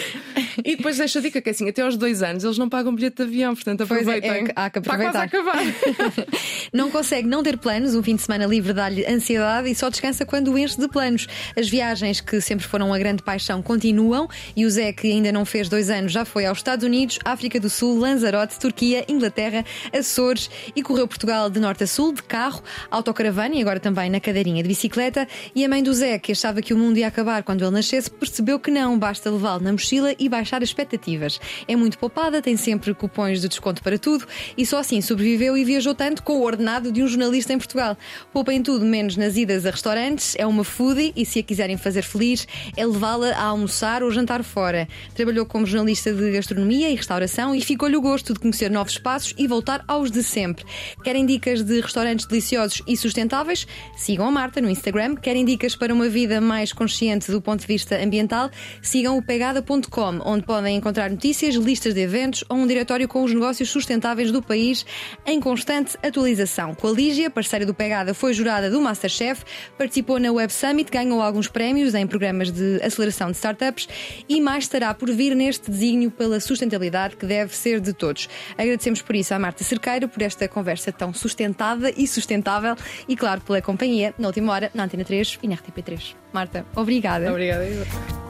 E 0.65 0.77
depois 0.77 0.99
deixa 0.99 1.19
a 1.19 1.23
dica 1.23 1.41
que 1.41 1.49
é 1.49 1.53
assim: 1.53 1.69
até 1.69 1.83
aos 1.83 1.97
dois 1.97 2.23
anos 2.23 2.45
eles 2.45 2.59
não 2.59 2.69
pagam 2.69 2.95
bilhete 2.95 3.17
de 3.17 3.23
avião, 3.23 3.55
portanto 3.55 3.83
aproveitem. 3.83 4.31
Pois 4.31 4.49
é, 4.49 4.51
é, 4.51 4.53
há 4.57 4.71
que 4.71 4.79
aproveitar. 4.79 5.27
Está 5.27 5.43
quase 5.43 5.69
a 5.69 6.07
acabar. 6.07 6.27
não 6.73 6.91
consegue 6.91 7.29
não 7.29 7.43
ter 7.43 7.57
planos, 7.59 7.95
um 7.95 8.03
fim 8.03 8.17
de 8.17 8.23
semana 8.23 8.47
livre 8.47 8.73
dá-lhe 8.73 9.07
ansiedade 9.07 9.71
e 9.71 9.75
só 9.75 9.89
descansa 9.89 10.25
quando 10.25 10.57
enche 10.59 10.79
de 10.79 10.89
planos. 10.89 11.27
As 11.57 11.69
viagens 11.69 12.21
que 12.21 12.41
sempre 12.41 12.67
foram 12.67 12.89
uma 12.89 12.99
grande 12.99 13.23
paixão 13.23 13.63
continuam 13.63 14.29
e 14.57 14.65
o 14.65 14.71
Zé, 14.71 14.93
que 14.93 15.11
ainda 15.11 15.31
não 15.33 15.45
fez 15.45 15.69
dois 15.69 15.91
anos, 15.91 16.13
já 16.13 16.25
foi 16.25 16.47
aos 16.47 16.59
Estados 16.59 16.85
Unidos, 16.85 17.19
África 17.25 17.61
do 17.61 17.71
Sul, 17.71 17.99
Lanzarote, 17.99 18.59
Turquia, 18.59 19.05
Inglaterra, 19.09 19.65
Açores 19.93 20.51
e 20.75 20.83
correu 20.83 21.07
Portugal 21.07 21.49
de 21.51 21.61
norte 21.61 21.85
a 21.85 21.87
sul, 21.87 22.13
de 22.13 22.23
carro, 22.23 22.63
autocaravana 22.91 23.55
e 23.55 23.61
agora 23.61 23.81
também 23.81 24.11
na 24.11 24.21
cadeirinha 24.21 24.63
de 24.63 24.69
bicicleta. 24.69 25.27
E 25.55 25.65
a 25.65 25.69
mãe 25.69 25.83
do 25.83 25.93
Zé, 25.93 26.19
que 26.19 26.33
achava 26.33 26.61
que 26.61 26.75
o 26.75 26.77
mundo 26.77 26.99
ia 26.99 27.07
acabar 27.07 27.43
quando 27.43 27.63
ele 27.63 27.71
nascesse, 27.71 28.11
percebeu 28.11 28.59
que 28.59 28.71
não, 28.71 28.99
basta 28.99 29.31
levá-lo 29.31 29.63
na 29.63 29.73
mochila 29.73 30.15
e 30.19 30.29
baixar 30.49 30.63
expectativas. 30.63 31.39
É 31.67 31.77
muito 31.77 31.99
poupada, 31.99 32.41
tem 32.41 32.57
sempre 32.57 32.95
cupons 32.95 33.41
de 33.41 33.49
desconto 33.49 33.83
para 33.83 33.99
tudo 33.99 34.27
e 34.57 34.65
só 34.65 34.79
assim 34.79 35.01
sobreviveu 35.03 35.57
e 35.57 35.65
viajou 35.65 35.95
tanto 35.95 36.23
com 36.23 36.39
o 36.39 36.43
ordenado 36.43 36.91
de 36.91 37.03
um 37.03 37.07
jornalista 37.07 37.53
em 37.53 37.59
Portugal. 37.59 37.97
Poupa 38.33 38.53
em 38.53 38.63
tudo, 38.63 38.85
menos 38.85 39.17
nas 39.17 39.37
idas 39.37 39.67
a 39.67 39.71
restaurantes, 39.71 40.35
é 40.39 40.47
uma 40.47 40.65
foodie 40.65 41.13
e 41.15 41.27
se 41.27 41.41
a 41.41 41.43
quiserem 41.43 41.77
fazer 41.77 42.03
feliz, 42.03 42.49
é 42.77 42.87
levá-la 42.87 43.35
a 43.35 43.43
almoçar 43.43 44.03
ou 44.03 44.11
jantar 44.11 44.43
fora. 44.43 44.89
Trabalhou 45.15 45.45
como 45.45 45.67
jornalista 45.67 46.13
de 46.13 46.31
gastronomia 46.33 46.89
e 46.89 46.95
restauração 46.95 47.55
e 47.55 47.61
ficou-lhe 47.61 47.97
o 47.97 48.01
gosto 48.01 48.33
de 48.33 48.41
conhecer 48.41 48.71
novos 48.71 48.93
espaços 48.93 49.35
e 49.37 49.47
voltar 49.47 49.85
aos 49.87 50.11
de 50.11 50.23
sempre. 50.23 50.65
Querem 51.05 51.27
dicas 51.27 51.63
de 51.63 51.81
restaurantes 51.81 52.27
deliciosos 52.27 52.83
e 52.87 52.97
sustentáveis? 52.97 53.67
Sigam 53.97 54.27
a 54.27 54.31
Marta 54.31 54.61
no 54.61 54.71
Instagram. 54.71 55.15
Querem 55.17 55.45
dicas 55.45 55.77
para 55.77 55.93
uma 55.93 56.09
vida 56.09 56.41
mais 56.41 56.73
consciente 56.73 57.31
do 57.31 57.43
ponto 57.43 57.61
de 57.61 57.67
vista 57.67 58.03
ambiental? 58.03 58.51
Sigam 58.81 59.19
o 59.19 59.23
pegada.com, 59.23 60.21
onde 60.25 60.38
podem 60.43 60.77
encontrar 60.77 61.11
notícias, 61.11 61.55
listas 61.55 61.95
de 61.95 62.01
eventos 62.01 62.45
ou 62.49 62.57
um 62.57 62.67
diretório 62.67 63.09
com 63.09 63.23
os 63.23 63.33
negócios 63.33 63.71
sustentáveis 63.71 64.31
do 64.31 64.43
país 64.43 64.85
em 65.27 65.41
constante 65.41 65.97
atualização. 66.03 66.75
Com 66.75 66.89
a 66.89 66.93
Lígia, 66.93 67.31
parceira 67.31 67.65
do 67.65 67.75
Pegada, 67.75 68.15
foi 68.15 68.33
jurada 68.33 68.71
do 68.71 68.81
Masterchef, 68.81 69.45
participou 69.77 70.19
na 70.19 70.33
Web 70.33 70.53
Summit, 70.53 70.91
ganhou 70.91 71.21
alguns 71.23 71.49
prémios 71.49 71.95
em 71.95 72.07
programas 72.07 72.51
de 72.51 72.81
aceleração 72.83 73.31
de 73.31 73.37
startups 73.37 73.89
e 74.29 74.41
mais 74.41 74.65
estará 74.65 74.93
por 74.95 75.11
vir 75.11 75.35
neste 75.35 75.71
desígnio 75.71 76.11
pela 76.11 76.41
sustentabilidade 76.41 77.17
que 77.17 77.27
deve 77.27 77.55
ser 77.55 77.81
de 77.81 77.93
todos. 77.93 78.29
Agradecemos 78.57 79.03
por 79.03 79.17
isso 79.17 79.35
à 79.35 79.39
Marta 79.39 79.65
Cerqueiro 79.65 80.09
por 80.09 80.23
esta 80.23 80.49
conversa 80.49 80.93
tão 80.93 81.13
sustentada 81.13 81.93
e 81.97 82.07
sustentável 82.07 82.77
e, 83.09 83.17
claro, 83.17 83.41
pela 83.41 83.61
companhia 83.63 84.15
na 84.19 84.29
última 84.29 84.53
hora 84.53 84.71
na 84.75 84.85
Antena 84.85 85.05
3 85.05 85.39
e 85.43 85.49
na 85.49 85.57
RTP3. 85.57 86.15
Marta, 86.33 86.65
obrigada. 86.77 87.31
Obrigada 87.31 88.28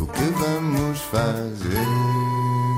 o 0.00 0.06
que 0.06 0.24
vamos 0.24 1.00
fazer? 1.00 2.75